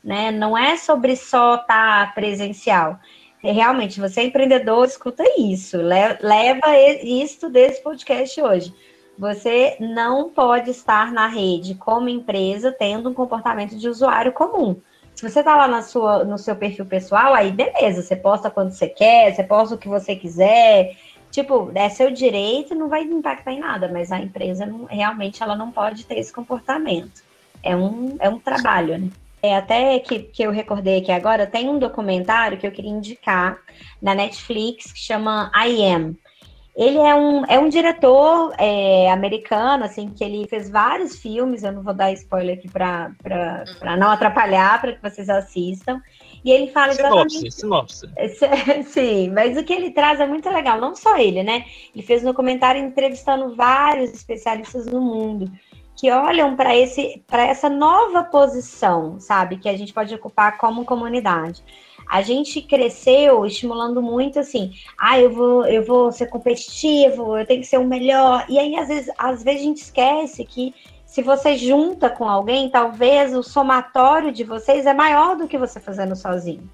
Né? 0.02 0.30
Não 0.30 0.56
é 0.56 0.76
sobre 0.76 1.16
só 1.16 1.56
estar 1.56 2.06
tá 2.06 2.12
presencial. 2.14 2.98
É, 3.42 3.52
realmente, 3.52 4.00
você 4.00 4.20
é 4.20 4.24
empreendedor, 4.24 4.84
escuta 4.84 5.24
isso, 5.38 5.78
leva 5.78 6.76
isso 7.02 7.48
desse 7.48 7.82
podcast 7.82 8.40
hoje. 8.40 8.74
Você 9.18 9.76
não 9.80 10.30
pode 10.30 10.70
estar 10.70 11.12
na 11.12 11.26
rede 11.26 11.74
como 11.74 12.08
empresa 12.08 12.72
tendo 12.72 13.10
um 13.10 13.14
comportamento 13.14 13.76
de 13.76 13.88
usuário 13.88 14.32
comum. 14.32 14.80
Se 15.14 15.28
você 15.28 15.40
está 15.40 15.54
lá 15.54 15.68
na 15.68 15.82
sua, 15.82 16.24
no 16.24 16.38
seu 16.38 16.56
perfil 16.56 16.86
pessoal, 16.86 17.34
aí 17.34 17.50
beleza, 17.50 18.00
você 18.00 18.16
posta 18.16 18.50
quando 18.50 18.70
você 18.70 18.88
quer, 18.88 19.34
você 19.34 19.42
posta 19.42 19.74
o 19.74 19.78
que 19.78 19.88
você 19.88 20.16
quiser, 20.16 20.96
tipo, 21.30 21.70
é 21.74 21.88
seu 21.88 22.10
direito, 22.10 22.74
não 22.74 22.88
vai 22.88 23.02
impactar 23.02 23.52
em 23.52 23.60
nada, 23.60 23.88
mas 23.88 24.10
a 24.10 24.18
empresa 24.18 24.66
não, 24.66 24.84
realmente 24.84 25.42
ela 25.42 25.56
não 25.56 25.70
pode 25.70 26.04
ter 26.04 26.18
esse 26.18 26.32
comportamento. 26.32 27.22
É 27.62 27.76
um, 27.76 28.16
é 28.18 28.28
um 28.28 28.38
trabalho, 28.38 28.98
né? 28.98 29.10
É, 29.42 29.56
até 29.56 29.98
que, 30.00 30.18
que 30.18 30.42
eu 30.42 30.50
recordei 30.50 30.98
aqui 30.98 31.10
agora, 31.10 31.46
tem 31.46 31.68
um 31.68 31.78
documentário 31.78 32.58
que 32.58 32.66
eu 32.66 32.72
queria 32.72 32.90
indicar 32.90 33.58
na 34.00 34.14
Netflix 34.14 34.92
que 34.92 34.98
chama 34.98 35.50
I 35.54 35.82
Am. 35.86 36.14
Ele 36.76 36.98
é 36.98 37.14
um, 37.14 37.44
é 37.46 37.58
um 37.58 37.68
diretor 37.68 38.54
é, 38.58 39.10
americano, 39.10 39.84
assim, 39.84 40.10
que 40.10 40.22
ele 40.22 40.46
fez 40.46 40.70
vários 40.70 41.18
filmes, 41.18 41.62
eu 41.62 41.72
não 41.72 41.82
vou 41.82 41.94
dar 41.94 42.12
spoiler 42.12 42.58
aqui 42.58 42.68
para 42.68 43.10
não 43.98 44.10
atrapalhar, 44.10 44.80
para 44.80 44.92
que 44.92 45.02
vocês 45.02 45.28
assistam. 45.28 46.00
E 46.44 46.50
ele 46.50 46.68
fala 46.68 46.92
sinopse, 46.92 47.46
exatamente... 47.46 47.52
Sinopse, 47.52 48.06
Sim, 48.88 49.30
mas 49.30 49.56
o 49.56 49.64
que 49.64 49.72
ele 49.72 49.90
traz 49.90 50.20
é 50.20 50.26
muito 50.26 50.48
legal, 50.48 50.80
não 50.80 50.94
só 50.94 51.18
ele, 51.18 51.42
né? 51.42 51.64
Ele 51.94 52.02
fez 52.02 52.22
no 52.22 52.32
comentário 52.32 52.80
entrevistando 52.82 53.54
vários 53.54 54.12
especialistas 54.12 54.86
no 54.86 55.00
mundo 55.00 55.50
que 56.00 56.10
olham 56.10 56.56
para 56.56 56.74
esse 56.74 57.22
para 57.26 57.46
essa 57.46 57.68
nova 57.68 58.24
posição, 58.24 59.20
sabe, 59.20 59.58
que 59.58 59.68
a 59.68 59.76
gente 59.76 59.92
pode 59.92 60.14
ocupar 60.14 60.56
como 60.56 60.86
comunidade. 60.86 61.62
A 62.08 62.22
gente 62.22 62.62
cresceu 62.62 63.44
estimulando 63.44 64.00
muito 64.00 64.38
assim, 64.38 64.72
ah, 64.98 65.20
eu 65.20 65.30
vou 65.30 65.66
eu 65.66 65.84
vou 65.84 66.10
ser 66.10 66.26
competitivo, 66.26 67.36
eu 67.36 67.46
tenho 67.46 67.60
que 67.60 67.66
ser 67.66 67.78
o 67.78 67.86
melhor. 67.86 68.46
E 68.48 68.58
aí 68.58 68.76
às 68.76 68.88
vezes, 68.88 69.12
às 69.18 69.42
vezes 69.42 69.60
a 69.60 69.64
gente 69.64 69.82
esquece 69.82 70.44
que 70.46 70.74
se 71.10 71.22
você 71.22 71.56
junta 71.56 72.08
com 72.08 72.28
alguém, 72.28 72.70
talvez 72.70 73.34
o 73.34 73.42
somatório 73.42 74.30
de 74.30 74.44
vocês 74.44 74.86
é 74.86 74.94
maior 74.94 75.36
do 75.36 75.48
que 75.48 75.58
você 75.58 75.80
fazendo 75.80 76.14
sozinho. 76.14 76.70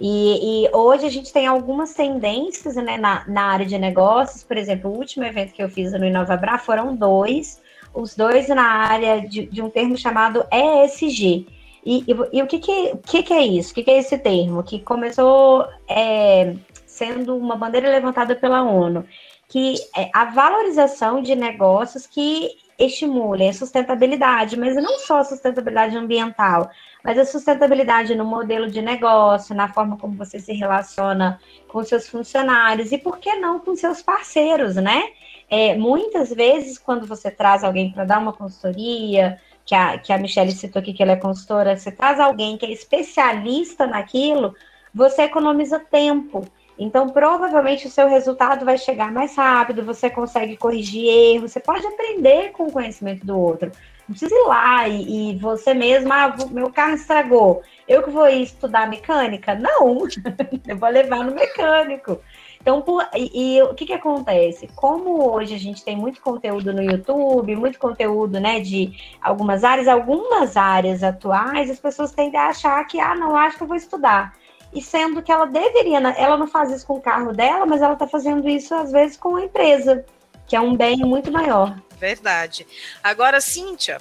E, 0.00 0.64
e 0.64 0.70
hoje 0.74 1.06
a 1.06 1.08
gente 1.08 1.32
tem 1.32 1.46
algumas 1.46 1.94
tendências 1.94 2.74
né, 2.74 2.98
na, 2.98 3.24
na, 3.28 3.44
área 3.44 3.64
de 3.64 3.78
negócios. 3.78 4.42
Por 4.42 4.56
exemplo, 4.56 4.90
o 4.90 4.96
último 4.96 5.24
evento 5.24 5.52
que 5.52 5.62
eu 5.62 5.68
fiz 5.68 5.92
no 5.92 6.04
Inovabra 6.04 6.58
foram 6.58 6.96
dois, 6.96 7.62
os 7.94 8.16
dois 8.16 8.48
na 8.48 8.64
área 8.64 9.20
de, 9.20 9.46
de 9.46 9.62
um 9.62 9.70
termo 9.70 9.96
chamado 9.96 10.44
ESG. 10.50 11.46
E, 11.84 11.98
e, 12.00 12.16
e 12.32 12.42
o 12.42 12.48
que, 12.48 12.58
que, 12.58 12.96
que, 12.96 13.22
que, 13.22 13.32
é 13.32 13.46
isso? 13.46 13.70
O 13.70 13.74
que, 13.76 13.84
que, 13.84 13.90
é 13.92 13.98
esse 13.98 14.18
termo? 14.18 14.60
Que 14.64 14.80
começou 14.80 15.64
é, 15.88 16.56
sendo 16.84 17.36
uma 17.36 17.54
bandeira 17.54 17.90
levantada 17.90 18.34
pela 18.34 18.64
ONU, 18.64 19.06
que 19.48 19.76
é 19.96 20.10
a 20.12 20.24
valorização 20.24 21.22
de 21.22 21.36
negócios 21.36 22.08
que 22.08 22.65
estimulem 22.78 23.48
a 23.48 23.52
sustentabilidade, 23.52 24.58
mas 24.58 24.74
não 24.76 24.98
só 24.98 25.18
a 25.18 25.24
sustentabilidade 25.24 25.96
ambiental, 25.96 26.70
mas 27.02 27.18
a 27.18 27.24
sustentabilidade 27.24 28.14
no 28.14 28.24
modelo 28.24 28.70
de 28.70 28.82
negócio, 28.82 29.54
na 29.54 29.72
forma 29.72 29.96
como 29.96 30.14
você 30.14 30.38
se 30.38 30.52
relaciona 30.52 31.40
com 31.68 31.82
seus 31.82 32.08
funcionários 32.08 32.92
e, 32.92 32.98
por 32.98 33.18
que 33.18 33.34
não, 33.36 33.58
com 33.58 33.74
seus 33.74 34.02
parceiros, 34.02 34.76
né? 34.76 35.04
É, 35.48 35.76
muitas 35.76 36.30
vezes, 36.30 36.78
quando 36.78 37.06
você 37.06 37.30
traz 37.30 37.62
alguém 37.62 37.92
para 37.92 38.04
dar 38.04 38.18
uma 38.18 38.32
consultoria, 38.32 39.40
que 39.64 39.74
a, 39.74 39.98
que 39.98 40.12
a 40.12 40.18
Michelle 40.18 40.52
citou 40.52 40.80
aqui 40.80 40.92
que 40.92 41.02
ela 41.02 41.12
é 41.12 41.16
consultora, 41.16 41.76
você 41.76 41.90
traz 41.90 42.20
alguém 42.20 42.56
que 42.56 42.66
é 42.66 42.70
especialista 42.70 43.86
naquilo, 43.86 44.54
você 44.94 45.22
economiza 45.22 45.78
tempo. 45.78 46.46
Então, 46.78 47.08
provavelmente 47.08 47.86
o 47.86 47.90
seu 47.90 48.08
resultado 48.08 48.64
vai 48.64 48.76
chegar 48.76 49.10
mais 49.10 49.34
rápido, 49.34 49.84
você 49.84 50.10
consegue 50.10 50.56
corrigir 50.56 51.06
erros, 51.06 51.52
você 51.52 51.60
pode 51.60 51.86
aprender 51.86 52.52
com 52.52 52.64
o 52.64 52.72
conhecimento 52.72 53.24
do 53.24 53.38
outro. 53.38 53.72
Não 54.06 54.14
precisa 54.14 54.34
ir 54.34 54.46
lá 54.46 54.86
e, 54.86 55.32
e 55.32 55.38
você 55.38 55.74
mesmo, 55.74 56.12
ah, 56.12 56.36
meu 56.50 56.70
carro 56.70 56.94
estragou. 56.94 57.62
Eu 57.88 58.02
que 58.02 58.10
vou 58.10 58.28
estudar 58.28 58.88
mecânica? 58.88 59.54
Não, 59.54 60.06
eu 60.68 60.76
vou 60.76 60.88
levar 60.88 61.24
no 61.24 61.34
mecânico. 61.34 62.20
Então, 62.60 62.82
por, 62.82 63.08
e, 63.14 63.56
e, 63.56 63.62
o 63.62 63.74
que, 63.74 63.86
que 63.86 63.92
acontece? 63.92 64.68
Como 64.74 65.32
hoje 65.32 65.54
a 65.54 65.58
gente 65.58 65.84
tem 65.84 65.96
muito 65.96 66.20
conteúdo 66.20 66.72
no 66.72 66.82
YouTube, 66.82 67.56
muito 67.56 67.78
conteúdo 67.78 68.38
né, 68.38 68.60
de 68.60 68.92
algumas 69.20 69.64
áreas, 69.64 69.88
algumas 69.88 70.56
áreas 70.56 71.02
atuais, 71.02 71.70
as 71.70 71.78
pessoas 71.78 72.12
tendem 72.12 72.38
a 72.38 72.48
achar 72.48 72.84
que, 72.86 73.00
ah, 73.00 73.14
não, 73.14 73.36
acho 73.36 73.56
que 73.56 73.62
eu 73.62 73.68
vou 73.68 73.76
estudar 73.76 74.34
e 74.72 74.82
sendo 74.82 75.22
que 75.22 75.32
ela 75.32 75.46
deveria, 75.46 76.00
né, 76.00 76.14
ela 76.18 76.36
não 76.36 76.46
faz 76.46 76.70
isso 76.70 76.86
com 76.86 76.94
o 76.94 77.00
carro 77.00 77.32
dela, 77.32 77.64
mas 77.64 77.80
ela 77.80 77.94
está 77.94 78.06
fazendo 78.06 78.48
isso 78.48 78.74
às 78.74 78.92
vezes 78.92 79.16
com 79.16 79.36
a 79.36 79.44
empresa, 79.44 80.04
que 80.46 80.54
é 80.54 80.60
um 80.60 80.76
bem 80.76 80.98
muito 80.98 81.30
maior. 81.32 81.80
Verdade. 81.98 82.66
Agora, 83.02 83.40
Cíntia, 83.40 84.00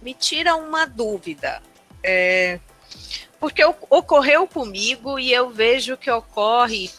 me 0.00 0.14
tira 0.14 0.54
uma 0.54 0.86
dúvida. 0.86 1.60
É, 2.02 2.60
porque 3.40 3.64
ocorreu 3.64 4.46
comigo 4.46 5.18
e 5.18 5.32
eu 5.32 5.50
vejo 5.50 5.96
que 5.96 6.10
ocorre 6.10 6.90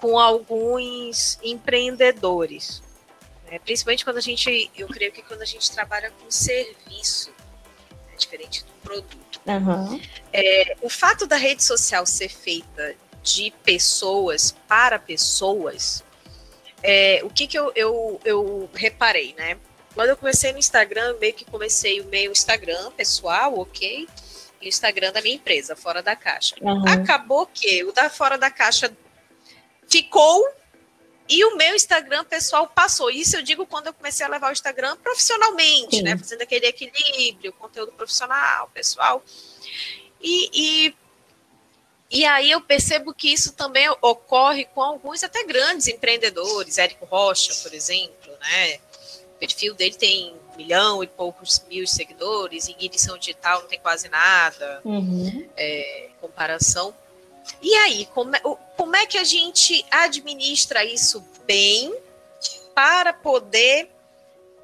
com 0.00 0.18
alguns 0.18 1.38
empreendedores. 1.42 2.82
Né? 3.50 3.58
Principalmente 3.58 4.04
quando 4.04 4.18
a 4.18 4.22
gente, 4.22 4.70
eu 4.76 4.88
creio 4.88 5.12
que 5.12 5.22
quando 5.22 5.42
a 5.42 5.46
gente 5.46 5.70
trabalha 5.70 6.10
com 6.10 6.30
serviço, 6.30 7.32
diferente 8.20 8.64
do 8.64 8.72
produto. 8.82 9.40
Uhum. 9.46 10.00
É, 10.32 10.76
o 10.82 10.88
fato 10.88 11.26
da 11.26 11.36
rede 11.36 11.64
social 11.64 12.06
ser 12.06 12.28
feita 12.28 12.94
de 13.22 13.52
pessoas 13.64 14.54
para 14.68 14.98
pessoas, 14.98 16.04
é, 16.82 17.20
o 17.24 17.30
que, 17.30 17.46
que 17.46 17.58
eu, 17.58 17.72
eu, 17.74 18.20
eu 18.24 18.70
reparei, 18.74 19.34
né? 19.36 19.58
Quando 19.94 20.10
eu 20.10 20.16
comecei 20.16 20.52
no 20.52 20.58
Instagram, 20.58 21.16
meio 21.20 21.34
que 21.34 21.44
comecei 21.44 22.00
o 22.00 22.06
meu 22.06 22.30
Instagram 22.30 22.90
pessoal, 22.92 23.58
ok? 23.58 24.08
E 24.60 24.66
o 24.66 24.68
Instagram 24.68 25.12
da 25.12 25.20
minha 25.20 25.34
empresa, 25.34 25.74
Fora 25.74 26.02
da 26.02 26.14
Caixa. 26.14 26.54
Uhum. 26.60 26.84
Acabou 26.86 27.46
que 27.46 27.82
o 27.84 27.92
da 27.92 28.08
Fora 28.08 28.38
da 28.38 28.50
Caixa 28.50 28.90
ficou 29.88 30.46
e 31.30 31.44
o 31.44 31.56
meu 31.56 31.76
Instagram 31.76 32.24
pessoal 32.24 32.66
passou. 32.66 33.08
Isso 33.08 33.36
eu 33.36 33.42
digo 33.42 33.64
quando 33.64 33.86
eu 33.86 33.94
comecei 33.94 34.26
a 34.26 34.28
levar 34.28 34.48
o 34.48 34.52
Instagram 34.52 34.96
profissionalmente, 34.96 35.98
Sim. 35.98 36.02
né? 36.02 36.18
Fazendo 36.18 36.42
aquele 36.42 36.66
equilíbrio, 36.66 37.52
conteúdo 37.52 37.92
profissional, 37.92 38.68
pessoal. 38.74 39.22
E, 40.20 40.50
e, 40.52 40.94
e 42.10 42.24
aí 42.24 42.50
eu 42.50 42.60
percebo 42.60 43.14
que 43.14 43.32
isso 43.32 43.52
também 43.52 43.88
ocorre 44.02 44.64
com 44.64 44.82
alguns 44.82 45.22
até 45.22 45.44
grandes 45.44 45.86
empreendedores, 45.86 46.78
Érico 46.78 47.06
Rocha, 47.06 47.54
por 47.62 47.72
exemplo, 47.72 48.32
né? 48.40 48.78
O 49.36 49.38
perfil 49.38 49.72
dele 49.74 49.94
tem 49.94 50.34
um 50.34 50.56
milhão 50.56 51.00
e 51.00 51.06
poucos 51.06 51.64
mil 51.68 51.86
seguidores, 51.86 52.68
em 52.68 52.76
edição 52.80 53.16
digital 53.16 53.60
não 53.60 53.68
tem 53.68 53.78
quase 53.78 54.08
nada, 54.08 54.80
uhum. 54.84 55.48
é, 55.56 56.10
comparação. 56.20 56.92
E 57.62 57.74
aí, 57.74 58.06
como 58.14 58.34
é, 58.34 58.40
como 58.76 58.96
é 58.96 59.06
que 59.06 59.18
a 59.18 59.24
gente 59.24 59.84
administra 59.90 60.84
isso 60.84 61.24
bem 61.46 61.94
para 62.74 63.12
poder 63.12 63.90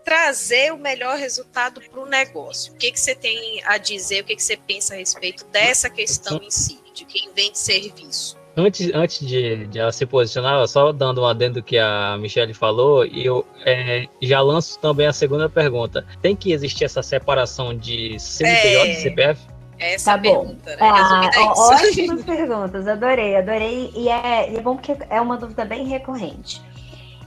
trazer 0.04 0.72
o 0.72 0.78
melhor 0.78 1.18
resultado 1.18 1.80
para 1.80 2.00
o 2.00 2.06
negócio? 2.06 2.72
O 2.72 2.76
que, 2.76 2.92
que 2.92 3.00
você 3.00 3.14
tem 3.14 3.60
a 3.64 3.76
dizer, 3.76 4.22
o 4.22 4.24
que, 4.24 4.36
que 4.36 4.42
você 4.42 4.56
pensa 4.56 4.94
a 4.94 4.96
respeito 4.96 5.44
dessa 5.46 5.90
questão 5.90 6.40
em 6.42 6.50
si, 6.50 6.78
de 6.94 7.04
quem 7.04 7.28
vende 7.34 7.58
serviço? 7.58 8.36
Antes, 8.56 8.90
antes 8.94 9.26
de, 9.26 9.66
de 9.66 9.78
ela 9.78 9.92
se 9.92 10.06
posicionar, 10.06 10.66
só 10.66 10.90
dando 10.90 11.20
um 11.20 11.26
adendo 11.26 11.62
que 11.62 11.76
a 11.76 12.16
Michelle 12.18 12.54
falou, 12.54 13.04
eu 13.04 13.46
é, 13.66 14.06
já 14.22 14.40
lanço 14.40 14.78
também 14.78 15.06
a 15.06 15.12
segunda 15.12 15.46
pergunta. 15.46 16.06
Tem 16.22 16.34
que 16.34 16.52
existir 16.52 16.84
essa 16.84 17.02
separação 17.02 17.76
de 17.76 18.18
CNPJ 18.18 18.88
é... 18.88 18.92
e 18.92 18.96
CPF? 18.96 19.55
Essa 19.78 20.12
tá 20.12 20.18
pergunta, 20.18 20.70
né? 20.70 20.76
Ah, 20.80 21.30
é 21.34 21.40
ótimas 21.40 22.24
perguntas, 22.24 22.88
adorei, 22.88 23.36
adorei. 23.36 23.92
E 23.94 24.08
é, 24.08 24.50
e 24.50 24.56
é 24.56 24.60
bom 24.60 24.76
porque 24.76 24.96
é 25.10 25.20
uma 25.20 25.36
dúvida 25.36 25.64
bem 25.64 25.86
recorrente. 25.86 26.62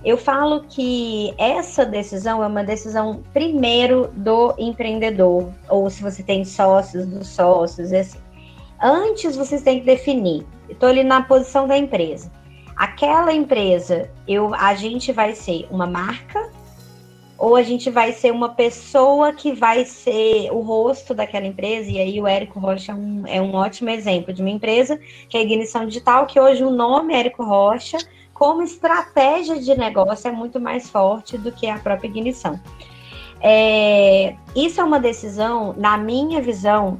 Eu 0.03 0.17
falo 0.17 0.61
que 0.63 1.33
essa 1.37 1.85
decisão 1.85 2.41
é 2.41 2.47
uma 2.47 2.63
decisão 2.63 3.21
primeiro 3.33 4.09
do 4.15 4.55
empreendedor, 4.57 5.51
ou 5.67 5.89
se 5.89 6.01
você 6.01 6.23
tem 6.23 6.45
sócios, 6.45 7.05
dos 7.05 7.27
sócios, 7.27 7.91
assim. 7.91 8.19
Antes 8.81 9.35
vocês 9.35 9.61
têm 9.61 9.81
que 9.81 9.85
definir. 9.85 10.45
Estou 10.69 10.87
ali 10.89 11.03
na 11.03 11.21
posição 11.21 11.67
da 11.67 11.77
empresa. 11.77 12.31
Aquela 12.77 13.33
empresa, 13.33 14.09
eu, 14.25 14.55
a 14.55 14.73
gente 14.73 15.11
vai 15.11 15.35
ser 15.35 15.67
uma 15.69 15.85
marca 15.85 16.49
ou 17.39 17.55
a 17.55 17.63
gente 17.63 17.89
vai 17.89 18.11
ser 18.11 18.31
uma 18.33 18.49
pessoa 18.49 19.31
que 19.31 19.53
vai 19.53 19.85
ser 19.85 20.51
o 20.51 20.59
rosto 20.59 21.13
daquela 21.13 21.45
empresa, 21.45 21.89
e 21.89 21.97
aí 21.97 22.19
o 22.19 22.27
Érico 22.27 22.59
Rocha 22.59 22.91
é 22.91 22.95
um, 22.95 23.23
é 23.25 23.41
um 23.41 23.55
ótimo 23.55 23.89
exemplo 23.89 24.33
de 24.33 24.41
uma 24.41 24.49
empresa 24.49 24.99
que 25.29 25.37
é 25.37 25.39
a 25.39 25.43
Ignição 25.43 25.85
Digital, 25.85 26.25
que 26.25 26.37
hoje 26.37 26.65
o 26.65 26.69
nome 26.69 27.13
é 27.13 27.19
Érico 27.19 27.43
Rocha, 27.45 27.97
como 28.33 28.61
estratégia 28.61 29.57
de 29.57 29.73
negócio, 29.77 30.27
é 30.27 30.31
muito 30.31 30.59
mais 30.59 30.89
forte 30.89 31.37
do 31.37 31.51
que 31.51 31.67
a 31.67 31.79
própria 31.79 32.09
ignição. 32.09 32.59
É, 33.41 34.35
isso 34.53 34.81
é 34.81 34.83
uma 34.83 34.99
decisão, 34.99 35.73
na 35.77 35.97
minha 35.97 36.41
visão, 36.41 36.97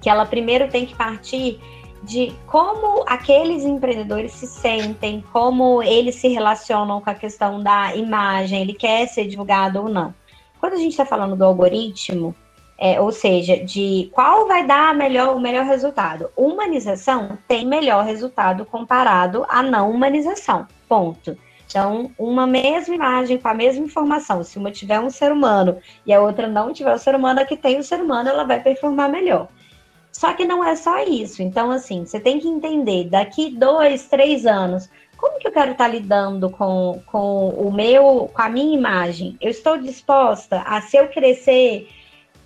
que 0.00 0.08
ela 0.08 0.24
primeiro 0.24 0.68
tem 0.68 0.86
que 0.86 0.94
partir 0.94 1.60
de 2.04 2.34
como 2.46 3.02
aqueles 3.06 3.64
empreendedores 3.64 4.32
se 4.32 4.46
sentem, 4.46 5.24
como 5.32 5.82
eles 5.82 6.16
se 6.16 6.28
relacionam 6.28 7.00
com 7.00 7.10
a 7.10 7.14
questão 7.14 7.62
da 7.62 7.96
imagem, 7.96 8.60
ele 8.60 8.74
quer 8.74 9.06
ser 9.08 9.26
divulgado 9.26 9.80
ou 9.80 9.88
não. 9.88 10.14
Quando 10.60 10.74
a 10.74 10.78
gente 10.78 10.92
está 10.92 11.06
falando 11.06 11.34
do 11.34 11.44
algoritmo, 11.44 12.34
é, 12.78 13.00
ou 13.00 13.12
seja, 13.12 13.56
de 13.64 14.10
qual 14.12 14.46
vai 14.46 14.66
dar 14.66 14.94
melhor, 14.94 15.34
o 15.34 15.40
melhor 15.40 15.64
resultado. 15.64 16.28
Humanização 16.36 17.38
tem 17.48 17.66
melhor 17.66 18.04
resultado 18.04 18.64
comparado 18.64 19.46
à 19.48 19.62
não 19.62 19.90
humanização. 19.90 20.66
Ponto. 20.88 21.36
Então, 21.66 22.10
uma 22.18 22.46
mesma 22.46 22.94
imagem 22.94 23.38
com 23.38 23.48
a 23.48 23.54
mesma 23.54 23.84
informação, 23.84 24.44
se 24.44 24.58
uma 24.58 24.70
tiver 24.70 25.00
um 25.00 25.10
ser 25.10 25.32
humano 25.32 25.78
e 26.06 26.12
a 26.12 26.20
outra 26.20 26.46
não 26.46 26.72
tiver 26.72 26.94
o 26.94 26.98
ser 26.98 27.14
humano, 27.14 27.40
a 27.40 27.44
que 27.44 27.56
tem 27.56 27.78
o 27.78 27.82
ser 27.82 28.00
humano, 28.00 28.28
ela 28.28 28.44
vai 28.44 28.60
performar 28.60 29.08
melhor. 29.08 29.48
Só 30.14 30.32
que 30.32 30.44
não 30.44 30.62
é 30.64 30.76
só 30.76 31.02
isso. 31.02 31.42
Então, 31.42 31.72
assim, 31.72 32.06
você 32.06 32.20
tem 32.20 32.38
que 32.38 32.46
entender, 32.46 33.08
daqui 33.08 33.50
dois, 33.50 34.06
três 34.06 34.46
anos, 34.46 34.88
como 35.16 35.40
que 35.40 35.48
eu 35.48 35.52
quero 35.52 35.72
estar 35.72 35.88
lidando 35.88 36.48
com, 36.50 37.02
com 37.04 37.48
o 37.48 37.72
meu, 37.72 38.30
com 38.32 38.40
a 38.40 38.48
minha 38.48 38.78
imagem? 38.78 39.36
Eu 39.40 39.50
estou 39.50 39.76
disposta 39.76 40.60
a, 40.60 40.80
se 40.80 40.96
eu 40.96 41.08
crescer 41.08 41.88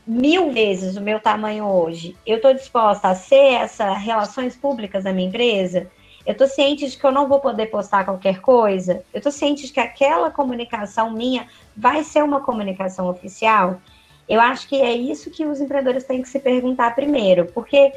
mil 0.07 0.51
vezes 0.51 0.97
o 0.97 1.03
meu 1.03 1.21
tamanho 1.21 1.67
hoje, 1.67 2.17
eu 2.27 2.37
estou 2.37 2.55
disposta 2.55 3.09
a 3.09 3.15
ser 3.15 3.53
essas 3.53 3.99
relações 3.99 4.57
públicas 4.57 5.05
da 5.05 5.13
minha 5.13 5.29
empresa? 5.29 5.91
Eu 6.25 6.33
estou 6.33 6.47
ciente 6.47 6.89
de 6.89 6.97
que 6.97 7.05
eu 7.05 7.13
não 7.13 7.29
vou 7.29 7.39
poder 7.39 7.67
postar 7.67 8.07
qualquer 8.07 8.41
coisa? 8.41 9.05
Eu 9.13 9.19
estou 9.19 9.31
ciente 9.31 9.67
de 9.67 9.73
que 9.73 9.81
aquela 9.81 10.31
comunicação 10.31 11.11
minha 11.11 11.47
vai 11.77 12.03
ser 12.03 12.25
uma 12.25 12.41
comunicação 12.41 13.11
oficial? 13.11 13.79
Eu 14.29 14.41
acho 14.41 14.69
que 14.69 14.77
é 14.77 14.93
isso 14.93 15.31
que 15.31 15.47
os 15.47 15.61
empreendedores 15.61 16.05
têm 16.05 16.21
que 16.21 16.29
se 16.29 16.39
perguntar 16.39 16.95
primeiro, 16.95 17.47
porque 17.47 17.93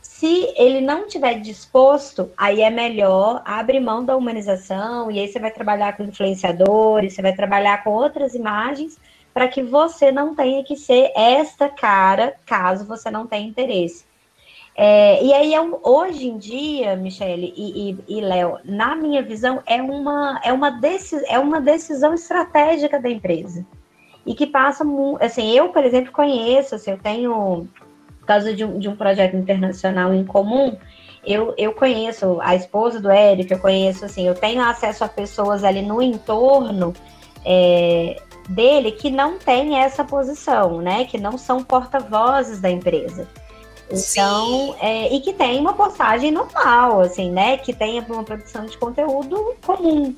se 0.00 0.52
ele 0.56 0.80
não 0.80 1.06
tiver 1.06 1.40
disposto, 1.40 2.30
aí 2.36 2.62
é 2.62 2.70
melhor 2.70 3.42
abrir 3.44 3.80
mão 3.80 4.04
da 4.04 4.16
humanização 4.16 5.10
e 5.10 5.18
aí 5.18 5.28
você 5.28 5.38
vai 5.38 5.50
trabalhar 5.50 5.96
com 5.96 6.04
influenciadores, 6.04 7.14
você 7.14 7.20
vai 7.20 7.34
trabalhar 7.34 7.84
com 7.84 7.90
outras 7.90 8.34
imagens 8.34 8.98
para 9.34 9.48
que 9.48 9.62
você 9.62 10.12
não 10.12 10.34
tenha 10.34 10.62
que 10.64 10.76
ser 10.76 11.10
esta 11.14 11.68
cara, 11.68 12.34
caso 12.46 12.86
você 12.86 13.10
não 13.10 13.26
tenha 13.26 13.46
interesse. 13.46 14.06
É, 14.76 15.22
e 15.22 15.32
aí, 15.32 15.54
é 15.54 15.60
hoje 15.60 16.28
em 16.28 16.38
dia, 16.38 16.96
Michele 16.96 17.52
e, 17.56 17.90
e, 17.90 18.18
e 18.18 18.20
Léo, 18.20 18.58
na 18.64 18.96
minha 18.96 19.22
visão, 19.22 19.62
é 19.66 19.80
uma, 19.80 20.40
é, 20.42 20.52
uma 20.52 20.80
é 21.28 21.38
uma 21.38 21.60
decisão 21.60 22.14
estratégica 22.14 23.00
da 23.00 23.10
empresa 23.10 23.64
e 24.26 24.34
que 24.34 24.46
passa 24.46 24.84
assim, 25.20 25.50
eu, 25.52 25.68
por 25.68 25.84
exemplo, 25.84 26.12
conheço, 26.12 26.74
assim, 26.74 26.90
eu 26.92 26.98
tenho, 26.98 27.68
por 28.20 28.26
causa 28.26 28.54
de 28.54 28.64
um, 28.64 28.78
de 28.78 28.88
um 28.88 28.96
projeto 28.96 29.36
internacional 29.36 30.14
em 30.14 30.24
comum, 30.24 30.76
eu, 31.24 31.54
eu 31.56 31.72
conheço 31.72 32.38
a 32.40 32.54
esposa 32.54 33.00
do 33.00 33.10
Érico, 33.10 33.54
eu 33.54 33.58
conheço, 33.58 34.04
assim, 34.04 34.26
eu 34.26 34.34
tenho 34.34 34.62
acesso 34.62 35.04
a 35.04 35.08
pessoas 35.08 35.64
ali 35.64 35.82
no 35.82 36.02
entorno 36.02 36.92
é, 37.44 38.20
dele 38.48 38.92
que 38.92 39.10
não 39.10 39.38
tem 39.38 39.78
essa 39.78 40.04
posição, 40.04 40.80
né, 40.80 41.04
que 41.04 41.18
não 41.18 41.38
são 41.38 41.62
porta-vozes 41.62 42.60
da 42.60 42.70
empresa. 42.70 43.28
Então, 43.90 44.74
é, 44.80 45.14
e 45.14 45.20
que 45.20 45.32
tem 45.32 45.60
uma 45.60 45.74
postagem 45.74 46.30
normal, 46.30 47.00
assim, 47.00 47.30
né? 47.30 47.58
Que 47.58 47.72
tenha 47.72 48.04
uma 48.08 48.24
produção 48.24 48.64
de 48.64 48.76
conteúdo 48.78 49.54
comum. 49.64 50.14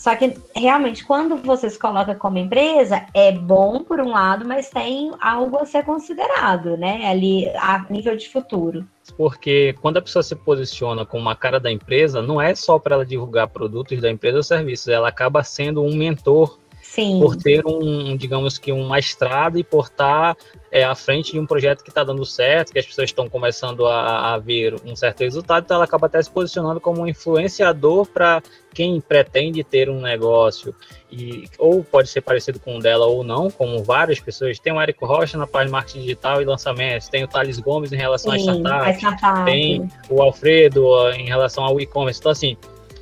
Só 0.00 0.16
que 0.16 0.34
realmente, 0.56 1.04
quando 1.04 1.36
você 1.36 1.68
se 1.68 1.78
coloca 1.78 2.14
como 2.14 2.38
empresa, 2.38 3.04
é 3.12 3.30
bom 3.30 3.84
por 3.84 4.00
um 4.00 4.08
lado, 4.08 4.48
mas 4.48 4.70
tem 4.70 5.12
algo 5.20 5.58
a 5.58 5.66
ser 5.66 5.84
considerado, 5.84 6.74
né? 6.78 7.06
Ali 7.06 7.46
a 7.50 7.84
nível 7.90 8.16
de 8.16 8.26
futuro. 8.26 8.86
Porque 9.14 9.74
quando 9.82 9.98
a 9.98 10.02
pessoa 10.02 10.22
se 10.22 10.34
posiciona 10.34 11.04
como 11.04 11.24
uma 11.24 11.36
cara 11.36 11.60
da 11.60 11.70
empresa, 11.70 12.22
não 12.22 12.40
é 12.40 12.54
só 12.54 12.78
para 12.78 12.94
ela 12.94 13.04
divulgar 13.04 13.48
produtos 13.48 14.00
da 14.00 14.10
empresa 14.10 14.38
ou 14.38 14.42
serviços, 14.42 14.88
ela 14.88 15.08
acaba 15.08 15.44
sendo 15.44 15.82
um 15.82 15.94
mentor 15.94 16.58
Sim. 16.80 17.20
por 17.20 17.36
ter 17.36 17.66
um, 17.66 18.16
digamos 18.16 18.56
que 18.56 18.72
uma 18.72 18.98
estrada 18.98 19.60
e 19.60 19.62
por 19.62 19.84
estar 19.84 20.34
é, 20.72 20.82
à 20.82 20.94
frente 20.94 21.32
de 21.32 21.38
um 21.38 21.44
projeto 21.44 21.84
que 21.84 21.90
está 21.90 22.02
dando 22.02 22.24
certo, 22.24 22.72
que 22.72 22.78
as 22.78 22.86
pessoas 22.86 23.10
estão 23.10 23.28
começando 23.28 23.86
a, 23.86 24.34
a, 24.34 24.38
ver 24.38 24.74
um 24.84 24.96
certo 24.96 25.20
resultado, 25.20 25.64
então 25.64 25.76
ela 25.76 25.84
acaba 25.84 26.06
até 26.06 26.22
se 26.22 26.30
posicionando 26.30 26.80
como 26.80 27.02
um 27.02 27.06
influenciador 27.06 28.06
para 28.06 28.42
quem 28.72 29.00
pretende 29.00 29.62
ter 29.64 29.88
um 29.88 30.00
negócio, 30.00 30.74
e 31.10 31.44
ou 31.58 31.82
pode 31.82 32.08
ser 32.08 32.20
parecido 32.20 32.60
com 32.60 32.76
o 32.76 32.80
dela 32.80 33.06
ou 33.06 33.24
não, 33.24 33.50
como 33.50 33.82
várias 33.82 34.20
pessoas. 34.20 34.58
Tem 34.58 34.72
o 34.72 34.80
Érico 34.80 35.06
Rocha 35.06 35.36
na 35.36 35.46
parte 35.46 35.66
de 35.66 35.72
marketing 35.72 36.00
digital 36.00 36.40
e 36.40 36.44
lançamentos, 36.44 37.08
tem 37.08 37.24
o 37.24 37.28
Thales 37.28 37.58
Gomes 37.58 37.92
em 37.92 37.96
relação 37.96 38.32
Sim, 38.32 38.50
a 38.50 38.90
startups, 38.92 39.44
tem 39.44 39.90
o 40.08 40.22
Alfredo 40.22 41.10
em 41.12 41.26
relação 41.26 41.64
ao 41.64 41.80
e-commerce. 41.80 42.20
Então, 42.20 42.32
assim, 42.32 42.56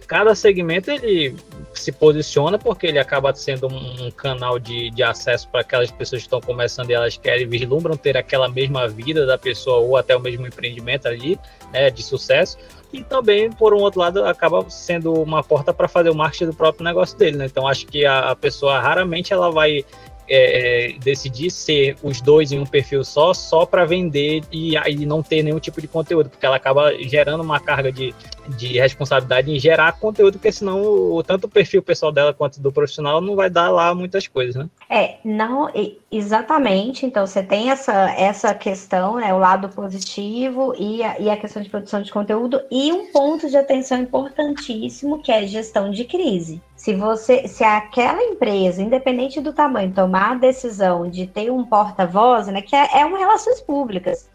cada 0.07 0.35
segmento 0.35 0.91
ele 0.91 1.37
se 1.75 1.93
posiciona 1.93 2.59
porque 2.59 2.87
ele 2.87 2.99
acaba 2.99 3.33
sendo 3.35 3.69
um, 3.69 4.11
canal 4.11 4.59
de, 4.59 4.91
de 4.91 5.03
acesso 5.03 5.49
para 5.49 5.61
aquelas 5.61 5.91
pessoas 5.91 6.23
que 6.23 6.27
estão 6.27 6.41
começando 6.41 6.91
e 6.91 6.95
elas 6.95 7.17
querem, 7.17 7.47
vislumbram 7.47 7.97
ter 7.97 8.17
aquela 8.17 8.49
mesma 8.49 8.89
vida 8.89 9.27
da 9.27 9.37
pessoa 9.37 9.79
ou 9.79 9.97
até 9.97 10.17
o 10.17 10.21
mesmo 10.21 10.47
empreendimento 10.47 11.07
ali, 11.07 11.39
né, 11.73 11.91
de 11.91 12.03
sucesso. 12.03 12.57
E 12.93 13.03
também, 13.05 13.51
por 13.51 13.75
um 13.75 13.79
outro 13.79 14.01
lado, 14.01 14.25
acaba 14.25 14.69
sendo 14.71 15.13
uma 15.13 15.43
porta 15.43 15.75
para 15.75 15.87
fazer 15.87 16.09
o 16.11 16.15
marketing 16.15 16.47
do 16.47 16.55
próprio 16.55 16.85
negócio 16.85 17.19
dele, 17.19 17.37
né? 17.37 17.47
Então, 17.47 17.67
acho 17.69 17.87
que 17.87 18.07
a, 18.07 18.35
pessoa 18.35 18.81
raramente 18.81 19.33
ela 19.33 19.51
vai 19.51 19.85
é, 20.29 20.91
é, 20.91 20.99
decidir 20.99 21.51
ser 21.51 21.97
os 22.03 22.21
dois 22.21 22.53
em 22.53 22.59
um 22.59 22.67
perfil 22.67 23.03
só, 23.05 23.33
só 23.33 23.65
para 23.65 23.85
vender 23.85 24.43
e 24.53 24.77
aí 24.77 25.07
não 25.07 25.23
ter 25.23 25.43
nenhum 25.43 25.59
tipo 25.59 25.81
de 25.81 25.89
conteúdo, 25.89 26.29
porque 26.29 26.45
ela 26.45 26.57
acaba 26.57 26.93
gerando 27.03 27.43
uma 27.43 27.59
carga 27.59 27.91
de, 27.91 28.15
de 28.57 28.79
responsabilidade 28.79 29.51
em 29.51 29.59
gerar 29.59 29.99
conteúdo, 29.99 30.35
porque 30.35 30.53
senão 30.53 30.83
o, 30.83 31.23
tanto 31.23 31.45
o 31.45 31.51
perfil 31.51 31.83
pessoal 31.83 32.13
dela 32.13 32.35
quanto 32.35 32.61
do 32.61 32.73
profissional 32.73 33.21
não 33.21 33.35
vai 33.35 33.49
dar 33.49 33.71
lá 33.71 33.95
muitas 33.95 34.27
coisas, 34.27 34.55
né? 34.55 34.69
É, 34.89 35.17
não, 35.25 35.71
exatamente. 36.11 37.07
Então 37.07 37.27
você 37.27 37.43
tem 37.43 37.71
essa, 37.71 38.11
essa 38.13 38.55
questão, 38.55 39.17
né, 39.17 39.33
o 39.33 39.39
lado 39.39 39.69
positivo 39.69 40.75
e 40.79 41.03
a, 41.03 41.19
e 41.19 41.31
a 41.31 41.37
questão 41.37 41.63
de 41.63 41.71
produção 41.71 42.03
de 42.03 42.13
conteúdo, 42.13 42.61
e 42.71 42.93
um 42.93 43.11
ponto 43.13 43.49
de 43.49 43.57
atenção 43.57 43.99
importantíssimo 43.99 45.23
que 45.23 45.33
é 45.33 45.47
gestão 45.47 45.91
de 45.91 46.05
crise. 46.05 46.61
Se 46.89 46.95
você, 46.95 47.47
se 47.47 47.63
aquela 47.63 48.23
empresa, 48.23 48.81
independente 48.81 49.43
do 49.43 49.53
tamanho, 49.53 49.93
tomar 49.93 50.31
a 50.31 50.35
decisão 50.37 51.07
de 51.07 51.27
ter 51.27 51.53
um 51.53 51.63
porta-voz, 51.63 52.47
né, 52.47 52.63
que 52.63 52.75
é, 52.75 53.01
é 53.01 53.05
uma 53.05 53.19
relações 53.19 53.61
públicas, 53.61 54.31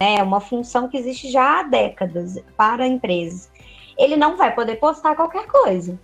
né, 0.00 0.16
é 0.16 0.22
uma 0.24 0.40
função 0.40 0.88
que 0.88 0.96
existe 0.96 1.30
já 1.30 1.60
há 1.60 1.62
décadas 1.62 2.42
para 2.56 2.88
empresas, 2.88 3.52
ele 3.96 4.16
não 4.16 4.36
vai 4.36 4.52
poder 4.52 4.80
postar 4.80 5.14
qualquer 5.14 5.46
coisa. 5.46 5.96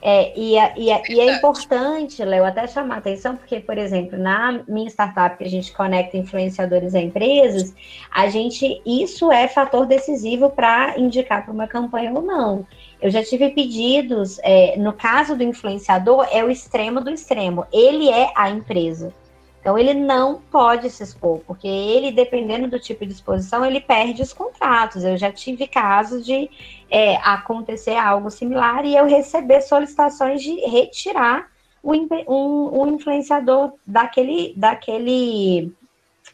É, 0.00 0.38
e, 0.38 0.56
é, 0.58 0.74
e, 0.76 0.90
e, 1.14 1.18
é, 1.18 1.34
importante, 1.34 2.22
Léo, 2.22 2.44
até 2.44 2.66
chamar 2.68 2.98
atenção, 2.98 3.36
porque, 3.36 3.58
por 3.58 3.78
exemplo, 3.78 4.18
na 4.18 4.62
minha 4.68 4.90
startup 4.90 5.38
que 5.38 5.44
a 5.44 5.48
gente 5.48 5.72
conecta 5.72 6.18
influenciadores 6.18 6.94
a 6.94 7.00
empresas, 7.00 7.74
a 8.14 8.28
gente, 8.28 8.82
isso 8.84 9.32
é 9.32 9.48
fator 9.48 9.86
decisivo 9.86 10.50
para 10.50 10.96
indicar 10.96 11.42
para 11.42 11.54
uma 11.54 11.66
campanha 11.66 12.12
ou 12.12 12.20
não. 12.20 12.66
Eu 13.04 13.10
já 13.10 13.22
tive 13.22 13.50
pedidos, 13.50 14.40
é, 14.42 14.78
no 14.78 14.90
caso 14.90 15.36
do 15.36 15.42
influenciador, 15.42 16.26
é 16.32 16.42
o 16.42 16.50
extremo 16.50 17.02
do 17.02 17.10
extremo. 17.10 17.66
Ele 17.70 18.08
é 18.08 18.32
a 18.34 18.48
empresa. 18.48 19.12
Então, 19.60 19.76
ele 19.76 19.92
não 19.92 20.40
pode 20.50 20.88
se 20.88 21.02
expor, 21.02 21.40
porque 21.40 21.68
ele, 21.68 22.10
dependendo 22.10 22.66
do 22.66 22.80
tipo 22.80 23.04
de 23.04 23.12
exposição, 23.12 23.62
ele 23.62 23.78
perde 23.78 24.22
os 24.22 24.32
contratos. 24.32 25.04
Eu 25.04 25.18
já 25.18 25.30
tive 25.30 25.66
casos 25.66 26.24
de 26.24 26.48
é, 26.90 27.16
acontecer 27.16 27.94
algo 27.94 28.30
similar 28.30 28.86
e 28.86 28.96
eu 28.96 29.04
receber 29.04 29.60
solicitações 29.60 30.42
de 30.42 30.54
retirar 30.60 31.50
o, 31.82 31.92
um, 31.92 32.84
um 32.84 32.94
influenciador 32.94 33.74
daquele, 33.86 34.54
daquele, 34.56 35.70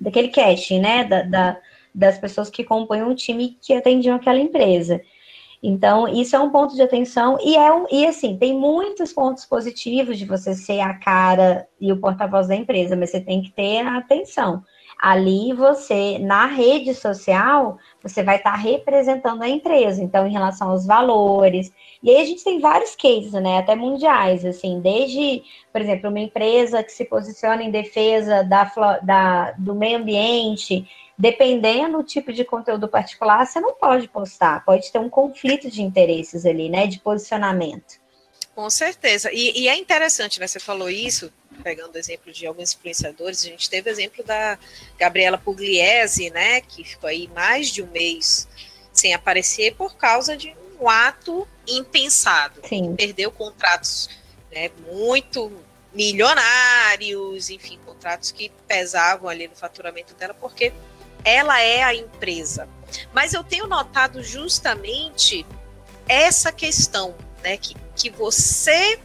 daquele 0.00 0.28
casting, 0.28 0.78
né? 0.78 1.02
Da, 1.02 1.22
da, 1.22 1.56
das 1.92 2.16
pessoas 2.16 2.48
que 2.48 2.62
compõem 2.62 3.02
um 3.02 3.16
time 3.16 3.58
que 3.60 3.72
atendiam 3.72 4.14
aquela 4.14 4.38
empresa. 4.38 5.00
Então, 5.62 6.08
isso 6.08 6.34
é 6.34 6.38
um 6.38 6.50
ponto 6.50 6.74
de 6.74 6.80
atenção 6.80 7.36
e 7.42 7.54
é 7.54 7.70
um, 7.70 7.84
e 7.90 8.06
assim, 8.06 8.36
tem 8.38 8.54
muitos 8.54 9.12
pontos 9.12 9.44
positivos 9.44 10.18
de 10.18 10.24
você 10.24 10.54
ser 10.54 10.80
a 10.80 10.94
cara 10.94 11.68
e 11.78 11.92
o 11.92 11.98
porta-voz 11.98 12.48
da 12.48 12.56
empresa, 12.56 12.96
mas 12.96 13.10
você 13.10 13.20
tem 13.20 13.42
que 13.42 13.50
ter 13.50 13.80
a 13.80 13.98
atenção. 13.98 14.62
Ali 14.98 15.52
você, 15.54 16.18
na 16.18 16.44
rede 16.46 16.94
social, 16.94 17.78
você 18.02 18.22
vai 18.22 18.36
estar 18.36 18.54
representando 18.54 19.42
a 19.42 19.48
empresa, 19.48 20.02
então, 20.02 20.26
em 20.26 20.32
relação 20.32 20.70
aos 20.70 20.86
valores. 20.86 21.72
E 22.02 22.10
aí 22.10 22.20
a 22.20 22.24
gente 22.24 22.44
tem 22.44 22.58
vários 22.58 22.94
cases, 22.96 23.32
né? 23.32 23.58
Até 23.58 23.74
mundiais, 23.74 24.44
assim, 24.44 24.78
desde, 24.80 25.42
por 25.72 25.80
exemplo, 25.80 26.10
uma 26.10 26.20
empresa 26.20 26.82
que 26.82 26.92
se 26.92 27.06
posiciona 27.06 27.62
em 27.62 27.70
defesa 27.70 28.44
da, 28.44 28.70
da, 29.02 29.52
do 29.52 29.74
meio 29.74 29.98
ambiente, 29.98 30.86
dependendo 31.20 31.98
do 31.98 32.02
tipo 32.02 32.32
de 32.32 32.46
conteúdo 32.46 32.88
particular, 32.88 33.46
você 33.46 33.60
não 33.60 33.74
pode 33.74 34.08
postar, 34.08 34.64
pode 34.64 34.90
ter 34.90 34.98
um 34.98 35.10
conflito 35.10 35.70
de 35.70 35.82
interesses 35.82 36.46
ali, 36.46 36.70
né, 36.70 36.86
de 36.86 36.98
posicionamento. 36.98 38.00
Com 38.54 38.70
certeza. 38.70 39.30
E, 39.30 39.60
e 39.60 39.68
é 39.68 39.76
interessante, 39.76 40.40
né? 40.40 40.46
Você 40.46 40.58
falou 40.58 40.88
isso, 40.88 41.30
pegando 41.62 41.94
o 41.94 41.98
exemplo 41.98 42.32
de 42.32 42.46
alguns 42.46 42.74
influenciadores, 42.74 43.44
a 43.44 43.48
gente 43.48 43.68
teve 43.68 43.90
o 43.90 43.92
exemplo 43.92 44.24
da 44.24 44.58
Gabriela 44.98 45.36
Pugliese, 45.36 46.30
né? 46.30 46.62
Que 46.62 46.82
ficou 46.82 47.08
aí 47.08 47.28
mais 47.34 47.68
de 47.68 47.82
um 47.82 47.86
mês 47.86 48.48
sem 48.90 49.12
aparecer 49.12 49.74
por 49.74 49.94
causa 49.96 50.36
de 50.36 50.56
um 50.80 50.88
ato 50.88 51.46
impensado. 51.68 52.60
Sim. 52.66 52.96
Perdeu 52.96 53.30
contratos 53.30 54.08
né, 54.50 54.70
muito 54.90 55.52
milionários, 55.92 57.50
enfim, 57.50 57.78
contratos 57.84 58.32
que 58.32 58.50
pesavam 58.66 59.28
ali 59.28 59.48
no 59.48 59.56
faturamento 59.56 60.14
dela, 60.14 60.34
porque 60.34 60.72
ela 61.24 61.60
é 61.60 61.82
a 61.82 61.94
empresa. 61.94 62.68
Mas 63.12 63.32
eu 63.32 63.44
tenho 63.44 63.66
notado 63.66 64.22
justamente 64.22 65.46
essa 66.08 66.50
questão, 66.50 67.14
né, 67.42 67.56
que, 67.56 67.76
que 67.94 68.10
você 68.10 68.98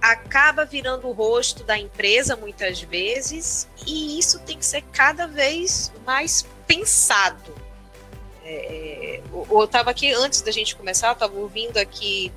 acaba 0.00 0.64
virando 0.64 1.08
o 1.08 1.12
rosto 1.12 1.64
da 1.64 1.78
empresa 1.78 2.36
muitas 2.36 2.80
vezes, 2.80 3.68
e 3.86 4.18
isso 4.18 4.38
tem 4.40 4.58
que 4.58 4.64
ser 4.64 4.82
cada 4.92 5.26
vez 5.26 5.92
mais 6.04 6.46
pensado. 6.66 7.54
É, 8.44 9.20
é 9.20 9.22
eu 9.50 9.64
estava 9.64 9.90
aqui, 9.90 10.12
antes 10.12 10.40
da 10.40 10.50
gente 10.50 10.76
começar, 10.76 11.08
eu 11.08 11.12
estava 11.12 11.36
ouvindo 11.36 11.76
aqui, 11.78 12.32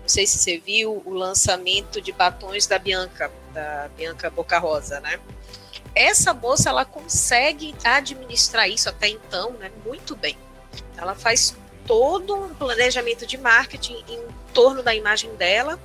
não 0.00 0.08
sei 0.08 0.26
se 0.26 0.38
você 0.38 0.58
viu, 0.58 1.02
o 1.04 1.12
lançamento 1.12 2.00
de 2.00 2.12
batons 2.12 2.66
da 2.66 2.78
Bianca, 2.78 3.30
da 3.52 3.88
Bianca 3.96 4.30
Boca 4.30 4.58
Rosa, 4.58 5.00
né? 5.00 5.18
Essa 5.94 6.32
moça, 6.32 6.70
ela 6.70 6.84
consegue 6.84 7.74
administrar 7.82 8.68
isso 8.68 8.88
até 8.88 9.08
então, 9.08 9.52
né, 9.52 9.70
muito 9.84 10.14
bem. 10.14 10.36
Ela 10.96 11.14
faz 11.14 11.56
todo 11.86 12.34
um 12.34 12.54
planejamento 12.54 13.26
de 13.26 13.36
marketing 13.36 14.04
em 14.08 14.20
torno 14.52 14.82
da 14.82 14.94
imagem 14.94 15.34
dela, 15.34 15.78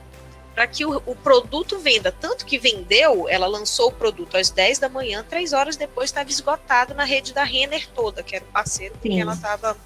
para 0.54 0.68
que 0.68 0.86
o, 0.86 1.02
o, 1.06 1.16
produto 1.16 1.80
venda. 1.80 2.12
Tanto 2.12 2.46
que 2.46 2.58
vendeu, 2.58 3.28
ela 3.28 3.46
lançou 3.48 3.90
o 3.90 3.92
produto 3.92 4.38
às 4.38 4.50
10 4.50 4.80
da 4.80 4.88
manhã, 4.88 5.26
três 5.28 5.52
horas 5.52 5.76
depois 5.76 6.10
estava 6.10 6.30
esgotado 6.30 6.94
na 6.94 7.04
rede 7.04 7.34
da 7.34 7.44
Renner 7.44 7.88
toda, 7.90 8.24
que 8.24 8.36
era 8.36 8.46
o 8.46 8.48
parceiro 8.48 8.96
quem 9.02 9.20
ela 9.20 9.34
estava 9.34 9.78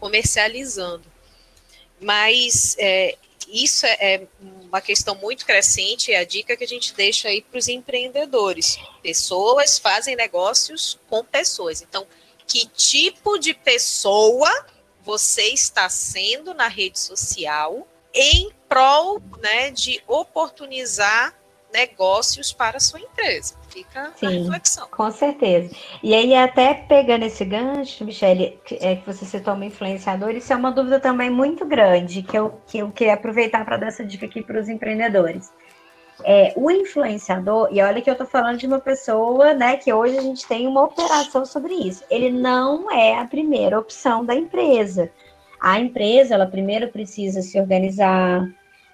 comercializando. 0.00 1.04
Mas 2.00 2.74
é, 2.78 3.16
isso 3.46 3.86
é, 3.86 3.96
é 4.00 4.26
uma 4.72 4.80
questão 4.80 5.14
muito 5.16 5.44
crescente, 5.44 6.12
é 6.12 6.18
a 6.18 6.24
dica 6.24 6.56
que 6.56 6.64
a 6.64 6.68
gente 6.68 6.94
deixa 6.94 7.28
aí 7.28 7.42
para 7.42 7.58
os 7.58 7.68
empreendedores. 7.68 8.78
Pessoas 9.02 9.78
fazem 9.78 10.16
negócios 10.16 10.98
com 11.10 11.22
pessoas. 11.22 11.82
Então, 11.82 12.06
que 12.46 12.66
tipo 12.68 13.38
de 13.38 13.52
pessoa 13.52 14.50
você 15.02 15.42
está 15.48 15.90
sendo 15.90 16.54
na 16.54 16.68
rede 16.68 16.98
social 16.98 17.86
em 18.14 18.50
prol 18.66 19.20
né, 19.42 19.70
de 19.70 20.02
oportunizar 20.06 21.38
negócios 21.70 22.50
para 22.50 22.78
a 22.78 22.80
sua 22.80 23.00
empresa. 23.00 23.54
Fica 23.72 24.12
Sim, 24.16 24.26
a 24.26 24.30
reflexão. 24.30 24.86
Com 24.90 25.10
certeza. 25.10 25.74
E 26.02 26.14
aí, 26.14 26.34
até 26.34 26.74
pegando 26.74 27.24
esse 27.24 27.42
gancho, 27.44 28.04
Michele, 28.04 28.60
é 28.80 28.96
que 28.96 29.06
você 29.06 29.24
citou 29.24 29.54
uma 29.54 29.64
influenciadora, 29.64 30.34
isso 30.36 30.52
é 30.52 30.56
uma 30.56 30.70
dúvida 30.70 31.00
também 31.00 31.30
muito 31.30 31.64
grande, 31.64 32.22
que 32.22 32.38
eu, 32.38 32.60
que 32.66 32.78
eu 32.78 32.90
queria 32.90 33.14
aproveitar 33.14 33.64
para 33.64 33.78
dar 33.78 33.86
essa 33.86 34.04
dica 34.04 34.26
aqui 34.26 34.42
para 34.42 34.60
os 34.60 34.68
empreendedores. 34.68 35.50
É, 36.24 36.52
o 36.54 36.70
influenciador, 36.70 37.68
e 37.72 37.80
olha 37.80 38.02
que 38.02 38.10
eu 38.10 38.12
estou 38.12 38.26
falando 38.26 38.58
de 38.58 38.66
uma 38.66 38.78
pessoa, 38.78 39.54
né, 39.54 39.76
que 39.76 39.92
hoje 39.92 40.18
a 40.18 40.22
gente 40.22 40.46
tem 40.46 40.66
uma 40.66 40.84
operação 40.84 41.44
sobre 41.46 41.72
isso. 41.72 42.04
Ele 42.10 42.30
não 42.30 42.90
é 42.90 43.18
a 43.18 43.24
primeira 43.24 43.78
opção 43.78 44.24
da 44.24 44.34
empresa. 44.34 45.10
A 45.58 45.80
empresa, 45.80 46.34
ela 46.34 46.46
primeiro 46.46 46.88
precisa 46.88 47.40
se 47.40 47.58
organizar, 47.58 48.46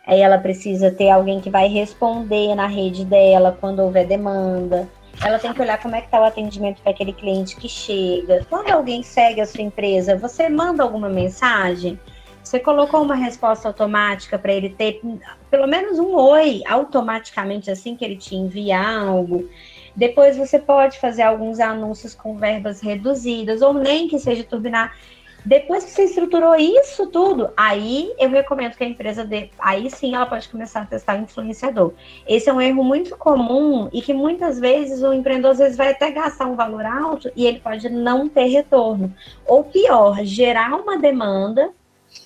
aí 0.09 0.23
ela 0.23 0.39
precisa 0.39 0.91
ter 0.91 1.11
alguém 1.11 1.39
que 1.39 1.51
vai 1.51 1.69
responder 1.69 2.55
na 2.55 2.67
rede 2.67 3.05
dela 3.05 3.57
quando 3.61 3.81
houver 3.81 4.07
demanda. 4.07 4.89
Ela 5.23 5.39
tem 5.39 5.53
que 5.53 5.61
olhar 5.61 5.81
como 5.83 5.95
é 5.95 6.01
que 6.01 6.07
está 6.07 6.21
o 6.21 6.25
atendimento 6.25 6.81
para 6.81 6.93
aquele 6.93 7.13
cliente 7.13 7.57
que 7.57 7.69
chega. 7.69 8.47
Quando 8.49 8.71
alguém 8.71 9.03
segue 9.03 9.41
a 9.41 9.47
sua 9.47 9.63
empresa, 9.63 10.17
você 10.17 10.49
manda 10.49 10.83
alguma 10.83 11.11
mensagem? 11.11 11.99
Você 12.43 12.59
colocou 12.59 13.03
uma 13.03 13.17
resposta 13.17 13.69
automática 13.69 14.39
para 14.39 14.53
ele 14.53 14.71
ter 14.71 15.03
pelo 15.51 15.67
menos 15.67 15.99
um 15.99 16.15
oi 16.15 16.63
automaticamente 16.67 17.71
assim 17.71 17.95
que 17.95 18.03
ele 18.03 18.17
te 18.17 18.35
enviar 18.35 19.07
algo. 19.07 19.47
Depois 19.95 20.39
você 20.39 20.59
pode 20.59 20.99
fazer 20.99 21.23
alguns 21.23 21.61
anúncios 21.61 22.15
com 22.15 22.39
verbas 22.39 22.81
reduzidas, 22.81 23.61
ou 23.61 23.75
nem 23.75 24.09
que 24.09 24.19
seja 24.19 24.45
turbinar. 24.45 24.97
Depois 25.49 25.83
que 25.83 25.91
você 25.91 26.05
estruturou 26.05 26.55
isso 26.57 27.07
tudo, 27.07 27.49
aí 27.57 28.13
eu 28.19 28.29
recomendo 28.29 28.77
que 28.77 28.85
a 28.85 28.87
empresa 28.87 29.25
dê. 29.25 29.49
Aí 29.59 29.91
sim 29.91 30.15
ela 30.15 30.27
pode 30.27 30.47
começar 30.47 30.83
a 30.83 30.85
testar 30.85 31.17
influenciador. 31.17 31.95
Esse 32.27 32.51
é 32.51 32.53
um 32.53 32.61
erro 32.61 32.85
muito 32.85 33.17
comum 33.17 33.89
e 33.91 34.03
que 34.03 34.13
muitas 34.13 34.61
vezes 34.61 35.03
o 35.03 35.11
empreendedor 35.11 35.53
às 35.53 35.59
vezes 35.59 35.77
vai 35.79 35.93
até 35.93 36.11
gastar 36.11 36.45
um 36.45 36.55
valor 36.55 36.85
alto 36.85 37.33
e 37.35 37.47
ele 37.47 37.61
pode 37.61 37.89
não 37.89 38.29
ter 38.29 38.45
retorno. 38.45 39.11
Ou 39.47 39.65
pior, 39.65 40.23
gerar 40.23 40.75
uma 40.75 40.99
demanda 40.99 41.71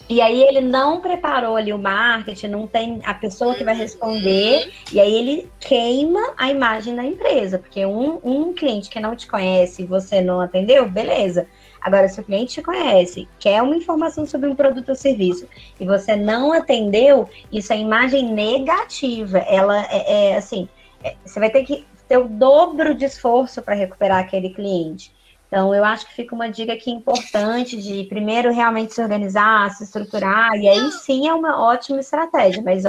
e 0.09 0.21
aí 0.21 0.43
ele 0.43 0.61
não 0.61 1.01
preparou 1.01 1.55
ali 1.55 1.73
o 1.73 1.79
marketing, 1.79 2.49
não 2.49 2.67
tem 2.67 3.01
a 3.05 3.15
pessoa 3.15 3.55
que 3.55 3.65
vai 3.65 3.75
responder, 3.75 4.73
e 4.93 5.01
aí 5.01 5.15
ele 5.15 5.51
queima 5.61 6.35
a 6.37 6.51
imagem 6.51 6.95
da 6.95 7.05
empresa, 7.05 7.59
porque 7.59 7.87
um, 7.87 8.21
um 8.23 8.53
cliente 8.53 8.91
que 8.91 9.01
não 9.01 9.17
te 9.17 9.27
conhece 9.27 9.83
e 9.83 9.87
você 9.87 10.21
não 10.21 10.41
atendeu, 10.41 10.89
beleza. 10.89 11.47
Agora, 11.83 12.09
se 12.09 12.21
o 12.21 12.25
cliente 12.25 12.55
te 12.55 12.63
conhece, 12.63 13.29
quer 13.39 13.61
uma 13.63 13.77
informação 13.77 14.25
sobre 14.25 14.49
um 14.49 14.55
produto 14.55 14.91
ou 14.91 14.95
serviço 14.95 15.49
e 15.81 15.85
você 15.85 16.15
não 16.15 16.53
atendeu, 16.53 17.29
isso 17.51 17.73
é 17.73 17.79
imagem 17.79 18.33
negativa. 18.33 19.39
Ela 19.39 19.85
é, 19.91 20.31
é 20.31 20.37
assim, 20.37 20.69
é, 21.03 21.17
você 21.25 21.41
vai 21.41 21.51
ter 21.51 21.65
que 21.65 21.85
ter 22.09 22.19
o 22.19 22.29
dobro 22.29 22.95
de 22.95 23.05
esforço 23.05 23.61
para 23.63 23.75
recuperar 23.75 24.21
aquele 24.21 24.51
cliente. 24.51 25.13
Então, 25.49 25.75
eu 25.75 25.85
acho 25.85 26.07
que 26.07 26.15
fica 26.15 26.35
uma 26.35 26.49
dica 26.49 26.73
aqui 26.73 26.91
importante 26.91 27.77
de 27.77 28.05
primeiro 28.05 28.53
realmente 28.53 28.95
se 28.95 29.03
organizar, 29.03 29.71
se 29.75 29.85
estruturar, 29.85 30.55
e 30.55 30.67
aí 30.67 30.91
sim 30.93 31.29
é 31.29 31.35
uma 31.35 31.63
ótima 31.63 32.01
estratégia. 32.01 32.63
Mas 32.63 32.85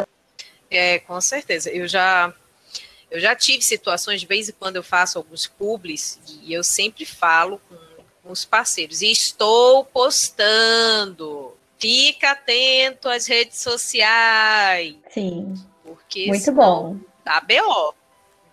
é, 0.74 1.00
com 1.00 1.20
certeza. 1.20 1.70
Eu 1.70 1.88
já 1.88 2.34
eu 3.12 3.20
já 3.20 3.36
tive 3.36 3.62
situações 3.62 4.22
de 4.22 4.26
vez 4.26 4.50
em 4.50 4.54
quando 4.54 4.78
eu 4.78 4.84
faço 4.84 5.20
alguns 5.20 5.46
publis 5.46 6.20
e 6.44 6.52
eu 6.52 6.64
sempre 6.64 7.06
falo 7.06 7.62
com 7.70 7.76
os 8.24 8.46
parceiros. 8.46 9.02
E 9.02 9.12
estou 9.12 9.86
postando. 9.86 11.54
Fica 11.78 12.32
atento 12.32 13.10
às 13.10 13.28
redes 13.28 13.60
sociais. 13.60 14.96
Sim. 15.10 15.54
Porque 15.84 16.28
muito 16.28 16.52
bom. 16.52 16.98
Dá 17.26 17.42
BO. 17.42 17.94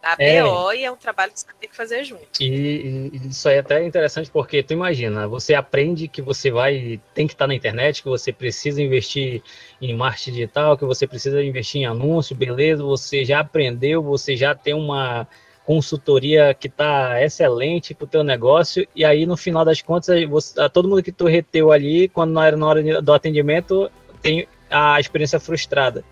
Dá 0.03 0.17
é. 0.19 0.43
BO 0.43 0.73
e 0.73 0.85
é 0.85 0.91
um 0.91 0.97
trabalho 0.97 1.31
que 1.31 1.41
você 1.41 1.47
tem 1.61 1.69
que 1.69 1.77
fazer 1.77 2.05
junto. 2.05 2.27
E, 2.41 3.11
e, 3.13 3.29
isso 3.29 3.49
aí 3.49 3.57
é 3.57 3.59
até 3.59 3.85
interessante 3.85 4.31
porque 4.31 4.63
tu 4.63 4.73
imagina, 4.73 5.29
você 5.29 5.55
aprende 5.55 6.09
que 6.09 6.23
você 6.23 6.51
vai, 6.51 6.99
tem 7.15 7.27
que 7.27 7.35
estar 7.35 7.47
na 7.47 7.55
internet, 7.55 8.03
que 8.03 8.09
você 8.09 8.33
precisa 8.33 8.83
investir 8.83 9.43
em 9.81 9.95
marketing 9.95 10.33
digital, 10.33 10.79
que 10.79 10.85
você 10.87 11.07
precisa 11.07 11.43
investir 11.43 11.83
em 11.83 11.87
anúncio, 11.87 12.35
beleza, 12.35 12.83
você 12.83 13.25
já 13.25 13.41
aprendeu, 13.41 14.03
você 14.03 14.35
já 14.35 14.55
tem 14.55 14.73
uma 14.73 15.29
consultoria 15.71 16.53
que 16.53 16.67
está 16.67 17.23
excelente 17.23 17.95
para 17.95 18.05
o 18.05 18.09
teu 18.09 18.25
negócio, 18.25 18.85
e 18.93 19.05
aí 19.05 19.25
no 19.25 19.37
final 19.37 19.65
das 19.65 19.81
contas, 19.81 20.21
você, 20.29 20.69
todo 20.69 20.89
mundo 20.89 21.01
que 21.01 21.13
tu 21.13 21.27
reteu 21.27 21.71
ali, 21.71 22.09
quando 22.09 22.33
não 22.33 22.43
era 22.43 22.57
na 22.57 22.67
hora 22.67 23.01
do 23.01 23.13
atendimento, 23.13 23.89
tem 24.21 24.49
a 24.69 24.99
experiência 24.99 25.39
frustrada. 25.39 26.05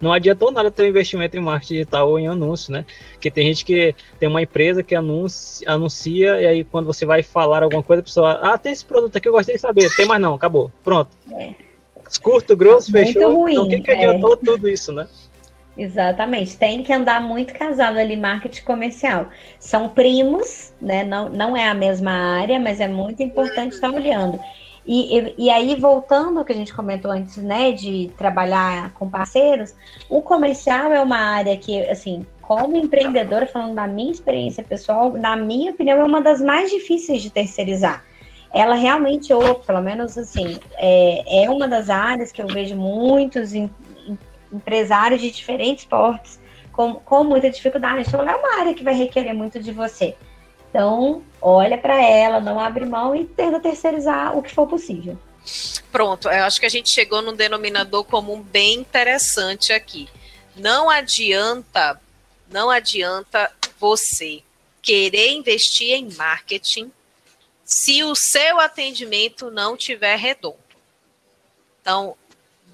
Não 0.00 0.14
adiantou 0.14 0.50
nada 0.50 0.70
ter 0.70 0.84
um 0.84 0.86
investimento 0.86 1.36
em 1.36 1.40
marketing 1.40 1.74
digital 1.74 2.08
ou 2.08 2.18
em 2.18 2.26
anúncio, 2.26 2.72
né? 2.72 2.86
Porque 3.12 3.30
tem 3.30 3.48
gente 3.48 3.66
que 3.66 3.94
tem 4.18 4.30
uma 4.30 4.40
empresa 4.40 4.82
que 4.82 4.94
anuncia, 4.94 5.70
anuncia 5.70 6.40
e 6.40 6.46
aí 6.46 6.64
quando 6.64 6.86
você 6.86 7.04
vai 7.04 7.22
falar 7.22 7.62
alguma 7.62 7.82
coisa, 7.82 8.00
a 8.00 8.04
pessoa, 8.04 8.32
ah, 8.42 8.56
tem 8.56 8.72
esse 8.72 8.84
produto 8.84 9.14
aqui, 9.14 9.28
eu 9.28 9.32
gostei 9.32 9.56
de 9.56 9.60
saber, 9.60 9.94
tem 9.94 10.06
mais 10.06 10.22
não, 10.22 10.32
acabou, 10.32 10.72
pronto. 10.82 11.10
É. 11.32 11.50
Curto, 12.22 12.56
grosso, 12.56 12.90
Muito 12.90 13.12
fechou. 13.12 13.30
Ruim, 13.30 13.52
então 13.52 13.66
o 13.66 13.68
que, 13.68 13.80
que 13.80 13.90
adiantou 13.90 14.32
é. 14.32 14.36
tudo 14.36 14.70
isso, 14.70 14.90
né? 14.90 15.06
Exatamente, 15.82 16.56
tem 16.56 16.80
que 16.84 16.92
andar 16.92 17.20
muito 17.20 17.52
casado 17.54 17.98
ali, 17.98 18.16
marketing 18.16 18.62
comercial. 18.62 19.26
São 19.58 19.88
primos, 19.88 20.72
né? 20.80 21.02
Não, 21.02 21.28
não 21.28 21.56
é 21.56 21.68
a 21.68 21.74
mesma 21.74 22.12
área, 22.12 22.60
mas 22.60 22.78
é 22.80 22.86
muito 22.86 23.20
importante 23.20 23.74
estar 23.74 23.90
olhando. 23.90 24.38
E, 24.86 25.18
e, 25.18 25.34
e, 25.38 25.50
aí, 25.50 25.74
voltando 25.74 26.38
ao 26.38 26.44
que 26.44 26.52
a 26.52 26.56
gente 26.56 26.72
comentou 26.72 27.10
antes, 27.10 27.36
né, 27.38 27.72
de 27.72 28.12
trabalhar 28.16 28.92
com 28.94 29.10
parceiros, 29.10 29.74
o 30.08 30.22
comercial 30.22 30.92
é 30.92 31.00
uma 31.00 31.18
área 31.18 31.56
que, 31.56 31.80
assim, 31.88 32.24
como 32.40 32.76
empreendedora, 32.76 33.46
falando 33.46 33.74
da 33.74 33.88
minha 33.88 34.12
experiência 34.12 34.62
pessoal, 34.62 35.12
na 35.12 35.34
minha 35.36 35.72
opinião, 35.72 36.00
é 36.00 36.04
uma 36.04 36.20
das 36.20 36.40
mais 36.40 36.70
difíceis 36.70 37.22
de 37.22 37.30
terceirizar. 37.30 38.04
Ela 38.54 38.74
realmente, 38.74 39.32
ou 39.32 39.56
pelo 39.56 39.80
menos 39.80 40.16
assim, 40.16 40.60
é, 40.74 41.44
é 41.44 41.50
uma 41.50 41.66
das 41.66 41.90
áreas 41.90 42.30
que 42.30 42.40
eu 42.40 42.46
vejo 42.46 42.76
muitos 42.76 43.52
empresários 44.52 45.20
de 45.20 45.30
diferentes 45.30 45.84
portes 45.84 46.40
com, 46.72 46.94
com 46.94 47.24
muita 47.24 47.50
dificuldade. 47.50 48.08
Então, 48.08 48.28
é 48.28 48.34
uma 48.34 48.60
área 48.60 48.74
que 48.74 48.82
vai 48.82 48.94
requerer 48.94 49.34
muito 49.34 49.60
de 49.60 49.72
você. 49.72 50.16
Então, 50.70 51.22
olha 51.40 51.76
para 51.76 52.02
ela, 52.02 52.40
não 52.40 52.58
abre 52.58 52.86
mão 52.86 53.14
e 53.14 53.24
tenta 53.24 53.60
terceirizar 53.60 54.36
o 54.36 54.42
que 54.42 54.50
for 54.50 54.66
possível. 54.66 55.18
Pronto, 55.90 56.28
eu 56.28 56.44
acho 56.44 56.58
que 56.58 56.66
a 56.66 56.70
gente 56.70 56.88
chegou 56.88 57.20
num 57.20 57.34
denominador 57.34 58.04
comum 58.04 58.40
bem 58.40 58.76
interessante 58.76 59.72
aqui. 59.72 60.08
Não 60.56 60.88
adianta, 60.88 62.00
não 62.50 62.70
adianta 62.70 63.50
você 63.78 64.42
querer 64.80 65.32
investir 65.32 65.92
em 65.92 66.08
marketing 66.14 66.90
se 67.64 68.02
o 68.02 68.14
seu 68.14 68.60
atendimento 68.60 69.50
não 69.50 69.76
tiver 69.76 70.16
redondo. 70.16 70.56
Então, 71.80 72.16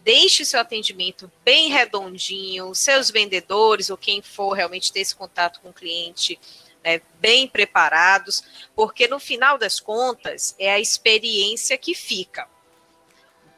deixe 0.08 0.42
seu 0.42 0.58
atendimento 0.58 1.30
bem 1.44 1.68
redondinho, 1.68 2.74
seus 2.74 3.10
vendedores 3.10 3.90
ou 3.90 3.96
quem 3.98 4.22
for 4.22 4.54
realmente 4.54 4.90
ter 4.90 5.00
esse 5.00 5.14
contato 5.14 5.60
com 5.60 5.68
o 5.68 5.72
cliente 5.72 6.40
né, 6.82 7.02
bem 7.20 7.46
preparados, 7.46 8.42
porque 8.74 9.06
no 9.06 9.20
final 9.20 9.58
das 9.58 9.78
contas 9.78 10.56
é 10.58 10.72
a 10.72 10.80
experiência 10.80 11.76
que 11.76 11.94
fica. 11.94 12.48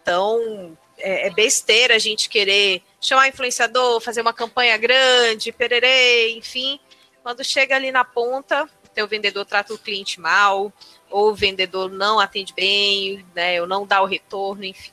Então, 0.03 0.77
é, 0.99 1.29
é 1.29 1.31
besteira 1.31 1.95
a 1.95 2.01
gente 2.01 2.29
querer 2.29 2.83
chamar 3.01 3.29
influenciador, 3.29 4.01
fazer 4.01 4.21
uma 4.21 4.33
campanha 4.33 4.77
grande, 4.77 5.53
pererê, 5.53 6.33
enfim. 6.33 6.81
Quando 7.23 7.45
chega 7.45 7.77
ali 7.77 7.93
na 7.93 8.05
ponta, 8.05 8.69
o 9.01 9.07
vendedor 9.07 9.45
trata 9.45 9.73
o 9.73 9.79
cliente 9.79 10.19
mal, 10.19 10.73
ou 11.09 11.31
o 11.31 11.35
vendedor 11.35 11.89
não 11.89 12.19
atende 12.19 12.53
bem, 12.53 13.25
né, 13.37 13.61
ou 13.61 13.69
não 13.69 13.87
dá 13.87 14.03
o 14.03 14.07
retorno, 14.07 14.65
enfim. 14.65 14.91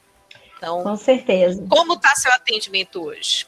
Então, 0.57 0.83
com 0.83 0.97
certeza. 0.97 1.65
Como 1.69 1.93
está 1.93 2.15
seu 2.15 2.31
atendimento 2.31 3.03
hoje? 3.03 3.47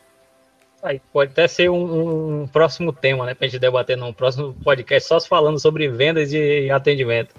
Aí 0.82 1.01
pode 1.12 1.32
até 1.32 1.47
ser 1.47 1.70
um, 1.70 2.43
um 2.43 2.47
próximo 2.47 2.93
tema, 2.93 3.26
né, 3.26 3.34
para 3.34 3.45
a 3.45 3.49
gente 3.49 3.60
debater 3.60 3.97
num 3.97 4.14
próximo 4.14 4.53
podcast 4.64 5.10
só 5.10 5.20
falando 5.20 5.60
sobre 5.60 5.89
vendas 5.89 6.32
e 6.32 6.70
atendimento. 6.72 7.36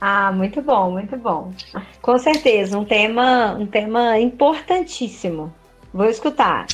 Ah, 0.00 0.32
muito 0.32 0.60
bom, 0.62 0.92
muito 0.92 1.16
bom. 1.16 1.52
Com 2.00 2.18
certeza, 2.18 2.78
um 2.78 2.84
tema, 2.84 3.52
um 3.54 3.66
tema 3.66 4.18
importantíssimo. 4.18 5.52
Vou 5.92 6.06
escutar. 6.08 6.66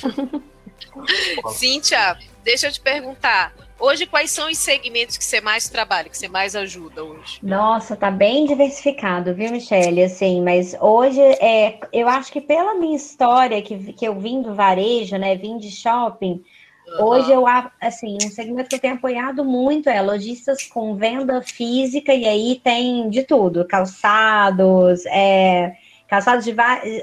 Cíntia, 1.52 2.18
deixa 2.44 2.68
eu 2.68 2.72
te 2.72 2.80
perguntar. 2.80 3.52
Hoje, 3.78 4.06
quais 4.06 4.30
são 4.30 4.50
os 4.50 4.56
segmentos 4.56 5.18
que 5.18 5.24
você 5.24 5.40
mais 5.40 5.68
trabalha, 5.68 6.08
que 6.08 6.16
você 6.16 6.28
mais 6.28 6.56
ajuda 6.56 7.04
hoje? 7.04 7.38
Nossa, 7.42 7.94
tá 7.94 8.10
bem 8.10 8.46
diversificado, 8.46 9.34
viu, 9.34 9.50
Michelle? 9.50 10.02
Assim, 10.02 10.40
mas 10.40 10.74
hoje, 10.80 11.20
é, 11.20 11.78
eu 11.92 12.08
acho 12.08 12.32
que 12.32 12.40
pela 12.40 12.74
minha 12.74 12.96
história, 12.96 13.60
que, 13.60 13.92
que 13.92 14.08
eu 14.08 14.18
vim 14.18 14.40
do 14.40 14.54
varejo, 14.54 15.18
né, 15.18 15.36
vim 15.36 15.58
de 15.58 15.70
shopping, 15.70 16.42
uhum. 16.86 17.04
hoje 17.04 17.30
eu, 17.30 17.44
assim, 17.78 18.16
um 18.24 18.30
segmento 18.30 18.70
que 18.70 18.76
eu 18.76 18.80
tenho 18.80 18.94
apoiado 18.94 19.44
muito 19.44 19.90
é 19.90 20.00
lojistas 20.00 20.64
com 20.64 20.96
venda 20.96 21.42
física, 21.42 22.14
e 22.14 22.26
aí 22.26 22.60
tem 22.64 23.10
de 23.10 23.24
tudo, 23.24 23.66
calçados, 23.66 25.04
é 25.06 25.74
calçados 26.08 26.44
de 26.44 26.54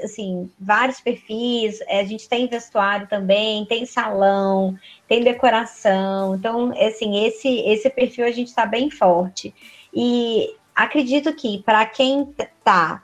assim, 0.02 0.50
vários 0.58 1.00
perfis, 1.00 1.80
é, 1.82 2.00
a 2.00 2.04
gente 2.04 2.28
tem 2.28 2.46
vestuário 2.46 3.06
também, 3.06 3.66
tem 3.66 3.84
salão, 3.84 4.76
tem 5.14 5.22
decoração. 5.22 6.34
Então, 6.34 6.72
assim, 6.72 7.24
esse, 7.24 7.48
esse 7.60 7.88
perfil 7.88 8.26
a 8.26 8.30
gente 8.32 8.48
está 8.48 8.66
bem 8.66 8.90
forte. 8.90 9.54
E 9.94 10.56
acredito 10.74 11.32
que 11.34 11.62
para 11.62 11.86
quem 11.86 12.34
está 12.36 13.00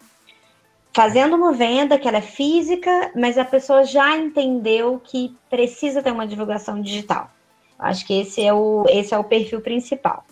fazendo 0.93 1.37
uma 1.37 1.53
venda 1.53 1.97
que 1.97 2.09
ela 2.09 2.19
é 2.19 2.23
física, 2.23 3.13
mas 3.15 3.39
a 3.39 3.45
pessoa 3.45 3.85
já 3.85 4.17
entendeu 4.17 5.01
que 5.05 5.37
precisa 5.49 6.03
ter 6.03 6.11
uma 6.11 6.27
divulgação 6.27 6.83
digital. 6.83 7.31
Acho 7.79 8.05
que 8.05 8.21
esse 8.21 8.43
é 8.43 8.53
o, 8.53 8.85
esse 8.89 9.15
é 9.15 9.19
o 9.19 9.25
perfil 9.25 9.61
principal. 9.61 10.25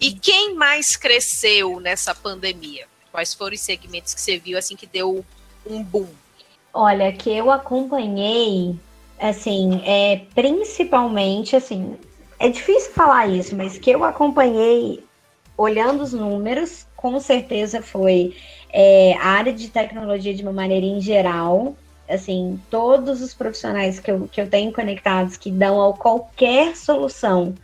E 0.00 0.12
quem 0.12 0.54
mais 0.54 0.96
cresceu 0.96 1.78
nessa 1.78 2.12
pandemia? 2.12 2.86
Quais 3.12 3.32
foram 3.34 3.54
os 3.54 3.60
segmentos 3.60 4.14
que 4.14 4.20
você 4.20 4.36
viu 4.36 4.58
assim 4.58 4.74
que 4.74 4.86
deu 4.86 5.24
um 5.64 5.82
boom? 5.82 6.08
Olha, 6.74 7.12
que 7.12 7.30
eu 7.30 7.50
acompanhei, 7.50 8.78
assim, 9.20 9.82
é 9.84 10.22
principalmente 10.34 11.56
assim, 11.56 11.96
é 12.38 12.48
difícil 12.48 12.92
falar 12.92 13.26
isso, 13.26 13.56
mas 13.56 13.78
que 13.78 13.90
eu 13.90 14.04
acompanhei 14.04 15.04
olhando 15.56 16.02
os 16.02 16.12
números, 16.12 16.86
com 16.96 17.18
certeza 17.18 17.82
foi 17.82 18.34
é, 18.72 19.14
a 19.14 19.26
área 19.26 19.52
de 19.52 19.68
tecnologia 19.68 20.32
de 20.32 20.42
uma 20.42 20.52
maneira 20.52 20.86
em 20.86 21.00
geral. 21.00 21.76
Assim, 22.08 22.58
todos 22.70 23.20
os 23.20 23.34
profissionais 23.34 24.00
que 24.00 24.10
eu, 24.10 24.28
que 24.32 24.40
eu 24.40 24.48
tenho 24.48 24.72
conectados 24.72 25.36
que 25.36 25.50
dão 25.50 25.90
a 25.90 25.92
qualquer 25.92 26.74
solução 26.74 27.54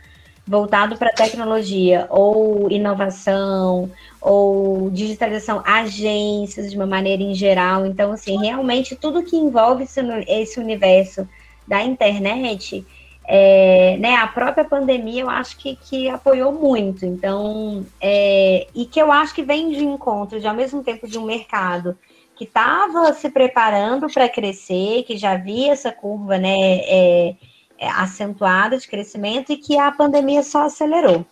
voltado 0.47 0.95
para 0.97 1.09
tecnologia 1.11 2.05
ou 2.09 2.69
inovação 2.69 3.89
ou 4.21 4.91
digitalização, 4.91 5.63
agências 5.65 6.69
de 6.69 6.77
uma 6.77 6.85
maneira 6.85 7.23
em 7.23 7.33
geral. 7.33 7.85
Então, 7.85 8.11
assim, 8.11 8.37
realmente 8.37 8.95
tudo 8.95 9.23
que 9.23 9.35
envolve 9.35 9.85
esse, 9.85 10.01
esse 10.27 10.59
universo 10.59 11.27
da 11.67 11.83
internet, 11.83 12.85
é, 13.27 13.97
né, 13.97 14.15
a 14.15 14.27
própria 14.27 14.63
pandemia 14.63 15.21
eu 15.21 15.29
acho 15.29 15.57
que, 15.57 15.75
que 15.75 16.09
apoiou 16.09 16.51
muito. 16.51 17.05
Então, 17.05 17.85
é, 17.99 18.67
e 18.75 18.85
que 18.85 19.01
eu 19.01 19.11
acho 19.11 19.33
que 19.33 19.43
vem 19.43 19.71
de 19.71 19.83
encontro, 19.83 20.39
de 20.39 20.47
ao 20.47 20.55
mesmo 20.55 20.83
tempo 20.83 21.07
de 21.07 21.17
um 21.17 21.25
mercado 21.25 21.97
que 22.35 22.43
estava 22.43 23.13
se 23.13 23.29
preparando 23.29 24.07
para 24.11 24.27
crescer, 24.27 25.03
que 25.03 25.17
já 25.17 25.35
via 25.37 25.71
essa 25.71 25.91
curva, 25.91 26.37
né? 26.37 26.79
É, 26.81 27.35
é, 27.77 27.89
acentuada 27.89 28.77
de 28.77 28.87
crescimento 28.87 29.51
e 29.51 29.57
que 29.57 29.77
a 29.77 29.91
pandemia 29.91 30.43
só 30.43 30.65
acelerou. 30.65 31.25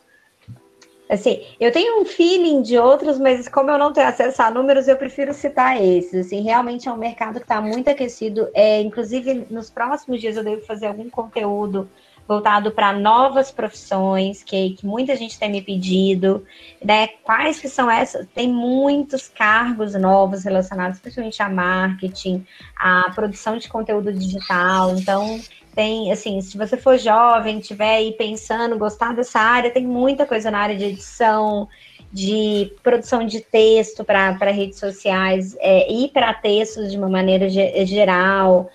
Assim, 1.13 1.43
eu 1.59 1.71
tenho 1.71 2.01
um 2.01 2.05
feeling 2.05 2.63
de 2.63 2.75
outros, 2.75 3.19
mas 3.19 3.47
como 3.47 3.69
eu 3.69 3.77
não 3.77 3.93
tenho 3.93 4.07
acesso 4.07 4.41
a 4.41 4.49
números, 4.49 4.87
eu 4.87 4.97
prefiro 4.97 5.31
citar 5.31 5.79
esses. 5.79 6.25
Assim, 6.25 6.41
realmente 6.41 6.89
é 6.89 6.91
um 6.91 6.97
mercado 6.97 7.35
que 7.35 7.45
está 7.45 7.61
muito 7.61 7.87
aquecido. 7.87 8.49
É, 8.51 8.81
inclusive, 8.81 9.45
nos 9.47 9.69
próximos 9.69 10.19
dias 10.19 10.37
eu 10.37 10.43
devo 10.43 10.65
fazer 10.65 10.87
algum 10.87 11.07
conteúdo 11.11 11.87
voltado 12.27 12.71
para 12.71 12.93
novas 12.93 13.51
profissões 13.51 14.43
que, 14.43 14.71
que, 14.71 14.85
muita 14.85 15.15
gente 15.15 15.37
tem 15.37 15.51
me 15.51 15.61
pedido, 15.61 16.45
né? 16.83 17.07
Quais 17.23 17.59
que 17.59 17.67
são 17.67 17.91
essas? 17.91 18.27
Tem 18.33 18.47
muitos 18.47 19.27
cargos 19.27 19.93
novos 19.93 20.43
relacionados 20.43 20.99
principalmente 20.99 21.41
a 21.41 21.49
marketing, 21.49 22.45
a 22.77 23.11
produção 23.13 23.57
de 23.57 23.67
conteúdo 23.67 24.13
digital. 24.13 24.95
Então, 24.95 25.39
tem, 25.75 26.11
assim, 26.11 26.39
se 26.41 26.57
você 26.57 26.77
for 26.77 26.97
jovem, 26.97 27.59
tiver 27.59 27.95
aí 27.95 28.11
pensando, 28.13 28.77
gostar 28.77 29.13
dessa 29.13 29.39
área, 29.39 29.71
tem 29.71 29.85
muita 29.85 30.25
coisa 30.25 30.49
na 30.49 30.59
área 30.59 30.77
de 30.77 30.85
edição, 30.85 31.67
de 32.11 32.71
produção 32.83 33.25
de 33.25 33.41
texto 33.41 34.03
para 34.03 34.51
redes 34.51 34.79
sociais 34.79 35.57
é, 35.59 35.91
e 35.91 36.07
para 36.09 36.33
textos 36.33 36.91
de 36.91 36.97
uma 36.97 37.09
maneira 37.09 37.49
geral, 37.49 38.69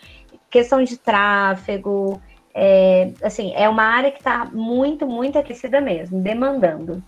questão 0.50 0.82
de 0.82 0.96
tráfego, 0.96 2.20
é, 2.54 3.10
assim, 3.22 3.52
é 3.54 3.68
uma 3.68 3.84
área 3.84 4.10
que 4.10 4.18
está 4.18 4.44
muito, 4.46 5.06
muito 5.06 5.38
aquecida 5.38 5.80
mesmo, 5.80 6.20
demandando. 6.20 7.02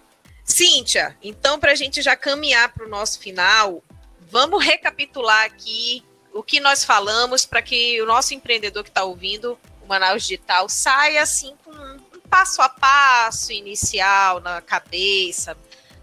Cíntia, 0.45 1.17
então 1.23 1.59
para 1.59 1.73
a 1.73 1.75
gente 1.75 2.03
já 2.03 2.17
caminhar 2.17 2.73
para 2.73 2.87
o 2.87 2.89
nosso 2.89 3.21
final, 3.21 3.83
vamos 4.31 4.65
recapitular 4.65 5.45
aqui 5.45 6.05
o 6.33 6.43
que 6.43 6.61
nós 6.61 6.85
falamos 6.85 7.45
para 7.45 7.63
que 7.63 8.01
o 8.01 8.07
nosso 8.07 8.35
empreendedor 8.35 8.83
que 8.83 8.91
está 8.91 9.05
ouvindo 9.05 9.59
Manaus 9.91 10.23
Digital 10.23 10.69
saia 10.69 11.23
assim 11.23 11.55
com 11.65 11.73
um 11.73 12.21
passo 12.29 12.63
a 12.63 12.69
passo 12.69 13.53
inicial 13.53 14.41
na 14.41 14.61
cabeça, 14.61 15.57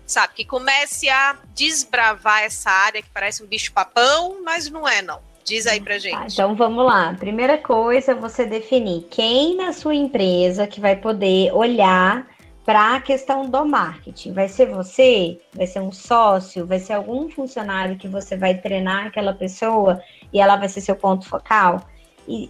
sabe? 0.05 0.33
Que 0.33 0.45
comece 0.45 1.09
a 1.09 1.37
desbravar 1.53 2.43
essa 2.43 2.69
área 2.69 3.01
que 3.01 3.09
parece 3.09 3.41
um 3.41 3.47
bicho-papão, 3.47 4.41
mas 4.43 4.69
não 4.69 4.85
é, 4.85 5.01
não. 5.01 5.21
Diz 5.47 5.65
aí 5.65 5.79
pra 5.79 5.97
gente. 5.97 6.13
Tá, 6.13 6.25
então 6.29 6.55
vamos 6.55 6.85
lá. 6.85 7.13
Primeira 7.13 7.57
coisa, 7.57 8.13
você 8.13 8.45
definir 8.45 9.07
quem 9.09 9.55
na 9.55 9.71
sua 9.71 9.95
empresa 9.95 10.67
que 10.67 10.81
vai 10.81 10.95
poder 10.95 11.53
olhar 11.53 12.27
para 12.65 12.95
a 12.95 13.01
questão 13.01 13.49
do 13.49 13.65
marketing. 13.65 14.33
Vai 14.33 14.49
ser 14.49 14.65
você? 14.65 15.39
Vai 15.53 15.65
ser 15.65 15.79
um 15.79 15.91
sócio? 15.91 16.67
Vai 16.67 16.79
ser 16.79 16.93
algum 16.93 17.29
funcionário 17.29 17.97
que 17.97 18.09
você 18.09 18.35
vai 18.35 18.55
treinar 18.55 19.07
aquela 19.07 19.33
pessoa 19.33 20.01
e 20.33 20.39
ela 20.41 20.57
vai 20.57 20.67
ser 20.67 20.81
seu 20.81 20.95
ponto 20.95 21.25
focal? 21.25 21.81
E 22.27 22.49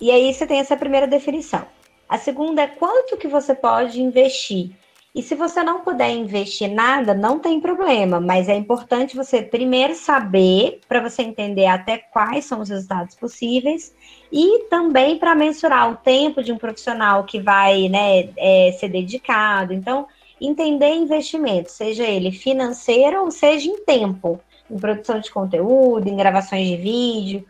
e 0.00 0.10
aí 0.10 0.32
você 0.32 0.46
tem 0.46 0.60
essa 0.60 0.76
primeira 0.76 1.06
definição. 1.06 1.66
A 2.08 2.16
segunda 2.16 2.62
é 2.62 2.66
quanto 2.66 3.16
que 3.16 3.26
você 3.26 3.54
pode 3.54 4.00
investir. 4.00 4.70
E 5.18 5.22
se 5.24 5.34
você 5.34 5.64
não 5.64 5.80
puder 5.80 6.12
investir 6.12 6.70
nada, 6.70 7.12
não 7.12 7.40
tem 7.40 7.60
problema, 7.60 8.20
mas 8.20 8.48
é 8.48 8.54
importante 8.54 9.16
você 9.16 9.42
primeiro 9.42 9.92
saber, 9.96 10.80
para 10.86 11.00
você 11.00 11.22
entender 11.22 11.66
até 11.66 11.98
quais 11.98 12.44
são 12.44 12.60
os 12.60 12.68
resultados 12.68 13.16
possíveis, 13.16 13.92
e 14.30 14.66
também 14.70 15.18
para 15.18 15.34
mensurar 15.34 15.90
o 15.90 15.96
tempo 15.96 16.40
de 16.40 16.52
um 16.52 16.56
profissional 16.56 17.24
que 17.24 17.40
vai 17.40 17.88
né, 17.88 18.28
é, 18.36 18.70
ser 18.78 18.90
dedicado. 18.90 19.72
Então, 19.72 20.06
entender 20.40 20.94
investimento, 20.94 21.72
seja 21.72 22.04
ele 22.04 22.30
financeiro 22.30 23.24
ou 23.24 23.32
seja 23.32 23.68
em 23.68 23.84
tempo, 23.84 24.38
em 24.70 24.78
produção 24.78 25.18
de 25.18 25.32
conteúdo, 25.32 26.08
em 26.08 26.16
gravações 26.16 26.64
de 26.64 26.76
vídeo. 26.76 27.44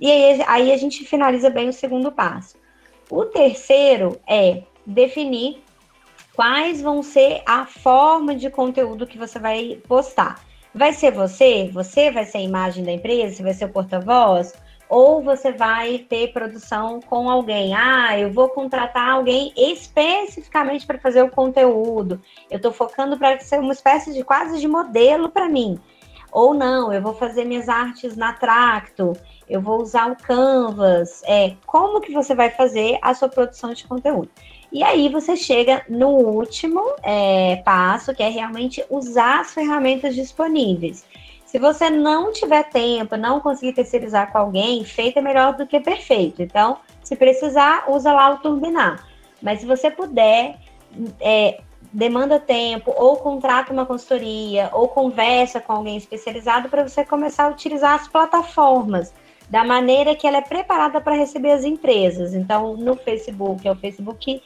E 0.00 0.10
aí, 0.10 0.42
aí 0.46 0.72
a 0.72 0.76
gente 0.78 1.04
finaliza 1.04 1.50
bem 1.50 1.68
o 1.68 1.72
segundo 1.74 2.10
passo. 2.10 2.56
O 3.10 3.26
terceiro 3.26 4.18
é 4.26 4.62
definir 4.86 5.62
quais 6.40 6.80
vão 6.80 7.02
ser 7.02 7.42
a 7.44 7.66
forma 7.66 8.34
de 8.34 8.48
conteúdo 8.48 9.06
que 9.06 9.18
você 9.18 9.38
vai 9.38 9.78
postar. 9.86 10.40
Vai 10.74 10.94
ser 10.94 11.12
você? 11.12 11.68
Você 11.70 12.10
vai 12.10 12.24
ser 12.24 12.38
a 12.38 12.40
imagem 12.40 12.82
da 12.82 12.90
empresa? 12.90 13.36
Você 13.36 13.42
vai 13.42 13.52
ser 13.52 13.66
o 13.66 13.68
porta-voz? 13.68 14.54
Ou 14.88 15.22
você 15.22 15.52
vai 15.52 15.98
ter 15.98 16.32
produção 16.32 16.98
com 16.98 17.28
alguém? 17.28 17.74
Ah, 17.74 18.18
eu 18.18 18.32
vou 18.32 18.48
contratar 18.48 19.10
alguém 19.10 19.52
especificamente 19.54 20.86
para 20.86 20.98
fazer 20.98 21.22
o 21.22 21.28
conteúdo. 21.28 22.18
Eu 22.50 22.56
estou 22.56 22.72
focando 22.72 23.18
para 23.18 23.38
ser 23.40 23.60
uma 23.60 23.74
espécie 23.74 24.14
de 24.14 24.24
quase 24.24 24.58
de 24.58 24.66
modelo 24.66 25.28
para 25.28 25.46
mim. 25.46 25.78
Ou 26.32 26.54
não, 26.54 26.90
eu 26.90 27.02
vou 27.02 27.12
fazer 27.12 27.44
minhas 27.44 27.68
artes 27.68 28.16
na 28.16 28.32
Tracto, 28.32 29.12
eu 29.46 29.60
vou 29.60 29.82
usar 29.82 30.10
o 30.10 30.16
Canvas. 30.16 31.22
É, 31.26 31.54
como 31.66 32.00
que 32.00 32.14
você 32.14 32.34
vai 32.34 32.48
fazer 32.48 32.98
a 33.02 33.12
sua 33.12 33.28
produção 33.28 33.74
de 33.74 33.86
conteúdo? 33.86 34.30
E 34.72 34.84
aí 34.84 35.08
você 35.08 35.36
chega 35.36 35.84
no 35.88 36.08
último 36.08 36.80
é, 37.02 37.56
passo, 37.64 38.14
que 38.14 38.22
é 38.22 38.28
realmente 38.28 38.84
usar 38.88 39.40
as 39.40 39.52
ferramentas 39.52 40.14
disponíveis. 40.14 41.04
Se 41.44 41.58
você 41.58 41.90
não 41.90 42.32
tiver 42.32 42.62
tempo, 42.70 43.16
não 43.16 43.40
conseguir 43.40 43.72
terceirizar 43.72 44.30
com 44.30 44.38
alguém, 44.38 44.84
feito 44.84 45.18
é 45.18 45.22
melhor 45.22 45.56
do 45.56 45.66
que 45.66 45.80
perfeito. 45.80 46.40
Então, 46.40 46.78
se 47.02 47.16
precisar, 47.16 47.86
usa 47.88 48.12
lá 48.12 48.30
o 48.30 48.38
turbinar. 48.38 49.04
Mas 49.42 49.58
se 49.58 49.66
você 49.66 49.90
puder, 49.90 50.56
é, 51.20 51.60
demanda 51.92 52.38
tempo, 52.38 52.94
ou 52.96 53.16
contrata 53.16 53.72
uma 53.72 53.84
consultoria, 53.84 54.70
ou 54.72 54.86
conversa 54.86 55.60
com 55.60 55.72
alguém 55.72 55.96
especializado 55.96 56.68
para 56.68 56.86
você 56.86 57.04
começar 57.04 57.46
a 57.46 57.48
utilizar 57.48 57.94
as 57.94 58.06
plataformas 58.06 59.12
da 59.48 59.64
maneira 59.64 60.14
que 60.14 60.28
ela 60.28 60.36
é 60.36 60.42
preparada 60.42 61.00
para 61.00 61.16
receber 61.16 61.50
as 61.50 61.64
empresas. 61.64 62.34
Então, 62.34 62.76
no 62.76 62.94
Facebook 62.94 63.66
é 63.66 63.72
o 63.72 63.76
Facebook 63.76 64.40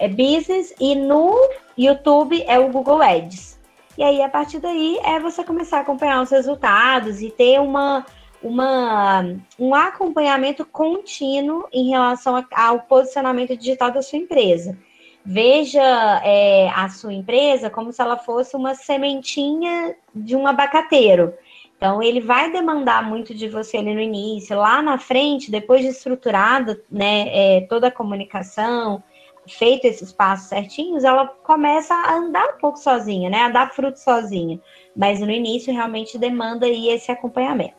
é 0.00 0.08
Business 0.08 0.74
e 0.80 0.96
no 0.96 1.36
YouTube 1.76 2.42
é 2.48 2.58
o 2.58 2.70
Google 2.70 3.02
Ads. 3.02 3.60
E 3.98 4.02
aí, 4.02 4.22
a 4.22 4.30
partir 4.30 4.58
daí, 4.58 4.98
é 5.04 5.20
você 5.20 5.44
começar 5.44 5.76
a 5.76 5.80
acompanhar 5.82 6.22
os 6.22 6.30
resultados 6.30 7.20
e 7.20 7.30
ter 7.30 7.60
uma, 7.60 8.06
uma, 8.42 9.36
um 9.58 9.74
acompanhamento 9.74 10.64
contínuo 10.64 11.68
em 11.70 11.90
relação 11.90 12.42
ao 12.50 12.80
posicionamento 12.80 13.54
digital 13.54 13.90
da 13.90 14.00
sua 14.00 14.18
empresa. 14.18 14.78
Veja 15.22 15.82
é, 16.24 16.70
a 16.74 16.88
sua 16.88 17.12
empresa 17.12 17.68
como 17.68 17.92
se 17.92 18.00
ela 18.00 18.16
fosse 18.16 18.56
uma 18.56 18.74
sementinha 18.74 19.94
de 20.14 20.34
um 20.34 20.46
abacateiro. 20.46 21.34
Então, 21.76 22.02
ele 22.02 22.20
vai 22.20 22.50
demandar 22.50 23.06
muito 23.06 23.34
de 23.34 23.48
você 23.48 23.76
ali 23.76 23.94
no 23.94 24.00
início, 24.00 24.56
lá 24.56 24.80
na 24.80 24.96
frente, 24.96 25.50
depois 25.50 25.82
de 25.82 25.88
estruturado 25.88 26.80
né, 26.90 27.26
é, 27.28 27.60
toda 27.68 27.88
a 27.88 27.92
comunicação, 27.92 29.02
feito 29.50 29.84
esses 29.84 30.12
passos 30.12 30.48
certinhos, 30.48 31.04
ela 31.04 31.26
começa 31.26 31.94
a 31.94 32.14
andar 32.14 32.54
um 32.54 32.58
pouco 32.58 32.78
sozinha, 32.78 33.28
né? 33.28 33.42
A 33.42 33.48
dar 33.48 33.74
fruto 33.74 33.98
sozinha. 33.98 34.60
Mas 34.96 35.20
no 35.20 35.30
início 35.30 35.72
realmente 35.72 36.18
demanda 36.18 36.66
aí 36.66 36.88
esse 36.88 37.10
acompanhamento. 37.10 37.74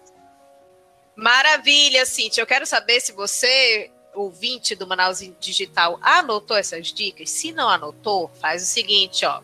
Maravilha, 1.16 2.06
Cintia. 2.06 2.42
Eu 2.42 2.48
quero 2.48 2.66
saber 2.66 3.00
se 3.00 3.12
você, 3.12 3.92
ouvinte 4.14 4.76
do 4.76 4.88
Manaus 4.88 5.20
Digital, 5.40 6.00
anotou 6.02 6.58
essas 6.58 6.88
dicas. 6.88 7.30
Se 7.30 7.52
não 7.52 7.70
anotou, 7.70 8.30
faz 8.40 8.64
o 8.64 8.66
seguinte, 8.66 9.26
ó. 9.26 9.42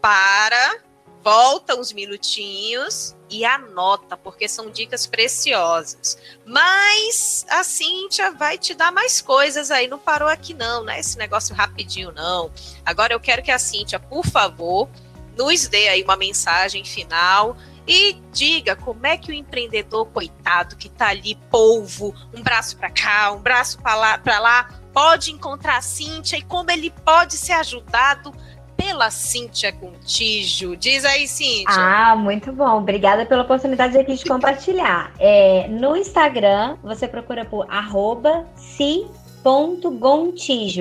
Para, 0.00 0.80
volta 1.22 1.78
uns 1.78 1.92
minutinhos 1.92 3.14
e 3.30 3.44
anota, 3.44 4.16
porque 4.16 4.48
são 4.48 4.70
dicas 4.70 5.06
preciosas. 5.06 6.18
Mas 6.44 7.46
a 7.48 7.62
Cíntia 7.62 8.32
vai 8.32 8.58
te 8.58 8.74
dar 8.74 8.90
mais 8.90 9.20
coisas 9.20 9.70
aí, 9.70 9.86
não 9.86 9.98
parou 9.98 10.28
aqui 10.28 10.52
não, 10.52 10.82
né? 10.82 10.98
Esse 10.98 11.16
negócio 11.16 11.54
rapidinho 11.54 12.12
não. 12.12 12.50
Agora 12.84 13.12
eu 13.12 13.20
quero 13.20 13.42
que 13.42 13.52
a 13.52 13.58
Cíntia, 13.58 14.00
por 14.00 14.26
favor, 14.26 14.88
nos 15.36 15.68
dê 15.68 15.88
aí 15.88 16.02
uma 16.02 16.16
mensagem 16.16 16.84
final 16.84 17.56
e 17.86 18.20
diga 18.32 18.76
como 18.76 19.06
é 19.06 19.16
que 19.16 19.30
o 19.30 19.34
empreendedor 19.34 20.06
coitado 20.06 20.76
que 20.76 20.88
tá 20.88 21.08
ali 21.08 21.36
polvo, 21.50 22.14
um 22.34 22.42
braço 22.42 22.76
para 22.76 22.90
cá, 22.90 23.32
um 23.32 23.40
braço 23.40 23.80
para 23.80 23.94
lá, 23.94 24.20
lá, 24.40 24.80
pode 24.92 25.30
encontrar 25.30 25.78
a 25.78 25.82
Cíntia 25.82 26.36
e 26.36 26.42
como 26.42 26.70
ele 26.70 26.90
pode 26.90 27.36
ser 27.36 27.52
ajudado 27.52 28.34
pela 28.80 29.10
Cíntia 29.10 29.70
Contígio. 29.72 30.74
Diz 30.74 31.04
aí, 31.04 31.28
Cíntia. 31.28 31.66
Ah, 31.68 32.16
muito 32.16 32.50
bom. 32.50 32.78
Obrigada 32.78 33.26
pela 33.26 33.42
oportunidade 33.42 33.98
aqui 33.98 34.14
de 34.14 34.24
compartilhar. 34.24 35.12
É, 35.18 35.68
no 35.68 35.94
Instagram, 35.94 36.78
você 36.82 37.06
procura 37.06 37.44
por 37.44 37.66
arroba 37.70 38.46
si.gontijo, 38.56 38.88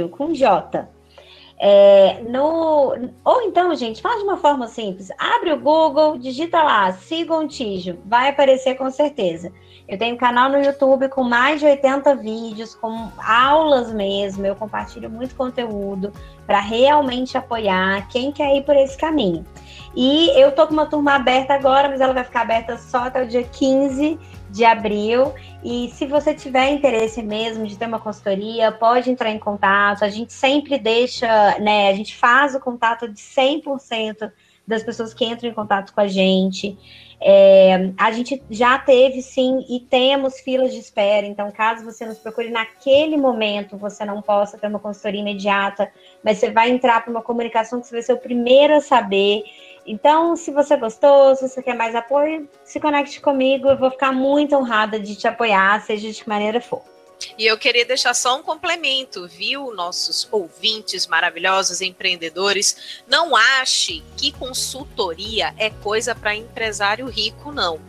com 0.08 0.34
J. 0.34 0.88
É, 1.62 2.22
no, 2.30 2.96
ou 3.26 3.42
então, 3.42 3.76
gente, 3.76 4.02
faz 4.02 4.20
de 4.20 4.24
uma 4.24 4.38
forma 4.38 4.70
simples. 4.70 5.10
Abre 5.18 5.52
o 5.52 5.60
Google, 5.60 6.18
digita 6.18 6.64
lá, 6.64 6.94
Sigontijo, 6.94 8.00
vai 8.06 8.30
aparecer 8.30 8.76
com 8.76 8.90
certeza. 8.90 9.52
Eu 9.86 9.98
tenho 9.98 10.16
um 10.16 10.18
canal 10.18 10.50
no 10.50 10.64
YouTube 10.64 11.10
com 11.10 11.24
mais 11.24 11.60
de 11.60 11.66
80 11.66 12.16
vídeos, 12.16 12.76
com 12.76 13.10
aulas 13.18 13.92
mesmo. 13.92 14.46
Eu 14.46 14.56
compartilho 14.56 15.10
muito 15.10 15.36
conteúdo 15.36 16.14
para 16.50 16.62
realmente 16.62 17.38
apoiar 17.38 18.08
quem 18.08 18.32
quer 18.32 18.56
ir 18.56 18.64
por 18.64 18.76
esse 18.76 18.98
caminho. 18.98 19.46
E 19.96 20.32
eu 20.32 20.52
tô 20.52 20.66
com 20.66 20.74
uma 20.74 20.88
turma 20.88 21.14
aberta 21.14 21.54
agora, 21.54 21.88
mas 21.88 22.02
ela 22.02 22.12
vai 22.12 22.24
ficar 22.24 22.42
aberta 22.42 22.76
só 22.76 23.04
até 23.04 23.22
o 23.22 23.28
dia 23.28 23.44
15 23.44 24.20
de 24.50 24.66
abril. 24.66 25.32
E 25.64 25.92
se 25.94 26.08
você 26.08 26.34
tiver 26.34 26.72
interesse 26.72 27.22
mesmo 27.22 27.68
de 27.68 27.78
ter 27.78 27.86
uma 27.86 28.00
consultoria, 28.00 28.72
pode 28.72 29.12
entrar 29.12 29.30
em 29.30 29.38
contato. 29.38 30.04
A 30.04 30.10
gente 30.10 30.34
sempre 30.34 30.80
deixa, 30.80 31.28
né? 31.60 31.88
A 31.88 31.94
gente 31.94 32.18
faz 32.18 32.56
o 32.56 32.60
contato 32.60 33.08
de 33.08 33.22
100% 33.22 34.32
das 34.70 34.84
pessoas 34.84 35.14
que 35.16 35.26
entram 35.26 35.50
em 35.50 35.54
contato 35.54 35.92
com 35.94 36.00
a 36.00 36.08
gente. 36.08 36.78
É, 37.20 37.92
a 37.98 38.12
gente 38.12 38.42
já 38.50 38.78
teve 38.78 39.22
sim 39.22 39.66
e 39.68 39.82
temos 39.82 40.40
filas 40.40 40.72
de 40.72 40.80
espera, 40.80 41.26
então 41.28 41.52
caso 41.52 41.84
você 41.84 42.06
nos 42.06 42.18
procure 42.18 42.50
naquele 42.50 43.18
momento, 43.18 43.76
você 43.76 44.06
não 44.06 44.22
possa 44.22 44.58
ter 44.58 44.68
uma 44.68 44.80
consultoria 44.80 45.20
imediata, 45.20 45.92
mas 46.24 46.38
você 46.38 46.50
vai 46.50 46.70
entrar 46.70 47.04
para 47.04 47.12
uma 47.12 47.22
comunicação 47.22 47.82
que 47.82 47.88
você 47.88 47.96
vai 47.96 48.04
ser 48.04 48.14
o 48.14 48.18
primeiro 48.18 48.76
a 48.76 48.80
saber. 48.80 49.44
Então, 49.86 50.36
se 50.36 50.52
você 50.52 50.78
gostou, 50.78 51.36
se 51.36 51.50
você 51.50 51.64
quer 51.64 51.76
mais 51.76 51.96
apoio, 51.96 52.48
se 52.64 52.80
conecte 52.80 53.20
comigo, 53.20 53.68
eu 53.68 53.78
vou 53.78 53.90
ficar 53.90 54.14
muito 54.14 54.56
honrada 54.56 55.00
de 55.00 55.16
te 55.16 55.28
apoiar, 55.28 55.82
seja 55.82 56.12
de 56.12 56.24
que 56.24 56.30
maneira 56.30 56.62
for. 56.62 56.84
E 57.38 57.46
eu 57.46 57.58
queria 57.58 57.86
deixar 57.86 58.14
só 58.14 58.38
um 58.38 58.44
complemento, 58.44 59.28
viu, 59.28 59.74
nossos 59.74 60.28
ouvintes 60.32 61.08
maravilhosos, 61.08 61.82
empreendedores. 61.82 63.02
Não 63.08 63.36
ache 63.36 64.04
que 64.18 64.32
consultoria 64.32 65.54
é 65.58 65.70
coisa 65.70 66.16
para 66.16 66.36
empresário 66.36 67.08
rico, 67.08 67.52
não. 67.52 67.80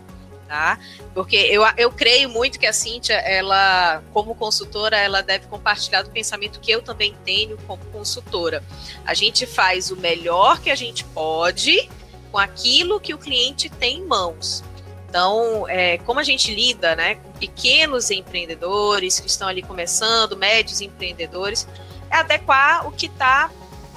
Tá? 0.47 0.81
Porque 1.15 1.37
eu, 1.37 1.63
eu 1.77 1.93
creio 1.93 2.29
muito 2.29 2.59
que 2.59 2.67
a 2.67 2.73
Cíntia, 2.73 3.15
ela, 3.15 4.03
como 4.13 4.35
consultora, 4.35 4.97
ela 4.97 5.23
deve 5.23 5.47
compartilhar 5.47 6.03
do 6.03 6.11
pensamento 6.11 6.59
que 6.59 6.73
eu 6.73 6.83
também 6.83 7.15
tenho 7.25 7.57
como 7.69 7.85
consultora. 7.87 8.65
A 9.05 9.15
gente 9.15 9.47
faz 9.47 9.93
o 9.93 9.97
melhor 9.97 10.61
que 10.61 10.69
a 10.69 10.75
gente 10.75 11.05
pode 11.05 11.89
com 12.33 12.39
aquilo 12.39 12.99
que 12.99 13.15
o 13.15 13.19
cliente 13.19 13.69
tem 13.69 13.99
em 13.99 14.05
mãos. 14.05 14.65
Então, 15.11 15.69
é, 15.69 15.99
como 15.99 16.21
a 16.21 16.23
gente 16.23 16.55
lida 16.55 16.95
né, 16.95 17.17
com 17.17 17.33
pequenos 17.33 18.13
empreendedores 18.13 19.19
que 19.19 19.27
estão 19.27 19.49
ali 19.49 19.61
começando, 19.61 20.37
médios 20.37 20.81
empreendedores, 20.81 21.67
é 22.09 22.19
adequar 22.19 22.87
o 22.87 22.93
que 22.93 23.07
está 23.07 23.51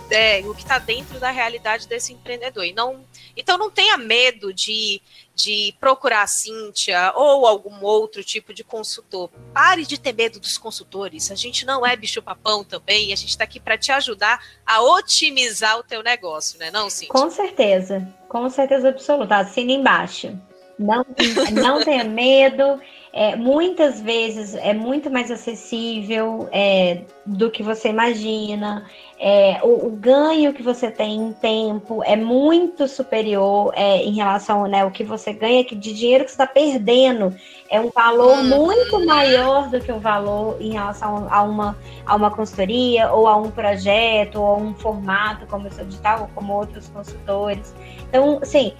é, 0.09 0.39
está 0.39 0.79
dentro 0.79 1.19
da 1.19 1.29
realidade 1.29 1.87
desse 1.87 2.13
empreendedor. 2.13 2.65
E 2.65 2.73
não, 2.73 3.05
então 3.37 3.59
não 3.59 3.69
tenha 3.69 3.95
medo 3.95 4.51
de, 4.51 5.01
de 5.35 5.75
procurar 5.79 6.23
a 6.23 6.27
Cíntia 6.27 7.13
ou 7.15 7.45
algum 7.45 7.83
outro 7.83 8.23
tipo 8.23 8.51
de 8.51 8.63
consultor. 8.63 9.29
Pare 9.53 9.85
de 9.85 9.99
ter 9.99 10.13
medo 10.13 10.39
dos 10.39 10.57
consultores. 10.57 11.29
A 11.29 11.35
gente 11.35 11.63
não 11.63 11.85
é 11.85 11.95
bicho-papão 11.95 12.63
também, 12.63 13.13
a 13.13 13.15
gente 13.15 13.29
está 13.29 13.43
aqui 13.43 13.59
para 13.59 13.77
te 13.77 13.91
ajudar 13.91 14.43
a 14.65 14.81
otimizar 14.81 15.77
o 15.77 15.83
teu 15.83 16.01
negócio, 16.01 16.57
né, 16.57 16.71
não, 16.71 16.89
Cíntia? 16.89 17.13
Com 17.13 17.29
certeza, 17.29 18.07
com 18.27 18.49
certeza 18.49 18.89
absoluta. 18.89 19.37
Assina 19.37 19.71
embaixo. 19.71 20.35
Não, 20.77 21.05
não 21.51 21.83
tenha 21.83 22.03
medo. 22.03 22.79
É, 23.15 23.35
muitas 23.35 24.01
vezes 24.01 24.55
é 24.55 24.73
muito 24.73 25.07
mais 25.11 25.29
acessível 25.29 26.49
é, 26.51 27.01
do 27.23 27.51
que 27.51 27.61
você 27.61 27.89
imagina. 27.89 28.87
É, 29.19 29.59
o, 29.61 29.85
o, 29.85 29.91
ganho 29.91 30.51
que 30.51 30.63
você 30.63 30.89
tem 30.89 31.15
em 31.15 31.31
tempo 31.31 32.03
é 32.03 32.15
muito 32.15 32.87
superior 32.87 33.71
é, 33.75 33.97
em 33.97 34.15
relação 34.15 34.65
né, 34.65 34.81
ao 34.81 34.89
que 34.89 35.03
você 35.03 35.31
ganha 35.31 35.63
que 35.63 35.75
de 35.75 35.93
dinheiro 35.93 36.25
que 36.25 36.31
você 36.31 36.33
está 36.33 36.47
perdendo. 36.47 37.35
É 37.69 37.79
um 37.79 37.91
valor 37.91 38.39
uhum. 38.39 38.65
muito 38.65 39.05
maior 39.05 39.69
do 39.69 39.79
que 39.79 39.91
o 39.91 39.99
valor 39.99 40.57
em 40.59 40.71
relação 40.73 41.27
a 41.29 41.43
uma, 41.43 41.77
a 42.07 42.15
uma 42.15 42.31
consultoria, 42.31 43.11
ou 43.11 43.27
a 43.27 43.37
um 43.37 43.51
projeto, 43.51 44.41
ou 44.41 44.47
a 44.47 44.57
um 44.57 44.73
formato 44.73 45.45
como 45.45 45.67
o 45.67 45.71
seu 45.71 45.85
digital, 45.85 46.21
ou 46.21 46.27
como 46.33 46.51
outros 46.51 46.89
consultores. 46.89 47.75
Então, 48.09 48.39
assim, 48.41 48.73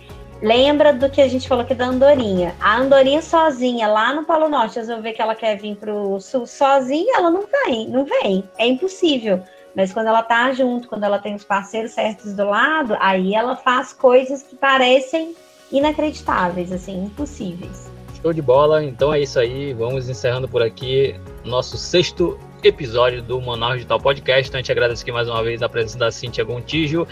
Lembra 0.43 0.91
do 0.91 1.09
que 1.09 1.21
a 1.21 1.27
gente 1.29 1.47
falou 1.47 1.63
aqui 1.63 1.73
da 1.73 1.85
Andorinha. 1.85 2.53
A 2.59 2.77
Andorinha 2.77 3.21
sozinha, 3.21 3.87
lá 3.87 4.13
no 4.13 4.25
Polo 4.25 4.49
Norte, 4.49 4.77
ver 5.01 5.13
que 5.13 5.21
ela 5.21 5.35
quer 5.35 5.55
vir 5.55 5.77
para 5.77 5.93
o 5.93 6.19
Sul 6.19 6.45
sozinha, 6.45 7.15
ela 7.15 7.31
não 7.31 7.45
vem, 7.47 7.87
não 7.87 8.03
vem. 8.03 8.43
É 8.57 8.67
impossível. 8.67 9.41
Mas 9.73 9.93
quando 9.93 10.07
ela 10.07 10.21
tá 10.21 10.51
junto, 10.51 10.89
quando 10.89 11.05
ela 11.05 11.17
tem 11.17 11.33
os 11.33 11.45
parceiros 11.45 11.93
certos 11.93 12.33
do 12.33 12.43
lado, 12.43 12.97
aí 12.99 13.33
ela 13.33 13.55
faz 13.55 13.93
coisas 13.93 14.43
que 14.43 14.53
parecem 14.57 15.33
inacreditáveis, 15.71 16.73
assim, 16.73 17.05
impossíveis. 17.05 17.89
Show 18.21 18.33
de 18.33 18.41
bola. 18.41 18.83
Então 18.83 19.13
é 19.13 19.21
isso 19.21 19.39
aí. 19.39 19.71
Vamos 19.71 20.09
encerrando 20.09 20.49
por 20.49 20.61
aqui 20.61 21.15
nosso 21.45 21.77
sexto 21.77 22.37
episódio 22.61 23.21
do 23.21 23.41
Manaus 23.41 23.75
Digital 23.75 24.01
Podcast. 24.01 24.49
Então 24.49 24.59
a 24.59 24.61
gente 24.61 24.73
agradece 24.73 25.03
aqui 25.03 25.11
mais 25.13 25.29
uma 25.29 25.41
vez 25.41 25.63
a 25.63 25.69
presença 25.69 25.97
da 25.97 26.11
Cintia 26.11 26.43
Gontijo, 26.43 27.07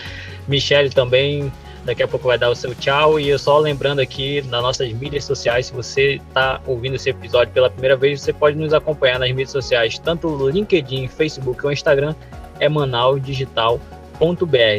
Michele 0.50 0.90
também 0.90 1.50
Daqui 1.84 2.04
a 2.04 2.08
pouco 2.08 2.28
vai 2.28 2.38
dar 2.38 2.50
o 2.50 2.56
seu 2.56 2.76
tchau. 2.76 3.20
E 3.20 3.30
eu 3.30 3.40
só 3.40 3.58
lembrando 3.58 4.00
aqui 4.00 4.42
nas 4.44 4.62
nossas 4.62 4.92
mídias 4.94 5.24
sociais, 5.24 5.68
se 5.68 5.74
você 5.74 6.16
está 6.16 6.62
ouvindo 6.66 6.96
esse 6.96 7.10
episódio 7.10 7.54
pela 7.54 7.70
primeira 7.70 7.96
vez, 7.96 8.22
você 8.22 8.32
pode 8.32 8.58
nos 8.58 8.74
acompanhar 8.74 9.20
nas 9.20 9.30
mídias 9.30 9.52
sociais, 9.52 9.98
tanto 9.98 10.30
no 10.30 10.50
LinkedIn, 10.50 11.08
Facebook 11.08 11.66
ou 11.66 11.72
Instagram, 11.72 12.14
é 12.60 12.70
Manaus 12.70 13.22
Digital 13.22 13.80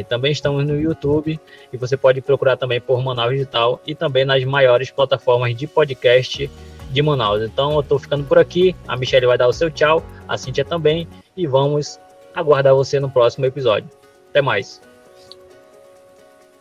Também 0.07 0.31
estamos 0.31 0.65
no 0.65 0.79
YouTube 0.79 1.37
e 1.71 1.77
você 1.77 1.97
pode 1.97 2.21
procurar 2.21 2.55
também 2.55 2.79
por 2.79 3.03
Manaus 3.03 3.31
Digital 3.31 3.81
e 3.85 3.93
também 3.93 4.23
nas 4.23 4.41
maiores 4.45 4.89
plataformas 4.89 5.53
de 5.53 5.67
podcast 5.67 6.49
de 6.89 7.01
Manaus. 7.01 7.41
Então 7.41 7.73
eu 7.73 7.81
estou 7.81 7.99
ficando 7.99 8.23
por 8.23 8.37
aqui. 8.37 8.73
A 8.87 8.95
Michelle 8.95 9.25
vai 9.25 9.37
dar 9.37 9.47
o 9.47 9.53
seu 9.53 9.69
tchau, 9.69 10.01
a 10.27 10.37
Cintia 10.37 10.63
também 10.63 11.07
e 11.35 11.45
vamos 11.45 11.99
aguardar 12.33 12.73
você 12.73 12.99
no 12.99 13.09
próximo 13.09 13.45
episódio. 13.45 13.89
Até 14.29 14.41
mais. 14.41 14.92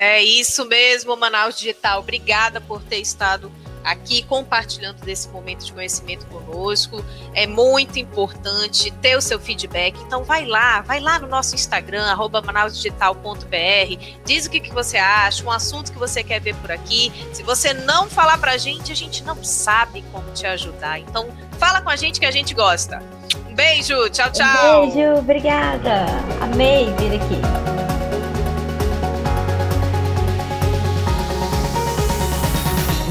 É 0.03 0.20
isso 0.20 0.64
mesmo, 0.64 1.16
Manaus 1.16 1.57
Digital. 1.57 2.00
Obrigada 2.00 2.61
por 2.61 2.82
ter 2.82 2.96
estado 2.96 3.53
aqui 3.84 4.24
compartilhando 4.24 5.00
desse 5.05 5.28
momento 5.28 5.64
de 5.64 5.72
conhecimento 5.72 6.26
conosco. 6.26 7.05
É 7.32 7.46
muito 7.46 8.00
importante 8.00 8.90
ter 9.00 9.16
o 9.16 9.20
seu 9.20 9.38
feedback. 9.38 9.96
Então 10.00 10.24
vai 10.24 10.44
lá, 10.44 10.80
vai 10.80 10.98
lá 10.98 11.20
no 11.20 11.28
nosso 11.28 11.55
Instagram, 11.55 12.05
manausdigital.br, 12.44 14.18
diz 14.24 14.46
o 14.46 14.50
que, 14.50 14.59
que 14.59 14.74
você 14.74 14.98
acha, 14.98 15.44
um 15.44 15.53
assunto 15.53 15.92
que 15.92 15.98
você 16.00 16.24
quer 16.24 16.40
ver 16.40 16.57
por 16.57 16.72
aqui. 16.72 17.12
Se 17.32 17.44
você 17.44 17.72
não 17.72 18.11
falar 18.11 18.38
pra 18.38 18.57
gente, 18.57 18.90
a 18.90 18.96
gente 18.96 19.22
não 19.22 19.44
sabe 19.44 20.03
como 20.11 20.32
te 20.32 20.44
ajudar. 20.48 20.98
Então 20.98 21.28
fala 21.61 21.80
com 21.80 21.90
a 21.90 21.94
gente 21.94 22.18
que 22.18 22.26
a 22.26 22.32
gente 22.32 22.55
gosta. 22.55 23.00
Um 23.48 23.55
beijo, 23.55 24.11
tchau, 24.11 24.32
tchau. 24.32 24.82
Um 24.82 24.90
beijo, 24.90 25.14
obrigada. 25.20 26.07
Amei 26.40 26.92
vir 26.98 27.20
aqui. 27.20 27.91